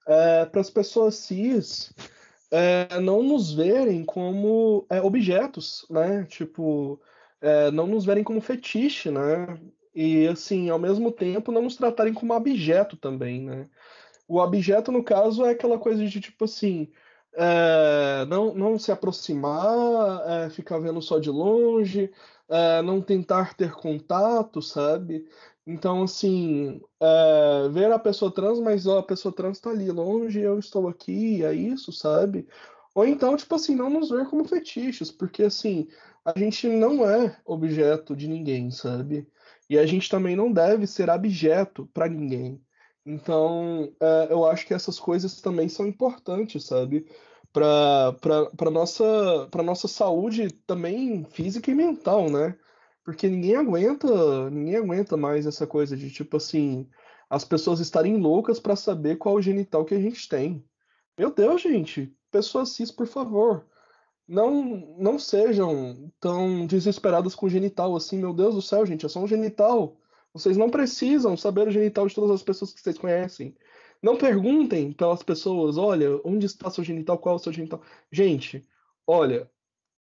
é, 0.07 0.47
para 0.47 0.63
as 0.63 0.71
pessoas 0.71 1.17
cis 1.17 1.93
é, 2.51 2.99
não 2.99 3.23
nos 3.23 3.53
verem 3.53 4.07
como 4.07 4.87
é, 4.89 5.03
objetos, 5.03 5.85
né? 5.91 6.25
Tipo, 6.25 6.99
é, 7.43 7.71
não 7.71 7.87
nos 7.87 8.07
verem 8.07 8.25
como 8.25 8.41
fetiche, 8.41 9.11
né? 9.11 9.61
E 9.95 10.27
assim, 10.29 10.71
ao 10.71 10.79
mesmo 10.79 11.13
tempo, 11.13 11.53
não 11.53 11.61
nos 11.61 11.77
tratarem 11.77 12.15
como 12.15 12.33
objeto 12.33 12.97
também, 12.97 13.43
né? 13.43 13.69
O 14.27 14.39
objeto, 14.39 14.91
no 14.91 15.05
caso, 15.05 15.45
é 15.45 15.51
aquela 15.51 15.79
coisa 15.79 16.07
de 16.07 16.21
tipo 16.23 16.47
assim, 16.47 16.91
é, 17.35 18.25
não, 18.29 18.55
não 18.55 18.79
se 18.79 18.91
aproximar, 18.91 20.47
é, 20.47 20.49
ficar 20.49 20.79
vendo 20.79 21.03
só 21.03 21.19
de 21.19 21.29
longe, 21.29 22.11
não 22.83 23.01
tentar 23.01 23.55
ter 23.55 23.73
contato, 23.73 24.61
sabe? 24.61 25.27
Então, 25.67 26.03
assim, 26.03 26.81
é, 27.01 27.69
ver 27.71 27.93
a 27.93 27.99
pessoa 27.99 28.33
trans, 28.33 28.59
mas 28.61 28.87
ó, 28.87 28.99
a 28.99 29.03
pessoa 29.03 29.35
trans 29.35 29.61
tá 29.61 29.71
ali 29.71 29.91
longe, 29.91 30.41
eu 30.41 30.59
estou 30.59 30.89
aqui, 30.89 31.45
é 31.45 31.55
isso, 31.55 31.93
sabe? 31.93 32.47
Ou 32.95 33.07
então, 33.07 33.37
tipo 33.37 33.55
assim, 33.55 33.75
não 33.75 33.89
nos 33.89 34.11
ver 34.11 34.27
como 34.29 34.45
fetiches, 34.45 35.11
porque 35.11 35.45
assim, 35.45 35.89
a 36.25 36.39
gente 36.39 36.69
não 36.69 37.09
é 37.09 37.41
objeto 37.45 38.15
de 38.15 38.29
ninguém, 38.29 38.71
sabe? 38.71 39.27
E 39.71 39.79
a 39.79 39.87
gente 39.87 40.09
também 40.11 40.37
não 40.37 40.53
deve 40.53 40.87
ser 40.87 41.09
abjeto 41.11 41.89
para 41.95 42.09
ninguém. 42.09 42.61
Então, 43.07 43.93
é, 44.01 44.29
eu 44.31 44.45
acho 44.47 44.67
que 44.67 44.75
essas 44.75 44.99
coisas 44.99 45.41
também 45.41 45.69
são 45.69 45.87
importantes, 45.87 46.65
sabe? 46.65 47.07
Para 47.53 48.71
nossa 48.71 49.49
para 49.51 49.63
nossa 49.63 49.87
saúde 49.87 50.51
também 50.67 51.25
física 51.25 51.71
e 51.71 51.75
mental, 51.75 52.31
né? 52.31 52.57
Porque 53.05 53.29
ninguém 53.29 53.57
aguenta, 53.57 54.51
ninguém 54.51 54.77
aguenta 54.77 55.17
mais 55.17 55.47
essa 55.47 55.67
coisa 55.67 55.97
de 55.97 56.11
tipo 56.11 56.37
assim, 56.37 56.89
as 57.29 57.45
pessoas 57.45 57.81
estarem 57.81 58.17
loucas 58.17 58.61
para 58.61 58.77
saber 58.77 59.17
qual 59.17 59.37
o 59.37 59.43
genital 59.43 59.85
que 59.85 59.95
a 59.95 60.01
gente 60.01 60.29
tem. 60.29 60.65
Meu 61.19 61.31
Deus, 61.35 61.61
gente, 61.61 62.17
pessoas 62.31 62.71
cis, 62.71 62.91
por 62.91 63.07
favor, 63.07 63.67
não 64.27 64.97
não 64.99 65.19
sejam 65.19 66.11
tão 66.21 66.67
desesperadas 66.67 67.35
com 67.35 67.49
genital 67.49 67.95
assim, 67.97 68.19
meu 68.19 68.33
Deus 68.33 68.55
do 68.55 68.63
céu, 68.63 68.87
gente, 68.87 69.05
é 69.05 69.09
só 69.09 69.21
um 69.21 69.29
genital. 69.29 69.97
Vocês 70.33 70.57
não 70.57 70.71
precisam 70.71 71.37
saber 71.37 71.69
o 71.69 71.71
genital 71.71 72.07
de 72.07 72.15
todas 72.15 72.31
as 72.31 72.43
pessoas 72.43 72.73
que 72.73 72.81
vocês 72.81 72.97
conhecem. 72.97 73.55
Não 74.03 74.17
perguntem 74.17 74.93
pelas 74.93 75.23
pessoas, 75.23 75.77
olha, 75.79 76.21
onde 76.25 76.47
está 76.47 76.71
seu 76.71 76.83
genital, 76.83 77.19
qual 77.19 77.37
é 77.37 77.37
o 77.37 77.39
seu 77.39 77.53
genital. 77.53 77.81
Gente, 78.11 78.67
olha, 79.07 79.51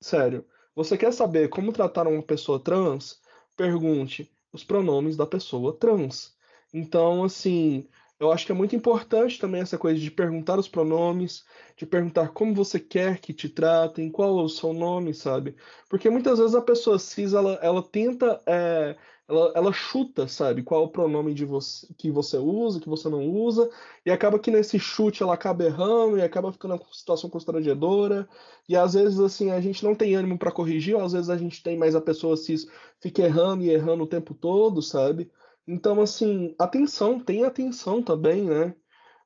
sério, 0.01 0.45
você 0.75 0.97
quer 0.97 1.11
saber 1.11 1.49
como 1.49 1.73
tratar 1.73 2.07
uma 2.07 2.23
pessoa 2.23 2.59
trans? 2.59 3.19
Pergunte 3.57 4.31
os 4.53 4.63
pronomes 4.63 5.17
da 5.17 5.25
pessoa 5.25 5.77
trans. 5.77 6.35
Então, 6.73 7.23
assim, 7.23 7.87
eu 8.19 8.31
acho 8.31 8.45
que 8.45 8.51
é 8.51 8.55
muito 8.55 8.75
importante 8.75 9.39
também 9.39 9.61
essa 9.61 9.77
coisa 9.77 9.99
de 9.99 10.11
perguntar 10.11 10.59
os 10.59 10.67
pronomes, 10.67 11.45
de 11.77 11.85
perguntar 11.85 12.29
como 12.29 12.53
você 12.53 12.79
quer 12.79 13.19
que 13.19 13.33
te 13.33 13.49
tratem, 13.49 14.11
qual 14.11 14.39
é 14.39 14.43
o 14.43 14.49
seu 14.49 14.73
nome, 14.73 15.13
sabe? 15.13 15.55
Porque 15.89 16.09
muitas 16.09 16.39
vezes 16.39 16.55
a 16.55 16.61
pessoa 16.61 16.99
cis, 16.99 17.33
ela, 17.33 17.53
ela 17.61 17.81
tenta 17.81 18.41
é, 18.45 18.95
ela, 19.29 19.51
ela 19.55 19.71
chuta, 19.71 20.27
sabe, 20.27 20.63
qual 20.63 20.81
é 20.81 20.85
o 20.85 20.89
pronome 20.89 21.35
de 21.35 21.45
você, 21.45 21.87
que 21.95 22.09
você 22.09 22.37
usa, 22.37 22.79
que 22.79 22.89
você 22.89 23.07
não 23.07 23.29
usa, 23.29 23.69
e 24.03 24.09
acaba 24.09 24.39
que 24.39 24.49
nesse 24.49 24.79
chute 24.79 25.21
ela 25.21 25.35
acaba 25.35 25.63
errando 25.63 26.17
e 26.17 26.21
acaba 26.23 26.51
ficando 26.51 26.73
uma 26.73 26.81
situação 26.91 27.29
constrangedora. 27.29 28.27
E 28.67 28.75
às 28.75 28.95
vezes, 28.95 29.19
assim, 29.19 29.51
a 29.51 29.61
gente 29.61 29.83
não 29.83 29.93
tem 29.93 30.15
ânimo 30.15 30.37
para 30.39 30.51
corrigir, 30.51 30.95
ou 30.95 31.01
às 31.03 31.13
vezes 31.13 31.29
a 31.29 31.37
gente 31.37 31.61
tem, 31.61 31.77
mas 31.77 31.95
a 31.95 32.01
pessoa 32.01 32.35
cis 32.35 32.65
fica 32.99 33.21
errando 33.21 33.63
e 33.63 33.69
errando 33.69 34.03
o 34.03 34.07
tempo 34.07 34.33
todo, 34.33 34.81
sabe? 34.81 35.31
Então, 35.67 36.01
assim, 36.01 36.55
atenção, 36.57 37.19
tem 37.19 37.45
atenção 37.45 38.01
também, 38.01 38.43
né? 38.45 38.75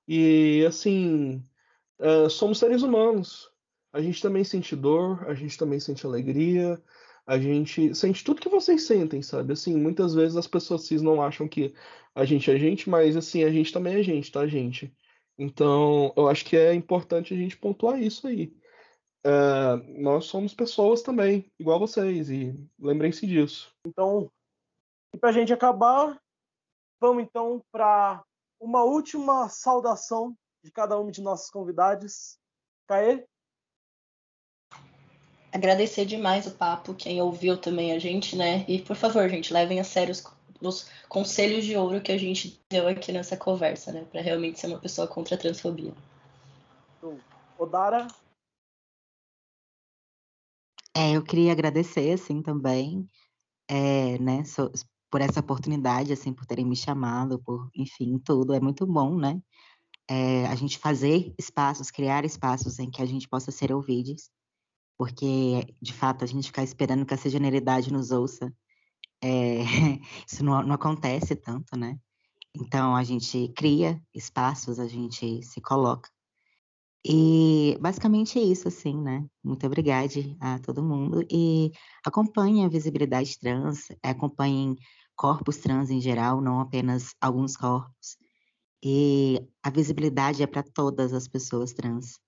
E, 0.06 0.66
assim, 0.68 1.42
é, 2.00 2.28
somos 2.28 2.60
seres 2.60 2.82
humanos. 2.82 3.50
A 3.94 4.02
gente 4.02 4.22
também 4.22 4.44
sente 4.44 4.76
dor, 4.76 5.24
a 5.30 5.34
gente 5.34 5.58
também 5.58 5.80
sente 5.80 6.06
alegria, 6.06 6.82
a 7.26 7.40
gente 7.40 7.96
sente 7.96 8.24
tudo 8.24 8.42
que 8.42 8.50
vocês 8.50 8.84
sentem, 8.84 9.22
sabe? 9.22 9.54
Assim, 9.54 9.76
muitas 9.78 10.14
vezes 10.14 10.36
as 10.36 10.48
pessoas 10.48 10.86
cis 10.86 11.02
não 11.02 11.22
acham 11.22 11.48
que 11.48 11.74
a 12.14 12.26
gente 12.26 12.52
é 12.52 12.58
gente, 12.58 12.90
mas 12.90 13.16
assim, 13.16 13.44
a 13.44 13.52
gente 13.52 13.72
também 13.72 13.96
é 13.96 14.04
gente, 14.04 14.32
tá, 14.32 14.46
gente? 14.46 14.96
Então, 15.38 16.14
eu 16.16 16.28
acho 16.28 16.46
que 16.46 16.56
é 16.56 16.74
importante 16.74 17.34
a 17.34 17.38
gente 17.38 17.58
pontuar 17.58 18.02
isso 18.02 18.28
aí. 18.28 18.56
É, 19.26 19.76
nós 20.02 20.26
somos 20.26 20.54
pessoas 20.54 21.02
também, 21.02 21.50
igual 21.58 21.80
vocês, 21.80 22.30
e 22.30 22.54
lembrem-se 22.78 23.26
disso. 23.26 23.74
Então, 23.88 24.30
e 25.14 25.18
pra 25.18 25.32
gente 25.32 25.54
acabar, 25.54 26.20
vamos 27.00 27.24
então 27.24 27.64
para 27.72 28.24
uma 28.60 28.84
última 28.84 29.48
saudação 29.50 30.36
de 30.64 30.72
cada 30.72 31.00
um 31.00 31.10
de 31.10 31.22
nossos 31.22 31.50
convidados. 31.50 32.38
Caê? 32.88 33.26
Agradecer 35.54 36.04
demais 36.06 36.48
o 36.48 36.52
papo, 36.52 36.96
quem 36.96 37.22
ouviu 37.22 37.56
também 37.56 37.92
a 37.92 38.00
gente, 38.00 38.36
né? 38.36 38.66
E 38.68 38.82
por 38.82 38.96
favor, 38.96 39.30
gente, 39.30 39.54
levem 39.54 39.80
a 39.80 39.84
sério 39.84 40.12
os, 40.12 40.24
os 40.60 40.90
conselhos 41.08 41.64
de 41.64 41.78
ouro 41.78 42.02
que 42.02 42.12
a 42.12 42.18
gente 42.18 42.60
deu 42.72 42.88
aqui 42.88 43.12
nessa 43.12 43.38
conversa, 43.38 43.92
né? 43.92 44.04
Para 44.12 44.22
realmente 44.22 44.60
ser 44.60 44.68
uma 44.68 44.80
pessoa 44.80 45.08
contra 45.08 45.36
a 45.36 45.38
transfobia. 45.38 45.94
Odara? 47.58 48.08
É, 50.96 51.12
eu 51.12 51.24
queria 51.24 51.52
agradecer, 51.52 52.12
assim, 52.12 52.42
também, 52.42 53.08
é, 53.68 54.18
né, 54.20 54.44
so, 54.44 54.72
por 55.12 55.22
essa 55.22 55.40
oportunidade, 55.40 56.14
assim, 56.14 56.34
por 56.34 56.46
terem 56.46 56.66
me 56.66 56.76
chamado, 56.76 57.40
por, 57.40 57.70
enfim, 57.76 58.18
tudo. 58.18 58.54
É 58.54 58.60
muito 58.60 58.86
bom, 58.86 59.16
né? 59.16 59.40
É, 60.10 60.46
a 60.48 60.56
gente 60.56 60.78
fazer 60.78 61.34
espaços, 61.38 61.92
criar 61.92 62.26
espaços 62.26 62.80
em 62.80 62.90
que 62.90 63.02
a 63.02 63.06
gente 63.06 63.28
possa 63.28 63.52
ser 63.52 63.72
ouvidos 63.72 64.30
porque 65.04 65.76
de 65.82 65.92
fato 65.92 66.24
a 66.24 66.26
gente 66.26 66.48
ficar 66.48 66.64
esperando 66.64 67.06
que 67.06 67.14
essa 67.14 67.30
generalidade 67.30 67.92
nos 67.92 68.10
ouça, 68.10 68.50
é, 69.22 69.58
isso 70.26 70.46
não, 70.46 70.64
não, 70.64 70.76
acontece 70.76 71.36
tanto, 71.36 71.78
né? 71.78 72.00
Então 72.56 72.96
a 72.96 73.04
gente 73.04 73.52
cria 73.54 74.02
espaços, 74.16 74.80
a 74.80 74.88
gente 74.88 75.44
se 75.44 75.60
coloca. 75.60 76.10
E 77.06 77.78
basicamente 77.82 78.40
é 78.40 78.44
isso, 78.44 78.70
assim, 78.70 78.96
né? 78.96 79.26
Muito 79.44 79.68
obrigada 79.68 80.14
a 80.40 80.58
todo 80.60 80.82
mundo 80.82 81.22
e 81.30 81.70
acompanhem 82.06 82.64
a 82.64 82.70
visibilidade 82.70 83.38
trans, 83.38 83.88
acompanhem 84.02 84.74
corpos 85.18 85.58
trans 85.58 85.90
em 85.90 86.00
geral, 86.00 86.40
não 86.40 86.62
apenas 86.62 87.14
alguns 87.20 87.58
corpos. 87.58 88.16
E 88.82 89.38
a 89.62 89.70
visibilidade 89.70 90.42
é 90.42 90.48
para 90.48 90.64
todas 90.64 91.12
as 91.12 91.28
pessoas 91.28 91.74
trans. 91.74 92.23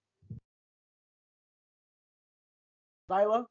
Daila? 3.07 3.45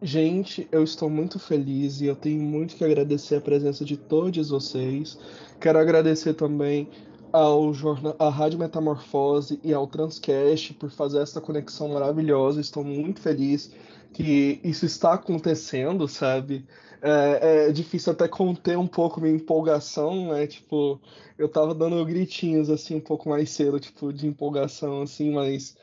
Gente, 0.00 0.66
eu 0.72 0.82
estou 0.82 1.08
muito 1.08 1.38
feliz 1.38 2.00
e 2.00 2.06
eu 2.06 2.16
tenho 2.16 2.40
muito 2.42 2.74
que 2.74 2.84
agradecer 2.84 3.36
a 3.36 3.40
presença 3.40 3.84
de 3.84 3.96
todos 3.96 4.48
vocês. 4.48 5.18
Quero 5.60 5.78
agradecer 5.78 6.34
também 6.34 6.88
ao 7.30 7.72
jornal, 7.72 8.16
à 8.18 8.28
Rádio 8.28 8.58
Metamorfose 8.58 9.60
e 9.62 9.72
ao 9.72 9.86
Transcast 9.86 10.74
por 10.74 10.90
fazer 10.90 11.20
essa 11.20 11.40
conexão 11.40 11.88
maravilhosa. 11.88 12.60
Estou 12.60 12.82
muito 12.82 13.20
feliz 13.20 13.70
que 14.12 14.58
isso 14.64 14.86
está 14.86 15.12
acontecendo, 15.14 16.08
sabe? 16.08 16.66
É, 17.02 17.68
é 17.68 17.72
difícil 17.72 18.12
até 18.12 18.26
conter 18.26 18.78
um 18.78 18.86
pouco 18.86 19.20
minha 19.20 19.34
empolgação, 19.34 20.32
né? 20.32 20.46
Tipo, 20.46 21.00
eu 21.38 21.48
tava 21.48 21.74
dando 21.74 22.04
gritinhos 22.04 22.70
assim 22.70 22.96
um 22.96 23.00
pouco 23.00 23.28
mais 23.28 23.50
cedo, 23.50 23.78
tipo, 23.78 24.12
de 24.12 24.26
empolgação, 24.26 25.02
assim, 25.02 25.32
mas 25.32 25.76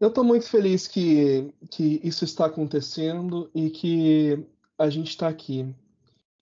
eu 0.00 0.10
tô 0.12 0.22
muito 0.22 0.48
feliz 0.48 0.86
que, 0.86 1.52
que 1.70 2.00
isso 2.04 2.24
está 2.24 2.46
acontecendo 2.46 3.50
e 3.54 3.70
que 3.70 4.46
a 4.78 4.88
gente 4.88 5.08
está 5.08 5.28
aqui. 5.28 5.74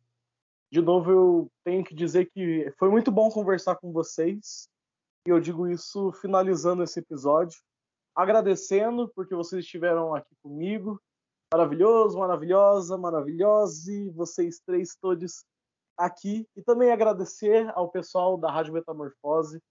De 0.71 0.81
novo, 0.81 1.11
eu 1.11 1.51
tenho 1.63 1.83
que 1.83 1.93
dizer 1.93 2.31
que 2.31 2.71
foi 2.77 2.89
muito 2.89 3.11
bom 3.11 3.29
conversar 3.29 3.75
com 3.75 3.91
vocês. 3.91 4.68
E 5.25 5.29
eu 5.29 5.39
digo 5.39 5.67
isso 5.67 6.11
finalizando 6.13 6.83
esse 6.83 6.99
episódio, 6.99 7.59
agradecendo 8.15 9.11
porque 9.15 9.35
vocês 9.35 9.63
estiveram 9.63 10.15
aqui 10.15 10.35
comigo. 10.41 11.01
Maravilhoso, 11.53 12.17
maravilhosa, 12.17 12.97
maravilhosa. 12.97 13.91
E 13.91 14.09
vocês 14.11 14.59
três 14.65 14.95
todos 14.95 15.43
aqui 15.97 16.47
e 16.55 16.63
também 16.63 16.91
agradecer 16.91 17.69
ao 17.75 17.89
pessoal 17.89 18.37
da 18.37 18.49
Rádio 18.49 18.73
Metamorfose 18.73 19.61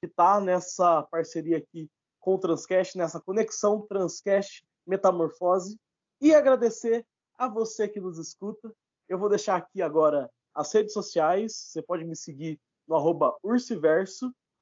que 0.00 0.06
está 0.06 0.40
nessa 0.40 1.02
parceria 1.04 1.58
aqui 1.58 1.90
com 2.20 2.34
o 2.34 2.38
Transcast, 2.38 2.96
nessa 2.96 3.20
conexão 3.20 3.86
Transcast 3.86 4.64
Metamorfose 4.86 5.78
e 6.20 6.34
agradecer 6.34 7.06
a 7.36 7.48
você 7.48 7.88
que 7.88 8.00
nos 8.00 8.18
escuta. 8.18 8.72
Eu 9.08 9.18
vou 9.18 9.28
deixar 9.28 9.56
aqui 9.56 9.82
agora 9.82 10.30
as 10.54 10.72
redes 10.72 10.92
sociais, 10.92 11.54
você 11.54 11.82
pode 11.82 12.04
me 12.04 12.16
seguir 12.16 12.60
no 12.86 12.96
arroba 12.96 13.36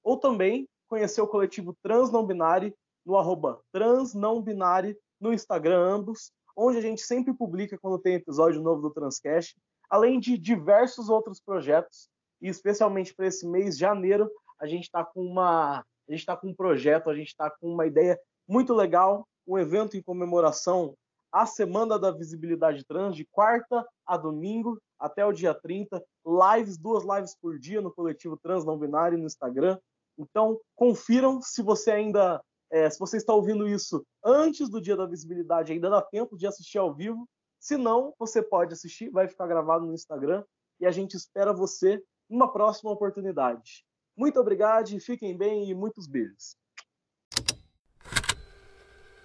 ou 0.07 0.17
também 0.17 0.69
conhecer 0.89 1.21
o 1.21 1.27
coletivo 1.27 1.77
Trans 1.83 2.13
Não 2.13 2.25
Binário 2.25 2.73
no 3.05 3.17
arroba 3.17 3.61
Trans 3.73 4.15
Não 4.15 4.41
Binário 4.41 4.97
no 5.21 5.33
Instagram 5.33 5.79
ambos, 5.79 6.31
onde 6.57 6.79
a 6.79 6.81
gente 6.81 7.03
sempre 7.03 7.35
publica 7.35 7.77
quando 7.77 7.99
tem 7.99 8.15
episódio 8.15 8.63
novo 8.63 8.83
do 8.83 8.91
Transcast 8.91 9.57
além 9.89 10.19
de 10.19 10.37
diversos 10.37 11.09
outros 11.09 11.41
projetos, 11.41 12.09
e 12.41 12.49
especialmente 12.49 13.15
para 13.15 13.27
esse 13.27 13.47
mês 13.47 13.75
de 13.75 13.81
janeiro, 13.81 14.31
a 14.61 14.67
gente 14.67 14.85
está 14.85 15.05
com 15.05 15.23
uma 15.23 15.85
a 16.09 16.13
gente 16.13 16.21
está 16.21 16.37
com 16.37 16.49
um 16.49 16.55
projeto, 16.55 17.11
a 17.11 17.15
gente 17.17 17.29
está 17.29 17.51
com 17.51 17.73
uma 17.73 17.85
ideia 17.85 18.19
muito 18.47 18.73
legal, 18.73 19.27
um 19.45 19.59
evento 19.59 19.97
em 19.97 20.03
comemoração 20.03 20.95
à 21.33 21.45
Semana 21.45 21.99
da 21.99 22.13
Visibilidade 22.13 22.85
Trans, 22.85 23.17
de 23.17 23.25
quarta 23.25 23.85
a 24.07 24.17
domingo, 24.17 24.79
até 25.01 25.27
o 25.27 25.33
dia 25.33 25.53
30, 25.53 26.01
lives, 26.25 26.79
duas 26.79 27.03
lives 27.05 27.37
por 27.41 27.59
dia 27.59 27.81
no 27.81 27.93
coletivo 27.93 28.37
Trans 28.37 28.65
Não 28.65 28.79
Binário 28.79 29.19
no 29.19 29.27
Instagram. 29.27 29.77
Então, 30.19 30.59
confiram 30.75 31.41
se 31.43 31.63
você 31.63 31.91
ainda, 31.91 32.43
é, 32.71 32.89
se 32.89 32.99
você 32.99 33.17
está 33.17 33.35
ouvindo 33.35 33.69
isso 33.69 34.05
antes 34.25 34.69
do 34.69 34.81
dia 34.81 34.97
da 34.97 35.07
visibilidade, 35.07 35.73
ainda 35.73 35.91
dá 35.91 36.03
tempo 36.03 36.37
de 36.37 36.47
assistir 36.47 36.79
ao 36.79 36.95
vivo. 36.95 37.29
Se 37.59 37.77
não, 37.77 38.15
você 38.19 38.43
pode 38.43 38.73
assistir, 38.73 39.11
vai 39.11 39.29
ficar 39.29 39.47
gravado 39.47 39.87
no 39.87 39.95
Instagram 39.95 40.45
e 40.81 40.87
a 40.87 40.91
gente 40.91 41.15
espera 41.15 41.53
você 41.53 42.03
numa 42.29 42.53
próxima 42.53 42.91
oportunidade. 42.91 43.85
Muito 44.17 44.41
obrigado, 44.41 44.99
fiquem 45.01 45.37
bem 45.37 45.69
e 45.69 45.75
muitos 45.75 46.07
beijos. 46.07 46.57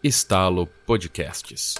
Estalo 0.04 0.68
Podcasts. 0.86 1.76